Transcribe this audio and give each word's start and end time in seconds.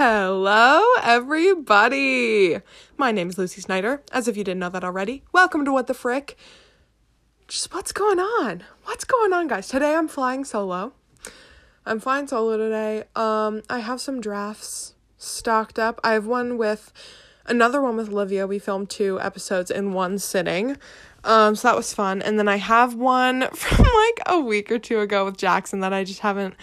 Hello, 0.00 0.84
everybody. 1.02 2.60
My 2.96 3.10
name 3.10 3.30
is 3.30 3.36
Lucy 3.36 3.60
Snyder. 3.60 4.00
As 4.12 4.28
if 4.28 4.36
you 4.36 4.44
didn't 4.44 4.60
know 4.60 4.68
that 4.68 4.84
already, 4.84 5.24
welcome 5.32 5.64
to 5.64 5.72
What 5.72 5.88
the 5.88 5.92
Frick. 5.92 6.36
Just 7.48 7.74
what's 7.74 7.90
going 7.90 8.20
on? 8.20 8.62
What's 8.84 9.02
going 9.02 9.32
on, 9.32 9.48
guys? 9.48 9.66
Today 9.66 9.96
I'm 9.96 10.06
flying 10.06 10.44
solo. 10.44 10.92
I'm 11.84 11.98
flying 11.98 12.28
solo 12.28 12.56
today. 12.56 13.08
Um, 13.16 13.62
I 13.68 13.80
have 13.80 14.00
some 14.00 14.20
drafts 14.20 14.94
stocked 15.16 15.80
up. 15.80 16.00
I 16.04 16.12
have 16.12 16.26
one 16.26 16.58
with 16.58 16.92
another 17.46 17.82
one 17.82 17.96
with 17.96 18.10
Olivia. 18.10 18.46
We 18.46 18.60
filmed 18.60 18.90
two 18.90 19.20
episodes 19.20 19.68
in 19.68 19.94
one 19.94 20.20
sitting. 20.20 20.76
Um, 21.24 21.56
so 21.56 21.66
that 21.66 21.76
was 21.76 21.92
fun. 21.92 22.22
And 22.22 22.38
then 22.38 22.46
I 22.46 22.58
have 22.58 22.94
one 22.94 23.48
from 23.52 23.84
like 23.84 24.20
a 24.26 24.38
week 24.38 24.70
or 24.70 24.78
two 24.78 25.00
ago 25.00 25.24
with 25.24 25.36
Jackson 25.36 25.80
that 25.80 25.92
I 25.92 26.04
just 26.04 26.20
haven't 26.20 26.54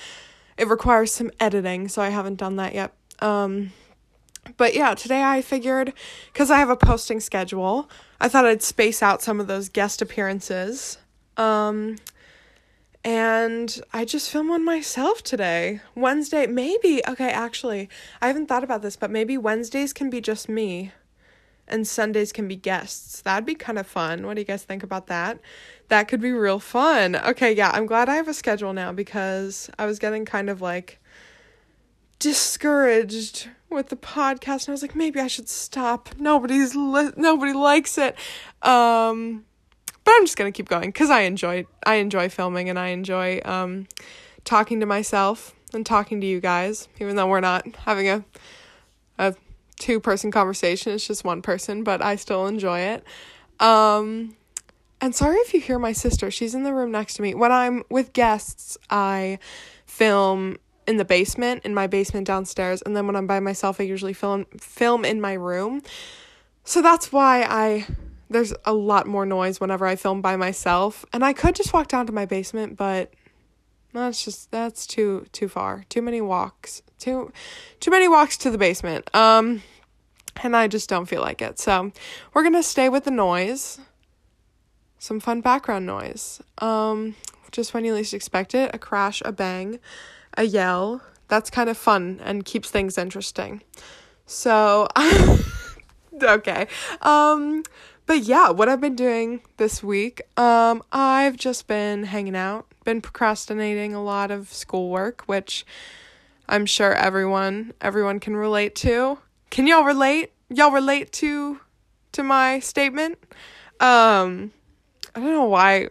it 0.58 0.70
requires 0.70 1.12
some 1.12 1.32
editing, 1.38 1.90
so 1.90 2.02
I 2.02 2.10
haven't 2.10 2.36
done 2.36 2.56
that 2.56 2.74
yet. 2.74 2.94
Um, 3.20 3.72
but 4.58 4.76
yeah, 4.76 4.94
today 4.94 5.24
I 5.24 5.42
figured 5.42 5.94
because 6.32 6.52
I 6.52 6.60
have 6.60 6.70
a 6.70 6.78
posting 6.78 7.20
schedule, 7.20 7.90
I 8.20 8.28
thought 8.28 8.46
I'd 8.46 8.64
space 8.64 9.02
out 9.02 9.22
some 9.22 9.40
of 9.40 9.48
those 9.48 9.70
guest 9.70 10.02
appearances. 10.02 10.98
Um, 11.38 11.98
and 13.04 13.80
I 13.94 14.06
just 14.06 14.32
film 14.32 14.50
one 14.50 14.66
myself 14.66 15.22
today. 15.22 15.82
Wednesday, 15.94 16.48
maybe. 16.48 17.02
Okay, 17.08 17.30
actually, 17.30 17.90
I 18.22 18.28
haven't 18.28 18.48
thought 18.48 18.64
about 18.64 18.82
this, 18.82 18.96
but 18.96 19.12
maybe 19.12 19.38
Wednesdays 19.38 19.94
can 19.94 20.10
be 20.10 20.22
just 20.22 20.50
me 20.50 20.92
and 21.68 21.88
Sundays 21.88 22.32
can 22.32 22.48
be 22.48 22.56
guests. 22.56 23.22
That'd 23.22 23.46
be 23.46 23.56
kind 23.56 23.78
of 23.78 23.88
fun. 23.88 24.26
What 24.26 24.36
do 24.36 24.42
you 24.42 24.46
guys 24.46 24.64
think 24.64 24.84
about 24.84 25.08
that? 25.08 25.40
That 25.90 26.08
could 26.08 26.22
be 26.22 26.32
real 26.32 26.60
fun. 26.60 27.16
Okay, 27.16 27.52
yeah, 27.52 27.72
I'm 27.74 27.86
glad 27.86 28.10
I 28.10 28.16
have 28.16 28.28
a 28.28 28.34
schedule 28.34 28.74
now 28.74 28.92
because 28.92 29.70
I 29.78 29.86
was 29.86 30.00
getting 30.00 30.26
kind 30.26 30.50
of 30.50 30.62
like 30.62 31.00
discouraged 32.20 33.50
with 33.70 33.90
the 33.90 33.96
podcast 33.96 34.68
and 34.68 34.70
I 34.70 34.72
was 34.72 34.82
like 34.82 34.96
maybe 34.96 35.20
I 35.20 35.28
should 35.28 35.50
stop. 35.50 36.10
Nobody's 36.18 36.76
li- 36.76 37.12
nobody 37.18 37.54
likes 37.54 37.98
it. 37.98 38.16
Um 38.62 39.46
but 40.04 40.14
I'm 40.16 40.26
just 40.26 40.38
going 40.38 40.52
to 40.52 40.56
keep 40.56 40.70
going 40.70 40.92
cuz 40.92 41.10
I 41.10 41.22
enjoy 41.22 41.66
I 41.86 41.96
enjoy 41.96 42.30
filming 42.30 42.70
and 42.70 42.80
I 42.80 42.90
enjoy 42.90 43.42
um 43.44 43.88
talking 44.44 44.80
to 44.80 44.86
myself 44.86 45.54
and 45.74 45.86
talking 45.86 46.22
to 46.22 46.28
you 46.28 46.40
guys 46.40 46.88
even 47.00 47.16
though 47.16 47.28
we're 47.28 47.42
not 47.42 47.66
having 47.86 48.08
a 48.10 48.24
a 49.18 49.36
two 49.78 50.00
person 50.00 50.32
conversation. 50.32 50.94
It's 50.94 51.08
just 51.08 51.24
one 51.24 51.42
person, 51.42 51.84
but 51.84 52.02
I 52.02 52.16
still 52.16 52.48
enjoy 52.48 52.80
it. 52.80 53.04
Um 53.60 54.36
and 55.02 55.14
sorry 55.14 55.38
if 55.38 55.54
you 55.54 55.60
hear 55.60 55.78
my 55.78 55.92
sister. 55.92 56.32
She's 56.32 56.56
in 56.56 56.64
the 56.64 56.74
room 56.74 56.92
next 56.92 57.16
to 57.16 57.22
me. 57.22 57.34
When 57.34 57.52
I'm 57.52 57.84
with 57.90 58.14
guests, 58.14 58.78
I 58.90 59.40
film 59.86 60.58
in 60.88 60.98
the 60.98 61.06
basement, 61.06 61.66
in 61.66 61.74
my 61.74 61.88
basement 61.88 62.28
downstairs, 62.28 62.82
and 62.82 62.96
then 62.96 63.08
when 63.08 63.16
I'm 63.16 63.28
by 63.28 63.40
myself, 63.40 63.80
I 63.80 63.84
usually 63.84 64.14
film 64.14 64.46
film 64.60 65.06
in 65.06 65.20
my 65.22 65.34
room. 65.34 65.82
So 66.64 66.82
that's 66.82 67.12
why 67.12 67.44
I 67.44 67.86
there's 68.30 68.54
a 68.66 68.74
lot 68.74 69.08
more 69.08 69.26
noise 69.26 69.60
whenever 69.60 69.86
I 69.86 69.96
film 69.96 70.22
by 70.22 70.36
myself. 70.36 71.06
And 71.14 71.24
I 71.24 71.34
could 71.34 71.56
just 71.56 71.74
walk 71.74 71.88
down 71.88 72.08
to 72.08 72.14
my 72.14 72.26
basement, 72.26 72.76
but 72.76 73.14
that's 73.94 74.26
just 74.26 74.52
that's 74.52 74.88
too 74.88 75.26
too 75.32 75.48
far. 75.48 75.86
Too 75.90 76.02
many 76.02 76.22
walks. 76.22 76.82
Too 77.00 77.32
too 77.80 77.92
many 77.92 78.08
walks 78.08 78.38
to 78.38 78.50
the 78.50 78.58
basement. 78.58 79.14
Um 79.16 79.62
and 80.44 80.56
I 80.56 80.68
just 80.68 80.90
don't 80.90 81.06
feel 81.06 81.22
like 81.22 81.42
it. 81.42 81.60
So, 81.60 81.94
we're 82.34 82.42
going 82.42 82.56
to 82.56 82.62
stay 82.62 82.90
with 82.90 83.06
the 83.06 83.12
noise. 83.12 83.80
Some 85.00 85.22
fun 85.22 85.40
background 85.40 85.86
noise. 85.86 86.42
Um 86.58 87.16
just 87.52 87.74
when 87.74 87.86
you 87.86 87.94
least 87.94 88.14
expect 88.14 88.54
it, 88.54 88.72
a 88.74 88.78
crash, 88.78 89.22
a 89.24 89.32
bang 89.32 89.80
a 90.38 90.44
yell. 90.44 91.02
That's 91.28 91.50
kind 91.50 91.70
of 91.70 91.78
fun 91.78 92.20
and 92.24 92.46
keeps 92.46 92.70
things 92.70 92.98
interesting. 92.98 93.62
So, 94.26 94.88
okay. 96.24 96.68
Um, 97.02 97.64
but 98.06 98.22
yeah, 98.22 98.50
what 98.52 98.70
I've 98.70 98.82
been 98.82 98.96
doing 98.96 99.42
this 99.58 99.82
week, 99.82 100.22
um, 100.38 100.84
I've 100.92 101.38
just 101.38 101.68
been 101.68 102.04
hanging 102.04 102.36
out, 102.36 102.68
been 102.84 103.02
procrastinating 103.02 103.96
a 103.96 104.04
lot 104.04 104.30
of 104.30 104.54
schoolwork, 104.54 105.24
which 105.24 105.66
I'm 106.48 106.68
sure 106.68 106.94
everyone 106.94 107.74
everyone 107.82 108.20
can 108.20 108.36
relate 108.36 108.76
to. 108.76 109.18
Can 109.50 109.66
y'all 109.66 109.84
relate? 109.84 110.32
Y'all 110.50 110.72
relate 110.72 111.12
to 111.14 111.60
to 112.12 112.24
my 112.24 112.60
statement? 112.60 113.18
Um, 113.80 114.52
I 115.16 115.20
don't 115.20 115.34
know 115.34 115.46
why. 115.46 115.90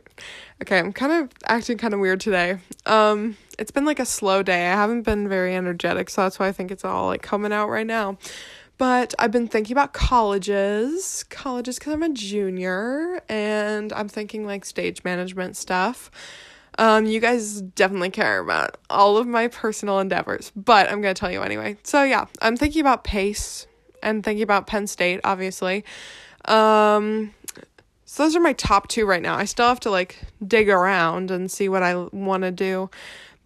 Okay, 0.63 0.79
I'm 0.79 0.93
kind 0.93 1.13
of 1.13 1.31
acting 1.47 1.79
kind 1.79 1.95
of 1.95 2.01
weird 2.01 2.21
today. 2.21 2.59
Um, 2.87 3.37
it's 3.59 3.71
been 3.71 3.85
like 3.85 3.99
a 3.99 4.07
slow 4.07 4.43
day. 4.43 4.69
I 4.69 4.75
haven't 4.75 5.03
been 5.03 5.29
very 5.29 5.55
energetic, 5.55 6.09
so 6.09 6.23
that's 6.23 6.39
why 6.39 6.49
I 6.49 6.53
think 6.53 6.71
it's 6.71 6.85
all 6.85 7.07
like 7.07 7.23
coming 7.23 7.53
out 7.53 7.69
right 7.69 7.87
now. 7.87 8.19
But 8.79 9.15
I've 9.19 9.31
been 9.31 9.49
thinking 9.49 9.75
about 9.75 9.93
colleges, 9.93 11.25
colleges 11.25 11.79
because 11.79 11.93
I'm 11.93 12.03
a 12.03 12.09
junior 12.09 13.23
and 13.29 13.93
I'm 13.93 14.09
thinking 14.09 14.47
like 14.47 14.65
stage 14.65 15.05
management 15.05 15.57
stuff. 15.57 16.11
Um, 16.79 17.07
you 17.07 17.21
guys 17.21 17.61
definitely 17.61 18.11
care 18.11 18.41
about 18.41 18.77
all 18.91 19.17
of 19.17 19.27
my 19.27 19.47
personal 19.49 20.01
endeavors, 20.01 20.51
but 20.57 20.91
I'm 20.91 21.01
gonna 21.01 21.15
tell 21.15 21.31
you 21.31 21.43
anyway. 21.43 21.77
So 21.85 22.03
yeah, 22.03 22.27
I'm 22.43 22.57
thinking 22.57 22.81
about 22.81 23.05
Pace 23.05 23.67
and 24.03 24.25
thinking 24.25 24.43
about 24.43 24.67
Penn 24.67 24.87
State, 24.87 25.21
obviously. 25.23 25.85
Um, 26.47 27.33
so 28.15 28.23
those 28.23 28.37
are 28.37 28.41
my 28.41 28.53
top 28.53 28.87
two 28.87 29.07
right 29.07 29.21
now. 29.21 29.35
I 29.35 29.45
still 29.45 29.67
have 29.67 29.81
to 29.81 29.91
like 29.91 30.21
dig 30.47 30.69
around 30.69 31.33
and 31.33 31.51
see 31.51 31.69
what 31.69 31.83
I 31.83 31.97
want 31.97 32.45
to 32.45 32.53
do. 32.53 32.89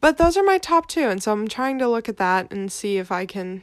But 0.02 0.18
those 0.18 0.36
are 0.36 0.42
my 0.42 0.58
top 0.58 0.88
two, 0.88 1.08
and 1.08 1.22
so 1.22 1.32
I'm 1.32 1.48
trying 1.48 1.78
to 1.78 1.88
look 1.88 2.06
at 2.06 2.18
that 2.18 2.52
and 2.52 2.70
see 2.70 2.98
if 2.98 3.10
I 3.10 3.24
can 3.24 3.62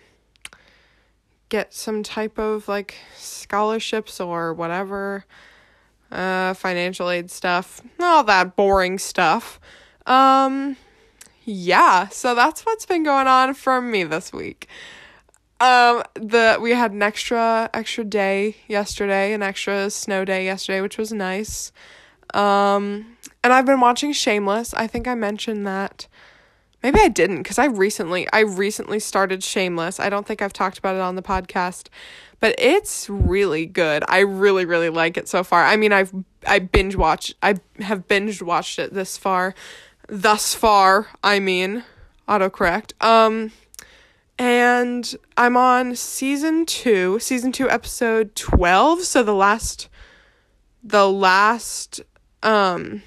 get 1.49 1.75
some 1.75 2.01
type 2.01 2.39
of 2.39 2.67
like 2.67 2.95
scholarships 3.15 4.19
or 4.19 4.51
whatever, 4.51 5.25
uh, 6.11 6.55
financial 6.55 7.11
aid 7.11 7.29
stuff, 7.29 7.81
all 7.99 8.23
that 8.23 8.55
boring 8.55 8.97
stuff. 8.97 9.59
Um, 10.07 10.75
yeah, 11.44 12.07
so 12.07 12.33
that's 12.33 12.65
what's 12.65 12.88
been 12.88 13.03
going 13.03 13.27
on 13.27 13.53
for 13.53 13.79
me 13.79 14.05
this 14.05 14.33
week. 14.33 14.67
Um, 15.59 16.03
the 16.16 16.57
we 16.59 16.71
had 16.71 16.91
an 16.91 17.01
extra 17.01 17.69
extra 17.73 18.03
day 18.03 18.57
yesterday, 18.67 19.33
an 19.33 19.41
extra 19.41 19.89
snow 19.89 20.25
day 20.25 20.45
yesterday, 20.45 20.81
which 20.81 20.97
was 20.97 21.11
nice. 21.11 21.71
Um, 22.33 23.17
and 23.43 23.53
I've 23.53 23.65
been 23.65 23.79
watching 23.79 24.11
Shameless. 24.11 24.73
I 24.73 24.88
think 24.88 25.07
I 25.07 25.15
mentioned 25.15 25.65
that 25.65 26.07
Maybe 26.85 26.99
I 26.99 27.07
didn't 27.07 27.38
because 27.38 27.57
I 27.57 27.65
recently 27.65 28.27
I 28.31 28.41
recently 28.41 28.99
started 28.99 29.44
Shameless. 29.44 29.99
I 29.99 30.07
don't 30.11 30.23
think 30.23 30.44
I've 30.44 30.53
talked 30.53 30.77
about 30.77 30.94
it 30.94 31.01
on 31.01 31.15
the 31.15 31.23
podcast, 31.23 31.88
but 32.39 32.53
it's 32.59 33.09
really 33.09 33.65
good. 33.65 34.03
I 34.07 34.19
really 34.19 34.65
really 34.65 34.89
like 34.89 35.17
it 35.17 35.27
so 35.27 35.44
far. 35.44 35.65
I 35.65 35.77
mean, 35.77 35.91
I've 35.91 36.13
I 36.45 36.59
binge 36.59 36.95
watched 36.95 37.33
I 37.41 37.55
have 37.79 38.07
binge 38.07 38.39
watched 38.44 38.77
it 38.77 38.94
this 38.94 39.17
far. 39.17 39.55
Thus 40.09 40.53
far, 40.53 41.07
I 41.23 41.39
mean, 41.39 41.83
autocorrect. 42.29 42.91
Um 43.03 43.51
and 44.38 45.16
I'm 45.38 45.57
on 45.57 45.96
season 45.96 46.66
2, 46.66 47.19
season 47.19 47.51
2 47.51 47.69
episode 47.69 48.35
12, 48.35 49.01
so 49.01 49.23
the 49.23 49.34
last 49.34 49.90
the 50.84 51.09
last 51.09 52.01
um 52.44 53.01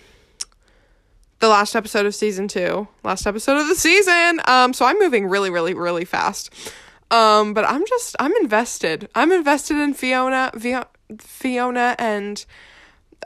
the 1.39 1.49
last 1.49 1.77
episode 1.77 2.07
of 2.07 2.15
season 2.15 2.49
two, 2.49 2.89
last 3.05 3.27
episode 3.27 3.59
of 3.59 3.69
the 3.69 3.75
season. 3.75 4.41
Um, 4.47 4.73
so 4.73 4.85
I'm 4.85 4.99
moving 4.99 5.27
really, 5.27 5.51
really, 5.51 5.75
really 5.75 6.05
fast. 6.05 6.53
Um, 7.11 7.55
but 7.55 7.65
I'm 7.65 7.87
just, 7.87 8.17
I'm 8.19 8.33
invested. 8.41 9.09
I'm 9.15 9.33
invested 9.33 9.77
in 9.77 9.95
Fiona, 9.95 10.51
Fiona, 11.19 11.97
and 11.99 12.45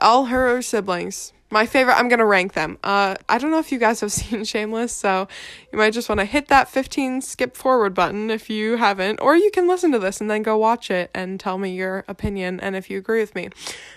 all 0.01 0.25
her 0.25 0.61
siblings. 0.61 1.33
My 1.53 1.67
favorite, 1.67 1.93
I'm 1.93 2.09
gonna 2.09 2.25
rank 2.25 2.53
them. 2.53 2.79
Uh, 2.83 3.13
I 3.29 3.37
don't 3.37 3.51
know 3.51 3.59
if 3.59 3.71
you 3.71 3.77
guys 3.77 3.99
have 3.99 4.11
seen 4.11 4.43
Shameless, 4.43 4.91
so 4.91 5.27
you 5.71 5.77
might 5.77 5.93
just 5.93 6.09
want 6.09 6.17
to 6.17 6.25
hit 6.25 6.47
that 6.47 6.67
15 6.67 7.21
skip 7.21 7.55
forward 7.55 7.93
button 7.93 8.31
if 8.31 8.49
you 8.49 8.77
haven't, 8.77 9.19
or 9.19 9.35
you 9.35 9.51
can 9.51 9.67
listen 9.67 9.91
to 9.91 9.99
this 9.99 10.19
and 10.19 10.31
then 10.31 10.41
go 10.41 10.57
watch 10.57 10.89
it 10.89 11.11
and 11.13 11.39
tell 11.39 11.59
me 11.59 11.75
your 11.75 12.05
opinion 12.07 12.59
and 12.59 12.75
if 12.75 12.89
you 12.89 12.97
agree 12.97 13.19
with 13.19 13.35
me. 13.35 13.49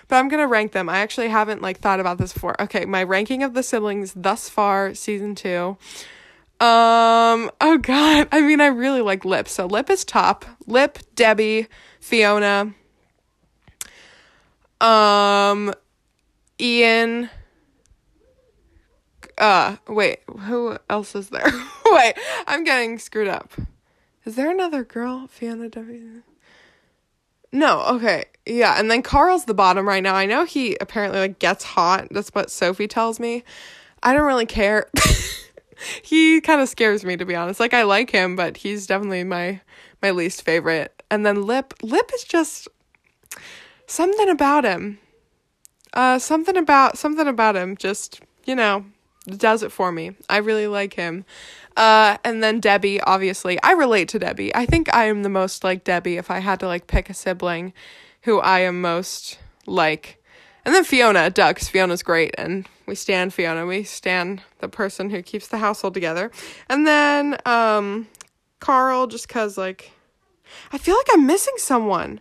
But 0.07 0.17
I'm 0.17 0.29
gonna 0.29 0.45
rank 0.45 0.73
them. 0.73 0.87
I 0.87 0.99
actually 0.99 1.29
haven't 1.29 1.63
like 1.63 1.79
thought 1.79 1.99
about 1.99 2.19
this 2.19 2.31
before. 2.31 2.61
Okay, 2.61 2.85
my 2.85 3.01
ranking 3.01 3.41
of 3.41 3.55
the 3.55 3.63
siblings 3.63 4.13
thus 4.15 4.49
far, 4.49 4.93
season 4.93 5.33
two. 5.33 5.77
Um, 6.59 7.49
oh 7.59 7.79
god, 7.81 8.27
I 8.31 8.41
mean, 8.41 8.61
I 8.61 8.67
really 8.67 9.01
like 9.01 9.25
Lip. 9.25 9.47
So 9.47 9.65
Lip 9.65 9.89
is 9.89 10.05
top. 10.05 10.45
Lip, 10.67 10.99
Debbie, 11.15 11.65
Fiona. 11.99 12.75
Um, 14.79 15.73
Ian 16.61 17.31
uh 19.37 19.77
wait, 19.87 20.19
who 20.27 20.77
else 20.89 21.15
is 21.15 21.29
there? 21.29 21.51
wait, 21.91 22.15
I'm 22.47 22.63
getting 22.63 22.99
screwed 22.99 23.27
up. 23.27 23.53
Is 24.25 24.35
there 24.35 24.51
another 24.51 24.83
girl? 24.83 25.27
Fiona 25.27 25.69
W. 25.69 26.23
No, 27.51 27.81
okay. 27.83 28.25
Yeah, 28.45 28.75
and 28.77 28.91
then 28.91 29.01
Carl's 29.01 29.45
the 29.45 29.53
bottom 29.53 29.87
right 29.87 30.03
now. 30.03 30.15
I 30.15 30.25
know 30.25 30.43
he 30.45 30.77
apparently 30.81 31.19
like 31.19 31.39
gets 31.39 31.63
hot. 31.63 32.07
That's 32.11 32.29
what 32.29 32.51
Sophie 32.51 32.87
tells 32.87 33.19
me. 33.19 33.43
I 34.03 34.13
don't 34.13 34.25
really 34.25 34.45
care. 34.45 34.89
he 36.03 36.41
kind 36.41 36.61
of 36.61 36.69
scares 36.69 37.05
me 37.05 37.17
to 37.17 37.25
be 37.25 37.35
honest. 37.35 37.59
Like 37.59 37.73
I 37.73 37.83
like 37.83 38.09
him, 38.09 38.35
but 38.35 38.57
he's 38.57 38.87
definitely 38.87 39.23
my 39.23 39.61
my 40.01 40.11
least 40.11 40.43
favorite. 40.43 41.03
And 41.09 41.25
then 41.25 41.43
Lip, 41.43 41.73
Lip 41.81 42.11
is 42.13 42.23
just 42.23 42.67
something 43.85 44.29
about 44.29 44.63
him. 44.63 44.99
Uh 45.93 46.19
something 46.19 46.57
about 46.57 46.97
something 46.97 47.27
about 47.27 47.55
him 47.55 47.77
just, 47.77 48.21
you 48.45 48.55
know, 48.55 48.85
does 49.27 49.63
it 49.63 49.71
for 49.71 49.91
me. 49.91 50.15
I 50.29 50.37
really 50.37 50.67
like 50.67 50.93
him. 50.93 51.25
Uh 51.75 52.17
and 52.23 52.41
then 52.43 52.59
Debbie, 52.59 53.01
obviously. 53.01 53.61
I 53.61 53.71
relate 53.73 54.09
to 54.09 54.19
Debbie. 54.19 54.55
I 54.55 54.65
think 54.65 54.93
I 54.93 55.05
am 55.05 55.23
the 55.23 55.29
most 55.29 55.63
like 55.63 55.83
Debbie 55.83 56.17
if 56.17 56.31
I 56.31 56.39
had 56.39 56.59
to 56.61 56.67
like 56.67 56.87
pick 56.87 57.09
a 57.09 57.13
sibling 57.13 57.73
who 58.21 58.39
I 58.39 58.59
am 58.59 58.81
most 58.81 59.39
like. 59.65 60.21
And 60.65 60.75
then 60.75 60.83
Fiona, 60.83 61.31
because 61.31 61.69
Fiona's 61.69 62.03
great, 62.03 62.35
and 62.37 62.67
we 62.85 62.93
stand 62.93 63.33
Fiona. 63.33 63.65
We 63.65 63.83
stand 63.83 64.41
the 64.59 64.67
person 64.67 65.09
who 65.09 65.21
keeps 65.21 65.47
the 65.47 65.59
household 65.59 65.93
together. 65.93 66.29
And 66.67 66.85
then 66.85 67.37
um, 67.45 68.07
Carl, 68.59 69.07
just 69.07 69.29
because, 69.29 69.57
like, 69.57 69.91
I 70.73 70.77
feel 70.77 70.97
like 70.97 71.07
I'm 71.13 71.25
missing 71.25 71.53
someone. 71.55 72.19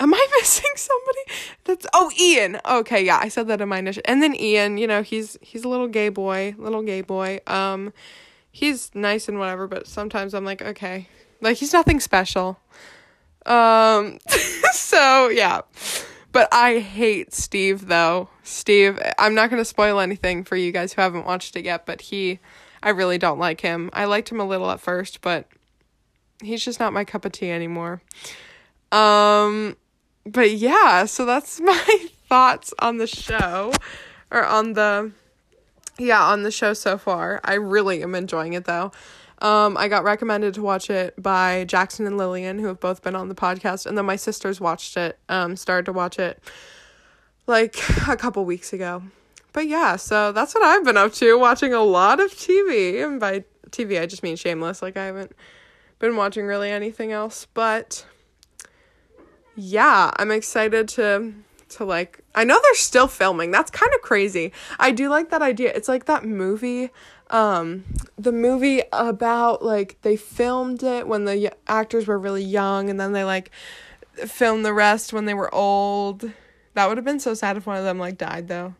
Am 0.00 0.14
I 0.14 0.26
missing 0.40 0.70
somebody? 0.76 1.20
That's 1.64 1.86
oh 1.94 2.10
Ian. 2.18 2.58
Okay, 2.68 3.04
yeah, 3.04 3.20
I 3.22 3.28
said 3.28 3.46
that 3.48 3.60
in 3.60 3.68
my 3.68 3.78
initial. 3.78 4.02
And 4.06 4.22
then 4.22 4.34
Ian, 4.34 4.78
you 4.78 4.86
know, 4.86 5.02
he's 5.02 5.38
he's 5.42 5.62
a 5.64 5.68
little 5.68 5.88
gay 5.88 6.08
boy, 6.08 6.54
little 6.58 6.82
gay 6.82 7.02
boy. 7.02 7.40
Um, 7.46 7.92
he's 8.50 8.90
nice 8.94 9.28
and 9.28 9.38
whatever, 9.38 9.68
but 9.68 9.86
sometimes 9.86 10.34
I'm 10.34 10.44
like, 10.44 10.62
okay, 10.62 11.06
like 11.40 11.58
he's 11.58 11.72
nothing 11.72 12.00
special. 12.00 12.58
Um, 13.46 14.18
so 14.72 15.28
yeah. 15.28 15.60
But 16.32 16.48
I 16.52 16.78
hate 16.78 17.34
Steve 17.34 17.88
though. 17.88 18.28
Steve, 18.42 18.98
I'm 19.18 19.34
not 19.34 19.50
to 19.50 19.64
spoil 19.64 20.00
anything 20.00 20.44
for 20.44 20.56
you 20.56 20.72
guys 20.72 20.92
who 20.92 21.02
haven't 21.02 21.26
watched 21.26 21.56
it 21.56 21.64
yet, 21.64 21.86
but 21.86 22.00
he 22.02 22.38
I 22.82 22.90
really 22.90 23.18
don't 23.18 23.38
like 23.38 23.60
him. 23.60 23.90
I 23.92 24.06
liked 24.06 24.30
him 24.30 24.40
a 24.40 24.46
little 24.46 24.70
at 24.70 24.80
first, 24.80 25.20
but 25.20 25.46
he's 26.42 26.64
just 26.64 26.80
not 26.80 26.92
my 26.92 27.04
cup 27.04 27.24
of 27.24 27.32
tea 27.32 27.50
anymore. 27.50 28.00
Um 28.92 29.76
but 30.26 30.50
yeah, 30.52 31.04
so 31.04 31.24
that's 31.24 31.60
my 31.60 32.06
thoughts 32.28 32.72
on 32.78 32.98
the 32.98 33.06
show 33.06 33.72
or 34.30 34.44
on 34.44 34.74
the 34.74 35.12
yeah, 35.98 36.22
on 36.22 36.42
the 36.42 36.50
show 36.50 36.72
so 36.72 36.96
far. 36.96 37.40
I 37.44 37.54
really 37.54 38.02
am 38.02 38.14
enjoying 38.14 38.54
it 38.54 38.64
though. 38.64 38.92
Um, 39.42 39.76
I 39.78 39.88
got 39.88 40.04
recommended 40.04 40.54
to 40.54 40.62
watch 40.62 40.90
it 40.90 41.20
by 41.20 41.64
Jackson 41.64 42.06
and 42.06 42.18
Lillian, 42.18 42.58
who 42.58 42.66
have 42.66 42.80
both 42.80 43.02
been 43.02 43.16
on 43.16 43.28
the 43.28 43.34
podcast, 43.34 43.86
and 43.86 43.96
then 43.96 44.04
my 44.04 44.16
sisters 44.16 44.60
watched 44.60 44.96
it, 44.96 45.18
um, 45.30 45.56
started 45.56 45.86
to 45.86 45.92
watch 45.92 46.18
it 46.18 46.42
like 47.46 47.76
a 48.08 48.16
couple 48.16 48.44
weeks 48.44 48.72
ago. 48.72 49.02
But 49.52 49.66
yeah, 49.66 49.96
so 49.96 50.32
that's 50.32 50.54
what 50.54 50.62
I've 50.64 50.84
been 50.84 50.96
up 50.96 51.12
to, 51.14 51.38
watching 51.38 51.74
a 51.74 51.82
lot 51.82 52.20
of 52.20 52.30
TV. 52.32 53.04
And 53.04 53.18
by 53.18 53.44
TV, 53.70 54.00
I 54.00 54.06
just 54.06 54.22
mean 54.22 54.36
shameless. 54.36 54.80
Like, 54.80 54.96
I 54.96 55.06
haven't 55.06 55.32
been 55.98 56.16
watching 56.16 56.46
really 56.46 56.70
anything 56.70 57.10
else. 57.12 57.46
But 57.52 58.06
yeah, 59.56 60.10
I'm 60.16 60.30
excited 60.30 60.88
to 60.90 61.32
to 61.70 61.84
like 61.84 62.20
I 62.34 62.44
know 62.44 62.58
they're 62.62 62.74
still 62.74 63.08
filming. 63.08 63.50
That's 63.50 63.70
kind 63.70 63.92
of 63.94 64.02
crazy. 64.02 64.52
I 64.78 64.90
do 64.90 65.08
like 65.08 65.30
that 65.30 65.42
idea. 65.42 65.72
It's 65.74 65.88
like 65.88 66.06
that 66.06 66.24
movie 66.24 66.90
um 67.30 67.84
the 68.18 68.32
movie 68.32 68.82
about 68.92 69.64
like 69.64 69.96
they 70.02 70.16
filmed 70.16 70.82
it 70.82 71.06
when 71.06 71.24
the 71.26 71.52
actors 71.68 72.06
were 72.08 72.18
really 72.18 72.42
young 72.42 72.90
and 72.90 72.98
then 72.98 73.12
they 73.12 73.22
like 73.22 73.50
filmed 74.26 74.64
the 74.64 74.74
rest 74.74 75.12
when 75.12 75.26
they 75.26 75.34
were 75.34 75.52
old. 75.54 76.32
That 76.74 76.88
would 76.88 76.98
have 76.98 77.04
been 77.04 77.20
so 77.20 77.34
sad 77.34 77.56
if 77.56 77.66
one 77.66 77.76
of 77.76 77.84
them 77.84 77.98
like 77.98 78.18
died 78.18 78.48
though. 78.48 78.74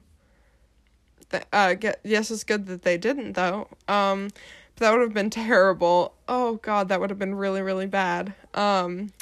Uh 1.52 1.75
get 1.75 2.00
yes, 2.02 2.31
it's 2.31 2.44
good 2.44 2.66
that 2.66 2.82
they 2.82 2.99
didn't 2.99 3.32
though. 3.34 3.69
Um 3.87 4.31
that 4.76 4.90
would 4.93 5.00
have 5.00 5.14
been 5.14 5.31
terrible. 5.49 6.14
Oh 6.26 6.55
god, 6.56 6.88
that 6.88 7.00
would 7.00 7.11
have 7.11 7.19
been 7.19 7.34
really 7.37 7.62
really 7.62 7.87
bad. 7.87 8.34
Um 8.55 9.12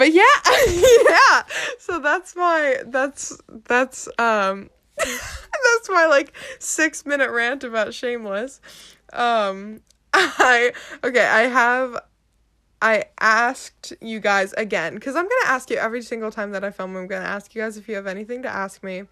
but 0.00 0.14
yeah, 0.14 0.22
yeah. 0.66 1.42
So 1.78 1.98
that's 1.98 2.34
my 2.34 2.78
that's 2.86 3.38
that's 3.66 4.08
um 4.18 4.70
that's 4.96 5.90
my 5.90 6.06
like 6.06 6.32
6 6.58 7.04
minute 7.04 7.30
rant 7.30 7.64
about 7.64 7.92
shameless. 7.92 8.62
Um 9.12 9.82
I 10.14 10.72
okay, 11.04 11.26
I 11.26 11.40
have 11.42 11.98
I 12.80 13.04
asked 13.20 13.92
you 14.00 14.20
guys 14.20 14.54
again 14.54 14.98
cuz 14.98 15.14
I'm 15.14 15.26
to 15.44 15.50
ask 15.50 15.68
you 15.68 15.76
every 15.76 16.00
single 16.00 16.30
time 16.30 16.52
that 16.52 16.64
I 16.64 16.70
film 16.70 16.96
I'm 16.96 17.06
to 17.06 17.16
ask 17.16 17.54
you 17.54 17.60
guys 17.60 17.76
if 17.76 17.86
you 17.86 17.94
have 17.96 18.06
anything 18.06 18.40
to 18.44 18.48
ask 18.48 18.82
me 18.82 19.02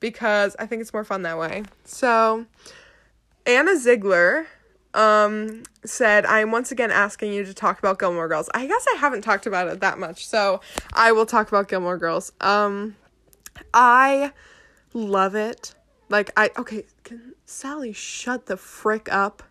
because 0.00 0.56
I 0.58 0.64
think 0.64 0.80
it's 0.80 0.94
more 0.94 1.04
fun 1.04 1.20
that 1.24 1.38
way. 1.38 1.64
So 1.84 2.46
Anna 3.44 3.76
Ziegler 3.76 4.46
um, 4.94 5.64
said, 5.84 6.24
I'm 6.24 6.50
once 6.50 6.72
again 6.72 6.90
asking 6.90 7.32
you 7.32 7.44
to 7.44 7.52
talk 7.52 7.78
about 7.78 7.98
Gilmore 7.98 8.28
Girls. 8.28 8.48
I 8.54 8.66
guess 8.66 8.86
I 8.94 8.96
haven't 8.98 9.22
talked 9.22 9.46
about 9.46 9.68
it 9.68 9.80
that 9.80 9.98
much, 9.98 10.26
so 10.26 10.60
I 10.92 11.12
will 11.12 11.26
talk 11.26 11.48
about 11.48 11.68
Gilmore 11.68 11.98
Girls. 11.98 12.32
Um, 12.40 12.96
I 13.72 14.32
love 14.92 15.34
it. 15.34 15.74
Like, 16.08 16.30
I, 16.36 16.50
okay, 16.56 16.84
can 17.02 17.34
Sally 17.44 17.92
shut 17.92 18.46
the 18.46 18.56
frick 18.56 19.12
up? 19.12 19.42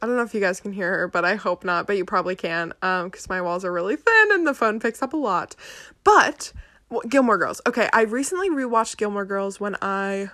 I 0.00 0.06
don't 0.06 0.16
know 0.16 0.22
if 0.22 0.32
you 0.32 0.40
guys 0.40 0.60
can 0.60 0.72
hear 0.72 0.90
her, 0.98 1.08
but 1.08 1.24
I 1.24 1.34
hope 1.34 1.64
not, 1.64 1.86
but 1.86 1.96
you 1.96 2.04
probably 2.04 2.36
can, 2.36 2.72
um, 2.82 3.06
because 3.06 3.28
my 3.28 3.42
walls 3.42 3.64
are 3.64 3.72
really 3.72 3.96
thin 3.96 4.28
and 4.32 4.46
the 4.46 4.54
phone 4.54 4.78
picks 4.78 5.02
up 5.02 5.12
a 5.12 5.16
lot. 5.16 5.56
But, 6.04 6.52
well, 6.88 7.02
Gilmore 7.08 7.36
Girls. 7.36 7.60
Okay, 7.66 7.88
I 7.92 8.02
recently 8.02 8.48
rewatched 8.48 8.96
Gilmore 8.96 9.24
Girls 9.24 9.58
when 9.58 9.76
I 9.82 10.30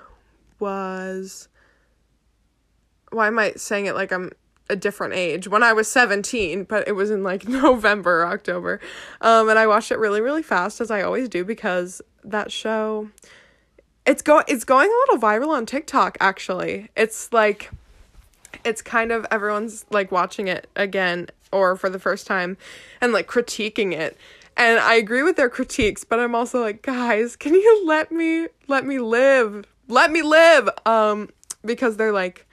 was 0.60 1.48
why 3.11 3.27
am 3.27 3.39
I 3.39 3.53
saying 3.53 3.87
it 3.87 3.95
like 3.95 4.12
I'm 4.12 4.33
a 4.71 4.77
different 4.77 5.15
age 5.15 5.47
when 5.47 5.62
I 5.62 5.73
was 5.73 5.89
17, 5.89 6.65
but 6.65 6.89
it 6.89 6.93
was 6.93 7.11
in 7.11 7.23
like 7.23 7.47
November, 7.49 8.27
October. 8.27 8.81
Um, 9.21 9.49
and 9.49 9.59
I 9.59 9.67
watched 9.67 9.91
it 9.91 9.99
really, 9.99 10.21
really 10.21 10.43
fast 10.43 10.81
as 10.81 10.91
I 10.91 11.03
always 11.03 11.29
do 11.29 11.45
because 11.45 12.01
that 12.25 12.51
show 12.51 13.11
it's 14.06 14.23
go 14.23 14.43
it's 14.47 14.65
going 14.65 14.89
a 14.89 15.12
little 15.12 15.19
viral 15.19 15.49
on 15.49 15.67
TikTok 15.67 16.17
actually. 16.21 16.91
It's 16.97 17.33
like 17.33 17.71
it's 18.65 18.83
kind 18.83 19.12
of 19.12 19.27
everyone's 19.31 19.85
like 19.91 20.12
watching 20.12 20.49
it 20.49 20.69
again 20.77 21.29
or 21.53 21.77
for 21.77 21.89
the 21.89 21.99
first 21.99 22.27
time 22.27 22.56
and 23.01 23.12
like 23.12 23.27
critiquing 23.27 23.93
it. 23.93 24.17
And 24.56 24.79
I 24.79 24.95
agree 24.95 25.23
with 25.23 25.37
their 25.37 25.49
critiques, 25.49 26.05
but 26.05 26.21
I'm 26.21 26.35
also 26.35 26.61
like, 26.61 26.83
guys, 26.83 27.35
can 27.35 27.55
you 27.55 27.85
let 27.87 28.12
me 28.12 28.49
let 28.69 28.85
me 28.85 28.99
live? 28.99 29.67
Let 29.89 30.11
me 30.11 30.23
live. 30.23 30.69
Um 30.87 31.31
because 31.65 31.97
they're 31.97 32.12
like 32.12 32.47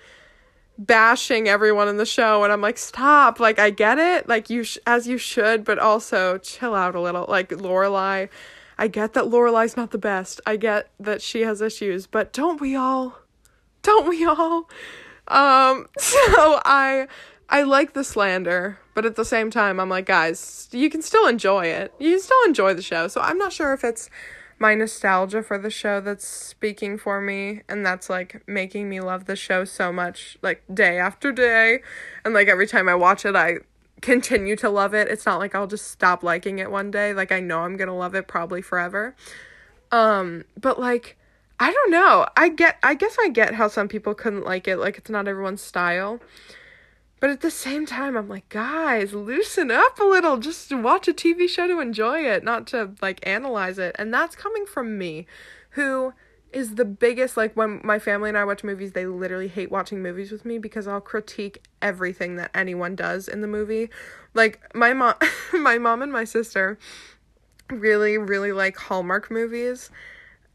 bashing 0.88 1.48
everyone 1.48 1.88
in 1.88 1.98
the 1.98 2.06
show 2.06 2.44
and 2.44 2.52
I'm 2.52 2.62
like 2.62 2.78
stop 2.78 3.40
like 3.40 3.60
I 3.60 3.70
get 3.70 4.00
it 4.00 4.28
like 4.28 4.50
you 4.50 4.64
sh- 4.64 4.80
as 4.88 5.08
you 5.08 5.20
should 5.20 5.64
but 5.64 5.78
also 5.78 6.40
chill 6.40 6.74
out 6.74 6.96
a 6.96 7.00
little 7.00 7.26
like 7.30 7.50
Lorelai 7.50 8.30
I 8.80 8.88
get 8.88 9.14
that 9.14 9.26
Lorelai's 9.26 9.78
not 9.78 9.92
the 9.92 10.00
best 10.00 10.42
I 10.48 10.56
get 10.58 10.90
that 11.00 11.22
she 11.22 11.42
has 11.42 11.62
issues 11.62 12.08
but 12.08 12.34
don't 12.34 12.60
we 12.60 12.76
all? 12.76 13.20
Don't 13.84 14.08
we 14.08 14.26
all? 14.26 14.70
Um 15.28 15.88
so 16.00 16.60
I 16.66 17.08
I 17.48 17.62
like 17.62 17.94
the 17.94 18.04
slander 18.04 18.80
but 18.96 19.06
at 19.06 19.16
the 19.16 19.26
same 19.26 19.52
time 19.52 19.80
I'm 19.80 19.90
like 19.90 20.08
guys 20.08 20.68
you 20.72 20.90
can 20.90 21.04
still 21.04 21.28
enjoy 21.28 21.68
it. 21.68 21.94
You 22.00 22.12
can 22.12 22.22
still 22.22 22.44
enjoy 22.48 22.74
the 22.74 22.82
show 22.82 23.08
so 23.08 23.22
I'm 23.22 23.38
not 23.38 23.54
sure 23.54 23.74
if 23.74 23.84
it's 23.84 24.10
my 24.62 24.76
nostalgia 24.76 25.42
for 25.42 25.58
the 25.58 25.72
show 25.72 26.00
that's 26.00 26.26
speaking 26.26 26.96
for 26.96 27.20
me 27.20 27.62
and 27.68 27.84
that's 27.84 28.12
like 28.12 28.44
making 28.48 28.88
me 28.88 29.02
love 29.02 29.26
the 29.26 29.36
show 29.36 29.66
so 29.66 29.92
much 29.92 30.38
like 30.44 30.62
day 30.72 31.00
after 31.00 31.32
day 31.32 31.82
and 32.24 32.36
like 32.36 32.48
every 32.48 32.68
time 32.68 32.88
I 32.88 32.94
watch 32.94 33.26
it 33.26 33.36
I 33.36 33.58
continue 34.02 34.56
to 34.58 34.70
love 34.70 34.94
it. 34.94 35.08
It's 35.08 35.26
not 35.26 35.40
like 35.40 35.56
I'll 35.56 35.66
just 35.66 35.90
stop 35.90 36.22
liking 36.22 36.60
it 36.60 36.70
one 36.70 36.92
day. 36.92 37.12
Like 37.12 37.32
I 37.32 37.40
know 37.40 37.62
I'm 37.62 37.76
going 37.76 37.88
to 37.88 37.94
love 37.94 38.14
it 38.14 38.28
probably 38.28 38.62
forever. 38.62 39.16
Um 39.92 40.46
but 40.60 40.80
like 40.80 41.18
I 41.60 41.72
don't 41.72 41.90
know. 41.90 42.28
I 42.38 42.50
get 42.50 42.78
I 42.84 42.94
guess 42.94 43.18
I 43.20 43.30
get 43.30 43.56
how 43.56 43.68
some 43.68 43.88
people 43.88 44.14
couldn't 44.14 44.46
like 44.46 44.68
it. 44.68 44.78
Like 44.78 45.00
it's 45.00 45.10
not 45.10 45.28
everyone's 45.28 45.64
style. 45.64 46.20
But 47.22 47.30
at 47.30 47.42
the 47.42 47.52
same 47.52 47.86
time, 47.86 48.18
I'm 48.18 48.28
like, 48.28 48.50
guys, 48.50 49.14
loosen 49.14 49.70
up 49.70 50.00
a 50.00 50.04
little. 50.04 50.38
Just 50.38 50.76
watch 50.76 51.08
a 51.08 51.14
TV 51.14 51.48
show 51.48 51.68
to 51.68 51.80
enjoy 51.80 52.22
it, 52.22 52.44
not 52.44 52.66
to 52.68 52.96
like 53.00 53.26
analyze 53.26 53.78
it. 53.78 53.96
And 54.00 54.12
that's 54.12 54.36
coming 54.36 54.66
from 54.66 54.98
me, 54.98 55.28
who 55.72 56.14
is 56.52 56.76
the 56.76 56.84
biggest 56.84 57.38
like 57.38 57.56
when 57.56 57.80
my 57.84 58.00
family 58.00 58.30
and 58.30 58.38
I 58.38 58.44
watch 58.44 58.64
movies, 58.64 58.94
they 58.94 59.06
literally 59.06 59.48
hate 59.48 59.70
watching 59.70 60.02
movies 60.02 60.32
with 60.32 60.46
me 60.46 60.58
because 60.58 60.88
I'll 60.88 61.00
critique 61.00 61.64
everything 61.80 62.38
that 62.38 62.50
anyone 62.56 62.96
does 62.96 63.28
in 63.28 63.42
the 63.42 63.48
movie. 63.48 63.92
Like 64.34 64.60
my 64.76 64.92
mom 64.92 65.14
my 65.54 65.78
mom 65.78 66.02
and 66.02 66.12
my 66.12 66.24
sister 66.24 66.80
really 67.70 68.18
really 68.18 68.52
like 68.52 68.78
Hallmark 68.78 69.30
movies. 69.30 69.92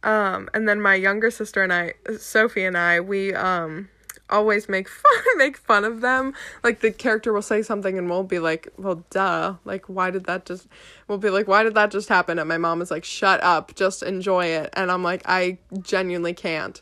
Um 0.03 0.51
and 0.53 0.69
then 0.69 0.81
my 0.81 0.97
younger 0.97 1.31
sister 1.31 1.63
and 1.63 1.73
I 1.73 1.95
Sophie 2.19 2.65
and 2.65 2.77
I 2.77 2.99
we 2.99 3.33
um 3.33 3.89
always 4.31 4.69
make 4.69 4.89
fun 4.89 5.13
make 5.37 5.57
fun 5.57 5.85
of 5.85 6.01
them. 6.01 6.35
Like 6.63 6.81
the 6.81 6.91
character 6.91 7.33
will 7.33 7.43
say 7.43 7.63
something 7.63 7.99
and 7.99 8.09
we'll 8.09 8.25
be 8.25 8.39
like, 8.39 8.69
"Well, 8.77 9.05
duh. 9.11 9.57
Like 9.65 9.87
why 9.87 10.11
did 10.11 10.25
that 10.25 10.47
just 10.47 10.67
we'll 11.09 11.19
be 11.19 11.31
like, 11.31 11.49
"Why 11.49 11.63
did 11.63 11.75
that 11.75 11.91
just 11.91 12.09
happen?" 12.09 12.39
And 12.39 12.49
my 12.49 12.59
mom 12.59 12.83
is 12.83 12.91
like, 12.91 13.05
"Shut 13.05 13.43
up. 13.43 13.75
Just 13.75 14.03
enjoy 14.03 14.47
it." 14.47 14.71
And 14.75 14.91
I'm 14.91 15.03
like, 15.03 15.23
"I 15.27 15.59
genuinely 15.81 16.35
can't." 16.35 16.81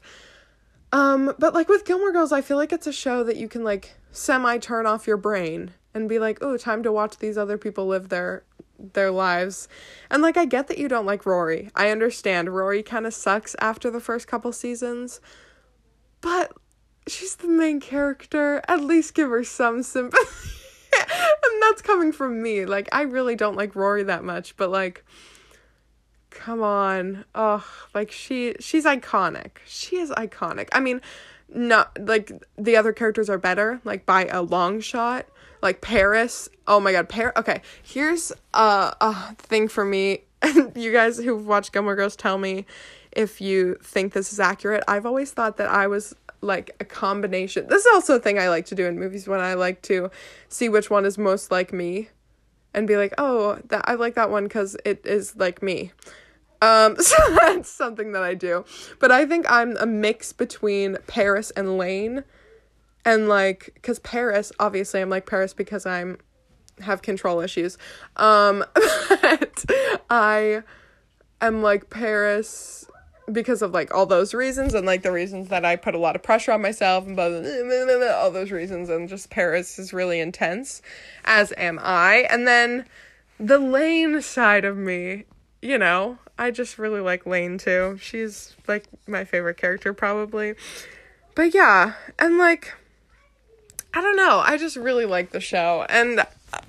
Um, 0.92 1.34
but 1.38 1.54
like 1.54 1.68
with 1.68 1.84
Gilmore 1.84 2.12
Girls, 2.12 2.32
I 2.32 2.40
feel 2.40 2.56
like 2.56 2.72
it's 2.72 2.86
a 2.86 2.92
show 2.92 3.24
that 3.24 3.36
you 3.36 3.48
can 3.48 3.64
like 3.64 3.96
semi 4.12 4.58
turn 4.58 4.86
off 4.86 5.06
your 5.06 5.16
brain 5.16 5.72
and 5.92 6.08
be 6.08 6.18
like, 6.18 6.38
"Oh, 6.40 6.56
time 6.56 6.82
to 6.82 6.92
watch 6.92 7.18
these 7.18 7.36
other 7.36 7.58
people 7.58 7.86
live 7.86 8.08
their 8.08 8.44
their 8.78 9.10
lives." 9.10 9.68
And 10.10 10.22
like 10.22 10.36
I 10.36 10.44
get 10.44 10.68
that 10.68 10.78
you 10.78 10.88
don't 10.88 11.06
like 11.06 11.26
Rory. 11.26 11.70
I 11.74 11.90
understand 11.90 12.54
Rory 12.54 12.82
kind 12.82 13.06
of 13.06 13.14
sucks 13.14 13.56
after 13.60 13.90
the 13.90 14.00
first 14.00 14.26
couple 14.28 14.52
seasons. 14.52 15.20
But 16.20 16.52
she's 17.06 17.36
the 17.36 17.48
main 17.48 17.80
character. 17.80 18.62
At 18.68 18.80
least 18.80 19.14
give 19.14 19.30
her 19.30 19.44
some 19.44 19.82
sympathy. 19.82 20.50
and 20.98 21.62
that's 21.62 21.82
coming 21.82 22.12
from 22.12 22.42
me. 22.42 22.64
Like 22.64 22.88
I 22.92 23.02
really 23.02 23.36
don't 23.36 23.56
like 23.56 23.74
Rory 23.74 24.02
that 24.04 24.24
much, 24.24 24.56
but 24.56 24.70
like 24.70 25.04
come 26.30 26.62
on. 26.62 27.24
Oh, 27.34 27.64
like 27.94 28.10
she 28.10 28.54
she's 28.60 28.84
iconic. 28.84 29.58
She 29.66 29.96
is 29.96 30.10
iconic. 30.10 30.68
I 30.72 30.80
mean, 30.80 31.00
not 31.48 31.96
like 32.00 32.32
the 32.56 32.76
other 32.76 32.92
characters 32.92 33.30
are 33.30 33.38
better, 33.38 33.80
like 33.84 34.04
by 34.04 34.26
a 34.26 34.42
long 34.42 34.80
shot. 34.80 35.26
Like 35.62 35.80
Paris. 35.80 36.48
Oh 36.66 36.80
my 36.80 36.92
god, 36.92 37.08
Paris. 37.08 37.32
Okay, 37.36 37.62
here's 37.82 38.32
a, 38.52 38.94
a 39.00 39.34
thing 39.38 39.68
for 39.68 39.84
me. 39.84 40.24
you 40.74 40.92
guys 40.92 41.16
who've 41.16 41.46
watched 41.46 41.72
Gilmore 41.72 41.96
Girls 41.96 42.16
tell 42.16 42.36
me 42.36 42.66
if 43.12 43.40
you 43.40 43.76
think 43.82 44.12
this 44.12 44.32
is 44.32 44.40
accurate. 44.40 44.84
I've 44.86 45.06
always 45.06 45.30
thought 45.32 45.56
that 45.56 45.70
I 45.70 45.86
was 45.86 46.14
like 46.44 46.76
a 46.78 46.84
combination. 46.84 47.66
This 47.68 47.84
is 47.84 47.94
also 47.94 48.16
a 48.16 48.20
thing 48.20 48.38
I 48.38 48.48
like 48.48 48.66
to 48.66 48.74
do 48.74 48.86
in 48.86 48.98
movies 48.98 49.26
when 49.26 49.40
I 49.40 49.54
like 49.54 49.82
to 49.82 50.10
see 50.48 50.68
which 50.68 50.90
one 50.90 51.04
is 51.04 51.18
most 51.18 51.50
like 51.50 51.72
me 51.72 52.10
and 52.72 52.86
be 52.86 52.96
like, 52.96 53.14
"Oh, 53.18 53.58
that 53.68 53.88
I 53.88 53.94
like 53.94 54.14
that 54.14 54.30
one 54.30 54.48
cuz 54.48 54.76
it 54.84 55.04
is 55.04 55.36
like 55.36 55.62
me." 55.62 55.92
Um 56.62 56.96
so 57.00 57.16
that's 57.34 57.70
something 57.70 58.12
that 58.12 58.22
I 58.22 58.34
do. 58.34 58.64
But 59.00 59.10
I 59.10 59.26
think 59.26 59.50
I'm 59.50 59.76
a 59.78 59.86
mix 59.86 60.32
between 60.32 60.98
Paris 61.06 61.50
and 61.52 61.78
Lane. 61.78 62.24
And 63.04 63.28
like 63.28 63.78
cuz 63.82 63.98
Paris, 63.98 64.52
obviously 64.58 65.00
I'm 65.00 65.10
like 65.10 65.26
Paris 65.26 65.54
because 65.54 65.86
I'm 65.86 66.18
have 66.80 67.02
control 67.02 67.40
issues. 67.40 67.78
Um 68.16 68.64
but 68.74 69.64
I 70.10 70.62
am 71.40 71.62
like 71.62 71.90
Paris 71.90 72.86
because 73.32 73.62
of 73.62 73.72
like 73.72 73.94
all 73.94 74.06
those 74.06 74.34
reasons 74.34 74.74
and 74.74 74.86
like 74.86 75.02
the 75.02 75.12
reasons 75.12 75.48
that 75.48 75.64
I 75.64 75.76
put 75.76 75.94
a 75.94 75.98
lot 75.98 76.16
of 76.16 76.22
pressure 76.22 76.52
on 76.52 76.62
myself 76.62 77.06
and 77.06 77.18
all 77.18 78.30
those 78.30 78.50
reasons 78.50 78.88
and 78.90 79.08
just 79.08 79.30
Paris 79.30 79.78
is 79.78 79.92
really 79.92 80.20
intense 80.20 80.82
as 81.24 81.52
am 81.56 81.78
I. 81.82 82.26
And 82.30 82.46
then 82.46 82.86
the 83.38 83.58
Lane 83.58 84.20
side 84.20 84.64
of 84.64 84.76
me 84.76 85.24
you 85.62 85.78
know 85.78 86.18
I 86.38 86.50
just 86.50 86.78
really 86.78 87.00
like 87.00 87.26
Lane 87.26 87.58
too. 87.58 87.96
She's 88.00 88.54
like 88.66 88.86
my 89.06 89.24
favorite 89.24 89.56
character 89.56 89.94
probably. 89.94 90.54
But 91.34 91.54
yeah 91.54 91.94
and 92.18 92.38
like 92.38 92.74
I 93.96 94.00
don't 94.00 94.16
know. 94.16 94.42
I 94.44 94.56
just 94.56 94.76
really 94.76 95.06
like 95.06 95.30
the 95.30 95.40
show. 95.40 95.86
And 95.88 96.26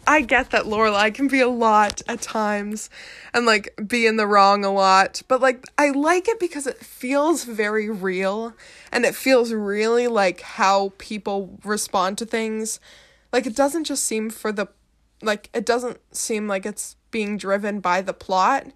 I 0.08 0.22
get 0.22 0.52
that 0.52 0.66
Lorelai 0.66 1.14
can 1.14 1.28
be 1.28 1.42
a 1.42 1.48
lot 1.48 2.02
at 2.08 2.22
times 2.22 2.90
and 3.34 3.46
like 3.46 3.74
be 3.88 4.06
in 4.06 4.18
the 4.18 4.28
wrong 4.28 4.64
a 4.64 4.72
lot, 4.72 5.22
but 5.28 5.42
like 5.42 5.66
I 5.78 5.90
like 5.90 6.28
it 6.28 6.40
because 6.40 6.68
it 6.68 6.78
feels 6.78 7.44
very 7.44 7.90
real 7.90 8.54
and 8.92 9.06
it 9.06 9.16
feels 9.16 9.52
really 9.52 10.08
like 10.08 10.42
how 10.42 10.94
people 10.98 11.58
respond 11.64 12.18
to 12.20 12.26
things. 12.26 12.80
Like 13.34 13.46
it 13.46 13.56
doesn't 13.56 13.86
just 13.86 14.04
seem 14.04 14.30
for 14.30 14.52
the 14.52 14.68
like 15.22 15.50
it 15.54 15.66
doesn't 15.66 16.00
seem 16.12 16.48
like 16.48 16.66
it's 16.66 16.96
being 17.12 17.38
driven 17.38 17.80
by 17.80 18.02
the 18.02 18.14
plot. 18.14 18.68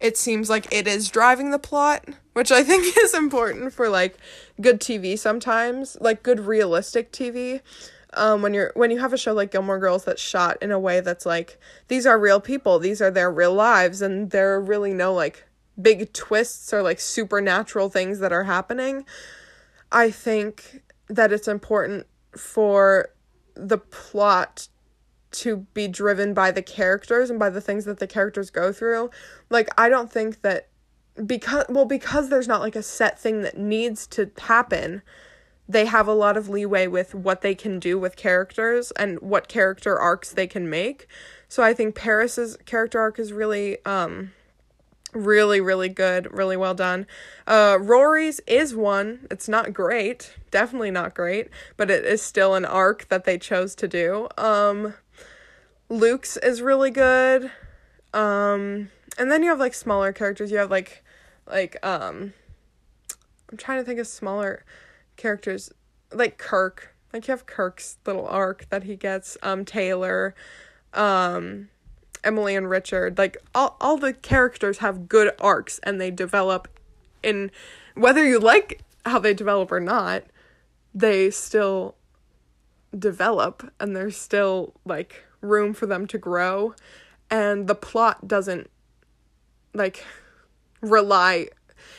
It 0.00 0.16
seems 0.16 0.50
like 0.50 0.72
it 0.72 0.88
is 0.88 1.08
driving 1.08 1.50
the 1.50 1.58
plot, 1.58 2.04
which 2.32 2.50
I 2.50 2.64
think 2.64 2.96
is 2.98 3.14
important 3.14 3.72
for 3.72 3.88
like 3.88 4.16
good 4.60 4.80
TV 4.80 5.18
sometimes, 5.18 5.96
like 6.00 6.22
good 6.22 6.40
realistic 6.40 7.12
TV 7.12 7.60
um, 8.14 8.42
when 8.42 8.54
you're 8.54 8.72
when 8.74 8.90
you 8.90 8.98
have 8.98 9.12
a 9.12 9.18
show 9.18 9.32
like 9.32 9.50
Gilmore 9.50 9.78
Girls 9.78 10.04
that's 10.04 10.20
shot 10.20 10.58
in 10.62 10.70
a 10.70 10.78
way 10.78 11.00
that's 11.00 11.24
like 11.26 11.58
these 11.88 12.06
are 12.06 12.18
real 12.18 12.40
people, 12.40 12.78
these 12.78 13.00
are 13.00 13.10
their 13.10 13.30
real 13.30 13.54
lives, 13.54 14.02
and 14.02 14.30
there 14.30 14.52
are 14.52 14.60
really 14.60 14.92
no 14.92 15.14
like 15.14 15.44
big 15.80 16.12
twists 16.12 16.72
or 16.72 16.82
like 16.82 17.00
supernatural 17.00 17.88
things 17.88 18.18
that 18.18 18.32
are 18.32 18.44
happening. 18.44 19.04
I 19.90 20.10
think 20.10 20.82
that 21.08 21.32
it's 21.32 21.48
important 21.48 22.06
for 22.36 23.10
the 23.54 23.78
plot 23.78 24.68
to 25.30 25.66
be 25.74 25.88
driven 25.88 26.34
by 26.34 26.50
the 26.50 26.62
characters 26.62 27.30
and 27.30 27.38
by 27.38 27.50
the 27.50 27.60
things 27.60 27.84
that 27.86 27.98
the 27.98 28.06
characters 28.06 28.50
go 28.50 28.72
through. 28.72 29.10
Like 29.48 29.68
I 29.78 29.88
don't 29.88 30.10
think 30.10 30.42
that 30.42 30.68
because 31.26 31.64
well 31.68 31.84
because 31.84 32.28
there's 32.28 32.48
not 32.48 32.60
like 32.60 32.76
a 32.76 32.82
set 32.82 33.18
thing 33.18 33.42
that 33.42 33.58
needs 33.58 34.06
to 34.08 34.30
happen 34.38 35.02
they 35.72 35.86
have 35.86 36.06
a 36.06 36.12
lot 36.12 36.36
of 36.36 36.48
leeway 36.48 36.86
with 36.86 37.14
what 37.14 37.40
they 37.40 37.54
can 37.54 37.78
do 37.78 37.98
with 37.98 38.16
characters 38.16 38.90
and 38.92 39.20
what 39.20 39.48
character 39.48 39.98
arcs 39.98 40.32
they 40.32 40.46
can 40.46 40.68
make. 40.68 41.06
So 41.48 41.62
I 41.62 41.74
think 41.74 41.94
Paris's 41.94 42.56
character 42.64 43.00
arc 43.00 43.18
is 43.18 43.32
really 43.32 43.84
um 43.84 44.32
really 45.12 45.60
really 45.60 45.88
good, 45.88 46.32
really 46.32 46.56
well 46.56 46.74
done. 46.74 47.06
Uh 47.46 47.78
Rory's 47.80 48.40
is 48.46 48.74
one. 48.74 49.26
It's 49.30 49.48
not 49.48 49.72
great, 49.72 50.34
definitely 50.50 50.90
not 50.90 51.14
great, 51.14 51.48
but 51.76 51.90
it 51.90 52.04
is 52.04 52.22
still 52.22 52.54
an 52.54 52.64
arc 52.64 53.08
that 53.08 53.24
they 53.24 53.38
chose 53.38 53.74
to 53.76 53.88
do. 53.88 54.28
Um 54.38 54.94
Luke's 55.88 56.36
is 56.38 56.62
really 56.62 56.90
good. 56.90 57.50
Um 58.14 58.90
and 59.18 59.30
then 59.30 59.42
you 59.42 59.50
have 59.50 59.60
like 59.60 59.74
smaller 59.74 60.12
characters. 60.12 60.50
You 60.50 60.58
have 60.58 60.70
like 60.70 61.02
like 61.46 61.76
um 61.84 62.32
I'm 63.50 63.58
trying 63.58 63.78
to 63.78 63.84
think 63.84 64.00
of 64.00 64.06
smaller 64.06 64.64
characters 65.22 65.72
like 66.12 66.36
Kirk. 66.36 66.94
Like 67.12 67.28
you 67.28 67.32
have 67.32 67.46
Kirk's 67.46 67.98
little 68.04 68.26
arc 68.26 68.68
that 68.70 68.84
he 68.84 68.96
gets, 68.96 69.36
um, 69.42 69.64
Taylor, 69.64 70.34
um, 70.92 71.68
Emily 72.24 72.56
and 72.56 72.68
Richard. 72.68 73.16
Like 73.16 73.36
all 73.54 73.76
all 73.80 73.96
the 73.96 74.12
characters 74.12 74.78
have 74.78 75.08
good 75.08 75.32
arcs 75.40 75.78
and 75.84 76.00
they 76.00 76.10
develop 76.10 76.68
in 77.22 77.50
whether 77.94 78.26
you 78.26 78.40
like 78.40 78.80
how 79.06 79.18
they 79.18 79.34
develop 79.34 79.70
or 79.70 79.80
not, 79.80 80.24
they 80.94 81.30
still 81.30 81.94
develop 82.98 83.72
and 83.78 83.94
there's 83.94 84.16
still 84.16 84.74
like 84.84 85.24
room 85.40 85.72
for 85.72 85.86
them 85.86 86.06
to 86.06 86.18
grow 86.18 86.74
and 87.30 87.66
the 87.66 87.74
plot 87.74 88.28
doesn't 88.28 88.70
like 89.72 90.04
rely 90.82 91.48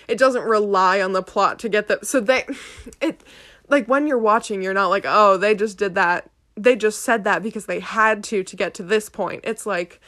it 0.07 0.17
doesn't 0.17 0.43
rely 0.43 1.01
on 1.01 1.13
the 1.13 1.23
plot 1.23 1.59
to 1.59 1.69
get 1.69 1.87
that 1.87 2.05
so 2.05 2.19
they 2.19 2.45
it 3.01 3.23
like 3.69 3.87
when 3.87 4.07
you're 4.07 4.17
watching 4.17 4.61
you're 4.61 4.73
not 4.73 4.87
like 4.87 5.05
oh 5.07 5.37
they 5.37 5.55
just 5.55 5.77
did 5.77 5.95
that 5.95 6.29
they 6.55 6.75
just 6.75 7.01
said 7.01 7.23
that 7.23 7.41
because 7.41 7.65
they 7.65 7.79
had 7.79 8.23
to 8.23 8.43
to 8.43 8.55
get 8.55 8.73
to 8.73 8.83
this 8.83 9.09
point 9.09 9.41
it's 9.43 9.65
like 9.65 9.99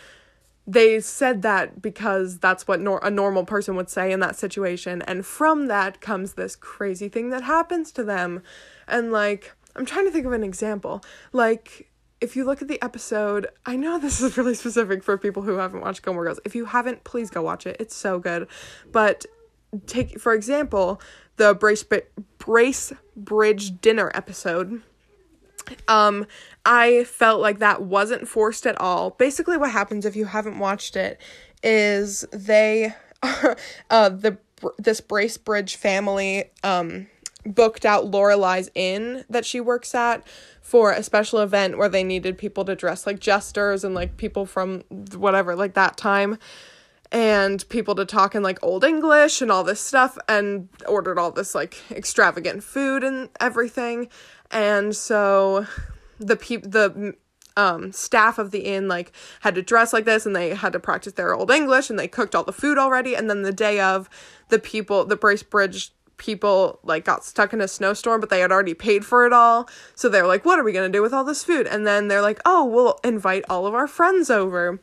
they 0.67 1.00
said 1.00 1.44
that 1.44 1.82
because 1.82 2.39
that's 2.39 2.67
what 2.67 2.79
nor- 2.79 3.03
a 3.03 3.12
normal 3.12 3.46
person 3.46 3.75
would 3.75 3.89
say 3.89 4.12
in 4.12 4.20
that 4.20 4.36
situation 4.36 5.01
and 5.03 5.25
from 5.25 5.67
that 5.67 6.01
comes 6.01 6.34
this 6.34 6.55
crazy 6.55 7.08
thing 7.08 7.29
that 7.29 7.44
happens 7.44 7.91
to 7.91 8.03
them 8.03 8.41
and 8.88 9.12
like 9.12 9.55
i'm 9.75 9.86
trying 9.86 10.05
to 10.05 10.12
think 10.12 10.25
of 10.25 10.34
an 10.34 10.44
example 10.44 11.03
like 11.34 11.89
if 12.22 12.36
you 12.36 12.46
look 12.46 12.62
at 12.62 12.67
the 12.67 12.82
episode, 12.82 13.48
I 13.65 13.75
know 13.75 14.00
this 14.00 14.22
is 14.22 14.38
really 14.38 14.55
specific 14.55 15.03
for 15.03 15.17
people 15.17 15.44
who 15.44 15.58
haven't 15.58 15.82
watched 15.82 16.03
Gilmore 16.03 16.25
Girls. 16.25 16.39
If 16.46 16.55
you 16.55 16.65
haven't, 16.65 17.03
please 17.03 17.29
go 17.29 17.41
watch 17.41 17.65
it. 17.65 17.77
It's 17.79 17.96
so 17.96 18.20
good. 18.20 18.48
But 18.91 19.25
take 19.86 20.20
for 20.20 20.34
example 20.34 21.01
the 21.38 21.53
brace 21.53 21.84
brace 22.38 22.94
bridge 23.15 23.79
dinner 23.82 24.12
episode. 24.13 24.82
Um 25.88 26.27
i 26.65 27.03
felt 27.05 27.41
like 27.41 27.60
that 27.60 27.82
wasn't 27.82 28.27
forced 28.27 28.65
at 28.67 28.79
all. 28.79 29.12
Basically 29.12 29.58
what 29.58 29.72
happens 29.72 30.05
if 30.05 30.15
you 30.15 30.25
haven't 30.25 30.60
watched 30.60 30.96
it 30.96 31.20
is 31.63 32.22
they 32.32 32.94
uh 33.89 34.10
the 34.10 34.38
this 34.77 35.01
bracebridge 35.01 35.75
family 35.75 36.46
um 36.63 37.08
booked 37.46 37.86
out 37.86 38.05
Lorelai's 38.05 38.72
inn 38.74 39.24
that 39.29 39.46
she 39.46 39.62
works 39.62 39.94
at 39.94 40.25
for 40.62 40.91
a 40.91 41.03
special 41.03 41.39
event 41.39 41.77
where 41.77 41.89
they 41.89 42.03
needed 42.03 42.38
people 42.38 42.65
to 42.65 42.75
dress 42.75 43.05
like 43.05 43.20
jesters 43.20 43.84
and 43.84 43.94
like 43.94 44.17
people 44.17 44.46
from 44.46 44.82
whatever 45.15 45.55
like 45.55 45.75
that 45.75 45.96
time 45.96 46.39
and 47.12 47.68
people 47.70 47.96
to 47.96 48.06
talk 48.06 48.36
in 48.36 48.44
like 48.44 48.60
old 48.64 48.84
English 48.84 49.42
and 49.42 49.52
all 49.52 49.64
this 49.64 49.80
stuff 49.80 50.18
and 50.28 50.70
ordered 50.88 51.20
all 51.20 51.32
this 51.32 51.56
like 51.56 51.78
extravagant 51.92 52.64
food 52.64 53.04
and 53.04 53.30
everything. 53.40 54.10
And 54.52 54.96
so 54.96 55.66
the 56.20 56.36
peop 56.36 56.64
the 56.64 57.16
um 57.58 57.92
staff 57.92 58.38
of 58.38 58.52
the 58.52 58.60
inn 58.60 58.88
like 58.88 59.14
had 59.42 59.56
to 59.56 59.62
dress 59.62 59.94
like 59.94 60.06
this 60.06 60.26
and 60.26 60.36
they 60.36 60.54
had 60.54 60.74
to 60.74 60.80
practice 60.80 61.14
their 61.14 61.34
old 61.34 61.52
English 61.52 61.90
and 61.90 61.98
they 61.98 62.08
cooked 62.08 62.36
all 62.36 62.44
the 62.44 62.52
food 62.52 62.78
already. 62.78 63.16
And 63.16 63.30
then 63.30 63.44
the 63.44 63.54
day 63.54 63.80
of 63.80 64.10
the 64.50 64.60
people 64.60 65.06
the 65.06 65.18
Bracebridge 65.18 65.92
people 66.18 66.80
like 66.84 67.04
got 67.04 67.26
stuck 67.26 67.52
in 67.52 67.60
a 67.60 67.68
snowstorm 67.68 68.22
but 68.22 68.30
they 68.30 68.40
had 68.40 68.52
already 68.52 68.74
paid 68.74 69.06
for 69.06 69.26
it 69.26 69.34
all. 69.34 69.70
So 69.96 70.10
they're 70.10 70.28
like 70.28 70.44
what 70.44 70.60
are 70.60 70.64
we 70.64 70.74
going 70.74 70.92
to 70.92 70.98
do 70.98 71.02
with 71.02 71.14
all 71.14 71.24
this 71.24 71.44
food? 71.44 71.68
And 71.68 71.86
then 71.86 72.08
they're 72.08 72.22
like 72.22 72.42
oh 72.46 72.66
we'll 72.66 73.00
invite 73.04 73.46
all 73.50 73.68
of 73.68 73.74
our 73.74 73.88
friends 73.88 74.30
over 74.30 74.80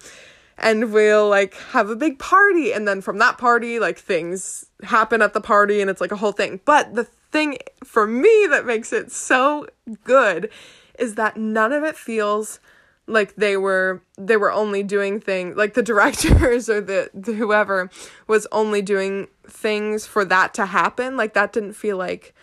and 0.62 0.92
we'll 0.92 1.28
like 1.28 1.54
have 1.72 1.90
a 1.90 1.96
big 1.96 2.18
party 2.18 2.72
and 2.72 2.86
then 2.86 3.00
from 3.00 3.18
that 3.18 3.36
party 3.36 3.80
like 3.80 3.98
things 3.98 4.66
happen 4.84 5.20
at 5.20 5.34
the 5.34 5.40
party 5.40 5.80
and 5.80 5.90
it's 5.90 6.00
like 6.00 6.12
a 6.12 6.16
whole 6.16 6.32
thing. 6.32 6.60
But 6.64 6.94
the 6.94 7.04
thing 7.04 7.58
for 7.84 8.06
me 8.06 8.46
that 8.50 8.64
makes 8.64 8.92
it 8.92 9.10
so 9.10 9.66
good 10.04 10.50
is 10.98 11.16
that 11.16 11.36
none 11.36 11.72
of 11.72 11.82
it 11.82 11.96
feels 11.96 12.60
like 13.08 13.34
they 13.34 13.56
were 13.56 14.02
they 14.16 14.36
were 14.36 14.52
only 14.52 14.84
doing 14.84 15.20
things 15.20 15.56
like 15.56 15.74
the 15.74 15.82
directors 15.92 16.68
or 16.68 16.80
the, 16.80 17.10
the 17.12 17.32
whoever 17.32 17.90
was 18.28 18.46
only 18.52 18.80
doing 18.80 19.26
things 19.44 20.06
for 20.06 20.24
that 20.24 20.54
to 20.54 20.66
happen. 20.66 21.16
Like 21.16 21.34
that 21.34 21.52
didn't 21.52 21.74
feel 21.74 21.96
like 21.96 22.34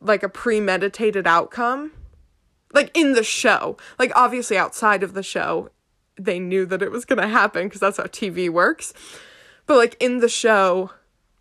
like 0.00 0.22
a 0.22 0.28
premeditated 0.28 1.26
outcome. 1.26 1.92
Like 2.72 2.90
in 2.96 3.12
the 3.12 3.24
show. 3.24 3.76
Like 3.98 4.12
obviously 4.14 4.56
outside 4.56 5.02
of 5.02 5.12
the 5.12 5.22
show 5.22 5.70
they 6.18 6.38
knew 6.38 6.66
that 6.66 6.82
it 6.82 6.90
was 6.90 7.04
going 7.04 7.20
to 7.20 7.28
happen 7.28 7.66
because 7.66 7.80
that's 7.80 7.96
how 7.96 8.04
TV 8.04 8.50
works. 8.50 8.92
But 9.66 9.76
like 9.76 9.96
in 10.00 10.18
the 10.18 10.28
show 10.28 10.90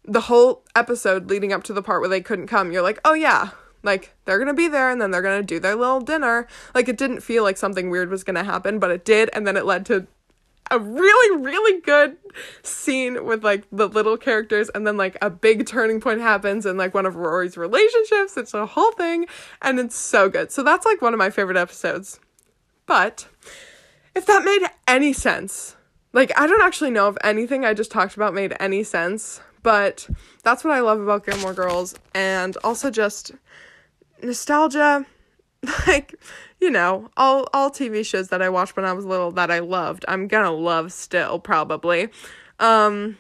the 0.03 0.22
whole 0.22 0.63
episode 0.75 1.29
leading 1.29 1.51
up 1.51 1.63
to 1.63 1.74
the 1.74 1.81
part 1.81 2.00
where 2.00 2.10
they 2.10 2.22
couldn't 2.22 2.48
come 2.48 2.72
you're 2.72 2.81
like 2.81 3.00
oh 3.03 3.13
yeah 3.13 3.50
like 3.84 4.13
they're 4.25 4.39
gonna 4.39 4.53
be 4.53 4.67
there 4.67 4.89
and 4.89 5.01
then 5.01 5.12
they're 5.12 5.22
gonna 5.22 5.43
do 5.43 5.60
their 5.60 5.75
little 5.75 6.01
dinner. 6.01 6.48
Like 6.74 6.89
it 6.89 6.98
didn't 6.98 7.22
feel 7.22 7.43
like 7.43 7.57
something 7.57 7.89
weird 7.89 8.10
was 8.10 8.24
gonna 8.24 8.43
happen 8.43 8.79
but 8.79 8.91
it 8.91 9.05
did 9.05 9.29
and 9.34 9.48
then 9.48 9.55
it 9.55 9.65
led 9.65 9.86
to 9.88 10.07
a 10.69 10.79
really 10.79 11.41
really 11.41 11.79
good 11.81 12.17
scene 12.62 13.24
with 13.25 13.43
like 13.43 13.63
the 13.72 13.88
little 13.88 14.17
characters 14.17 14.69
and 14.75 14.86
then 14.86 14.98
like 14.98 15.17
a 15.22 15.29
big 15.29 15.65
turning 15.65 16.01
point 16.01 16.19
happens 16.19 16.65
in 16.65 16.75
like 16.75 16.93
one 16.93 17.05
of 17.05 17.15
rory's 17.15 17.55
relationships. 17.55 18.36
It's 18.36 18.53
a 18.53 18.65
whole 18.65 18.91
thing 18.91 19.27
and 19.62 19.79
it's 19.79 19.96
so 19.96 20.29
good. 20.29 20.51
So 20.51 20.63
that's 20.63 20.86
like 20.86 21.01
one 21.01 21.13
of 21.13 21.17
my 21.17 21.29
favorite 21.29 21.57
episodes. 21.57 22.19
But 22.86 23.27
if 24.17 24.25
that 24.25 24.43
made 24.43 24.67
any 24.88 25.13
sense. 25.13 25.75
Like 26.13 26.31
i 26.39 26.47
don't 26.47 26.63
actually 26.63 26.89
know 26.89 27.09
if 27.09 27.17
anything 27.24 27.63
i 27.63 27.74
just 27.75 27.91
talked 27.91 28.15
about 28.15 28.33
made 28.33 28.55
any 28.59 28.81
sense 28.81 29.39
but 29.62 30.09
that's 30.41 30.63
what 30.63 30.74
i 30.74 30.79
love 30.79 31.00
about 31.00 31.25
gilmore 31.25 31.53
girls 31.53 31.93
and 32.15 32.57
also 32.63 32.89
just 32.89 33.31
nostalgia. 34.24 35.05
Like 35.88 36.15
you 36.62 36.69
know 36.69 37.09
all 37.17 37.47
all 37.53 37.69
tv 37.69 38.05
shows 38.05 38.29
that 38.29 38.41
i 38.41 38.50
watched 38.50 38.75
when 38.75 38.86
i 38.86 38.93
was 38.93 39.05
little 39.05 39.31
that 39.31 39.51
i 39.51 39.59
loved 39.59 40.05
i'm 40.07 40.27
gonna 40.27 40.51
love 40.51 40.91
still 40.91 41.39
probably. 41.39 42.09
Um 42.59 43.17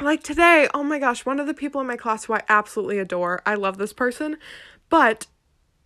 like 0.00 0.22
today 0.22 0.68
oh 0.72 0.82
my 0.82 0.98
gosh 0.98 1.26
one 1.26 1.38
of 1.38 1.46
the 1.46 1.54
people 1.54 1.80
in 1.80 1.86
my 1.86 1.96
class 1.96 2.24
who 2.24 2.34
i 2.34 2.42
absolutely 2.48 2.98
adore 2.98 3.42
i 3.46 3.54
love 3.54 3.76
this 3.76 3.92
person 3.92 4.36
but 4.88 5.26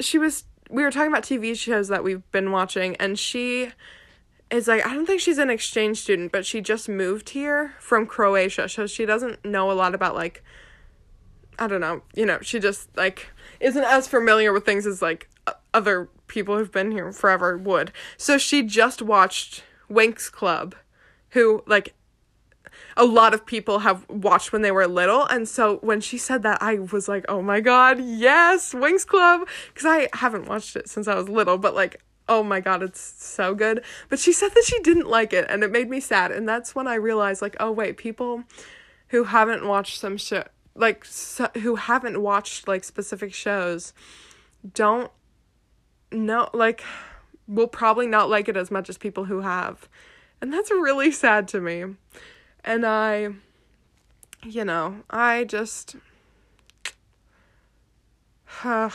she 0.01 0.19
was 0.19 0.45
we 0.71 0.83
were 0.83 0.91
talking 0.91 1.11
about 1.11 1.25
tv 1.25 1.57
shows 1.57 1.89
that 1.89 2.05
we've 2.05 2.31
been 2.31 2.53
watching 2.53 2.97
and 2.97 3.19
she 3.19 3.71
is 4.51 4.67
like 4.69 4.85
i 4.87 4.95
don't 4.95 5.07
think 5.07 5.21
she's 5.21 5.39
an 5.39 5.51
exchange 5.51 5.99
student 5.99 6.33
but 6.33 6.47
she 6.47 6.61
just 6.61 6.89
moved 6.89 7.31
here 7.31 7.75
from 7.79 8.07
croatia 8.07 8.69
so 8.69 8.87
she 8.87 9.05
doesn't 9.05 9.45
know 9.45 9.71
a 9.71 9.75
lot 9.75 9.95
about 9.95 10.15
like 10.15 10.43
i 11.59 11.67
don't 11.67 11.81
know 11.81 12.03
you 12.15 12.25
know 12.25 12.39
she 12.41 12.59
just 12.59 12.89
like 12.97 13.29
isn't 13.61 13.85
as 13.85 14.09
familiar 14.09 14.53
with 14.53 14.65
things 14.65 14.87
as 14.87 15.03
like 15.03 15.29
other 15.75 16.09
people 16.27 16.57
who've 16.57 16.73
been 16.73 16.93
here 16.93 17.13
forever 17.13 17.57
would. 17.57 17.93
So 18.17 18.39
she 18.39 18.63
just 18.63 19.03
watched 19.03 19.65
Winx 19.91 20.31
Club, 20.31 20.75
who 21.31 21.63
like 21.67 21.95
a 22.97 23.05
lot 23.05 23.35
of 23.35 23.47
people 23.47 23.81
have 23.81 24.09
watched 24.09 24.53
when 24.53 24.63
they 24.63 24.71
were 24.71 24.87
little 24.87 25.25
and 25.27 25.49
so 25.49 25.77
when 25.79 26.01
she 26.01 26.19
said 26.19 26.43
that 26.43 26.59
I 26.61 26.75
was 26.79 27.09
like, 27.09 27.25
"Oh 27.29 27.43
my 27.43 27.61
god, 27.61 28.01
yes, 28.01 28.75
Winx 28.75 29.07
Club" 29.07 29.49
cuz 29.75 29.85
I 29.85 30.09
haven't 30.13 30.47
watched 30.47 30.77
it 30.77 30.89
since 30.89 31.09
I 31.09 31.15
was 31.15 31.29
little, 31.29 31.59
but 31.59 31.75
like 31.75 32.01
oh 32.29 32.43
my 32.43 32.61
god, 32.61 32.83
it's 32.83 33.01
so 33.01 33.55
good. 33.55 33.83
But 34.09 34.19
she 34.19 34.33
said 34.33 34.51
that 34.55 34.65
she 34.65 34.79
didn't 34.81 35.09
like 35.09 35.33
it 35.33 35.47
and 35.49 35.63
it 35.63 35.71
made 35.71 35.89
me 35.89 36.01
sad 36.01 36.31
and 36.31 36.49
that's 36.49 36.75
when 36.75 36.87
I 36.87 36.95
realized 36.95 37.43
like, 37.43 37.57
"Oh 37.61 37.73
wait, 37.73 37.97
people 37.97 38.45
who 39.09 39.25
haven't 39.25 39.67
watched 39.67 39.99
some 39.99 40.17
show 40.17 40.45
like 40.75 41.05
so, 41.05 41.49
who 41.63 41.75
haven't 41.75 42.23
watched 42.23 42.69
like 42.69 42.85
specific 42.85 43.35
shows 43.35 43.93
don't 44.75 45.11
know 46.13 46.49
like 46.55 46.83
will 47.47 47.67
probably 47.67 48.07
not 48.07 48.31
like 48.31 48.49
it 48.49 48.57
as 48.57 48.71
much 48.71 48.89
as 48.89 48.97
people 48.97 49.25
who 49.25 49.41
have 49.41 49.89
and 50.41 50.53
that's 50.53 50.71
really 50.71 51.11
sad 51.11 51.49
to 51.49 51.61
me 51.61 51.85
and 52.65 52.87
i 52.87 53.29
you 54.45 54.65
know 54.65 55.03
i 55.11 55.45
just 55.45 55.97
uh, 58.65 58.91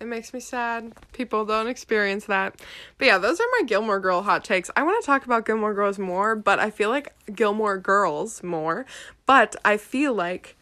it 0.00 0.06
makes 0.06 0.34
me 0.34 0.40
sad 0.40 0.92
people 1.12 1.44
don't 1.44 1.68
experience 1.68 2.26
that 2.26 2.60
but 2.98 3.06
yeah 3.06 3.18
those 3.18 3.40
are 3.40 3.46
my 3.58 3.62
gilmore 3.66 4.00
girl 4.00 4.22
hot 4.22 4.44
takes 4.44 4.70
i 4.76 4.82
want 4.82 5.00
to 5.00 5.06
talk 5.06 5.24
about 5.24 5.46
gilmore 5.46 5.74
girls 5.74 5.98
more 5.98 6.34
but 6.34 6.58
i 6.58 6.70
feel 6.70 6.90
like 6.90 7.14
gilmore 7.34 7.78
girls 7.78 8.42
more 8.42 8.84
but 9.26 9.54
i 9.64 9.76
feel 9.76 10.12
like 10.12 10.56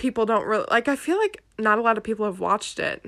people 0.00 0.24
don't 0.24 0.46
really 0.46 0.64
like 0.70 0.88
I 0.88 0.96
feel 0.96 1.18
like 1.18 1.44
not 1.58 1.78
a 1.78 1.82
lot 1.82 1.98
of 1.98 2.02
people 2.02 2.24
have 2.24 2.40
watched 2.40 2.80
it. 2.80 3.04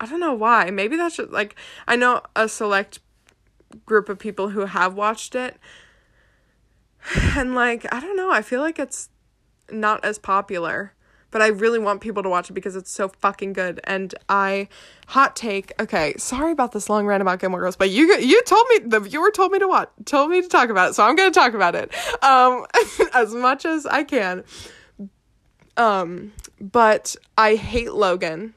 I 0.00 0.06
don't 0.06 0.20
know 0.20 0.32
why. 0.32 0.70
Maybe 0.70 0.96
that's 0.96 1.16
just 1.16 1.30
like 1.32 1.56
I 1.86 1.96
know 1.96 2.22
a 2.34 2.48
select 2.48 3.00
group 3.84 4.08
of 4.08 4.18
people 4.18 4.50
who 4.50 4.64
have 4.64 4.94
watched 4.94 5.34
it. 5.34 5.58
And 7.36 7.54
like 7.54 7.84
I 7.92 8.00
don't 8.00 8.16
know, 8.16 8.30
I 8.30 8.42
feel 8.42 8.60
like 8.60 8.78
it's 8.78 9.10
not 9.70 10.04
as 10.04 10.18
popular. 10.18 10.92
But 11.36 11.42
I 11.42 11.48
really 11.48 11.78
want 11.78 12.00
people 12.00 12.22
to 12.22 12.30
watch 12.30 12.48
it 12.48 12.54
because 12.54 12.76
it's 12.76 12.90
so 12.90 13.08
fucking 13.08 13.52
good. 13.52 13.78
And 13.84 14.14
I 14.26 14.68
hot 15.08 15.36
take. 15.36 15.70
Okay, 15.78 16.14
sorry 16.16 16.50
about 16.50 16.72
this 16.72 16.88
long 16.88 17.06
rant 17.06 17.20
about 17.20 17.40
Gilmore 17.40 17.60
Girls, 17.60 17.76
but 17.76 17.90
you 17.90 18.16
you 18.16 18.42
told 18.44 18.66
me 18.70 18.78
the 18.86 19.00
viewer 19.00 19.30
told 19.30 19.52
me 19.52 19.58
to 19.58 19.68
watch, 19.68 19.90
told 20.06 20.30
me 20.30 20.40
to 20.40 20.48
talk 20.48 20.70
about 20.70 20.88
it, 20.88 20.94
so 20.94 21.04
I'm 21.04 21.14
gonna 21.14 21.30
talk 21.30 21.52
about 21.52 21.74
it 21.74 21.92
um 22.22 22.64
as 23.12 23.34
much 23.34 23.66
as 23.66 23.84
I 23.84 24.02
can. 24.02 24.44
Um, 25.76 26.32
but 26.58 27.14
I 27.36 27.56
hate 27.56 27.92
Logan. 27.92 28.54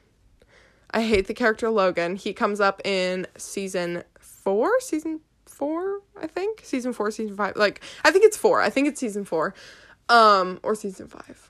I 0.90 1.02
hate 1.02 1.26
the 1.26 1.34
character 1.34 1.68
Logan. 1.68 2.16
He 2.16 2.32
comes 2.32 2.60
up 2.60 2.80
in 2.82 3.26
season 3.36 4.04
four, 4.18 4.80
season 4.80 5.20
four, 5.44 6.00
I 6.18 6.28
think. 6.28 6.62
Season 6.64 6.94
four, 6.94 7.10
season 7.10 7.36
five. 7.36 7.56
Like, 7.56 7.82
I 8.06 8.10
think 8.10 8.24
it's 8.24 8.38
four. 8.38 8.62
I 8.62 8.70
think 8.70 8.88
it's 8.88 8.98
season 8.98 9.26
four. 9.26 9.54
Um, 10.08 10.60
or 10.62 10.74
season 10.74 11.08
five. 11.08 11.49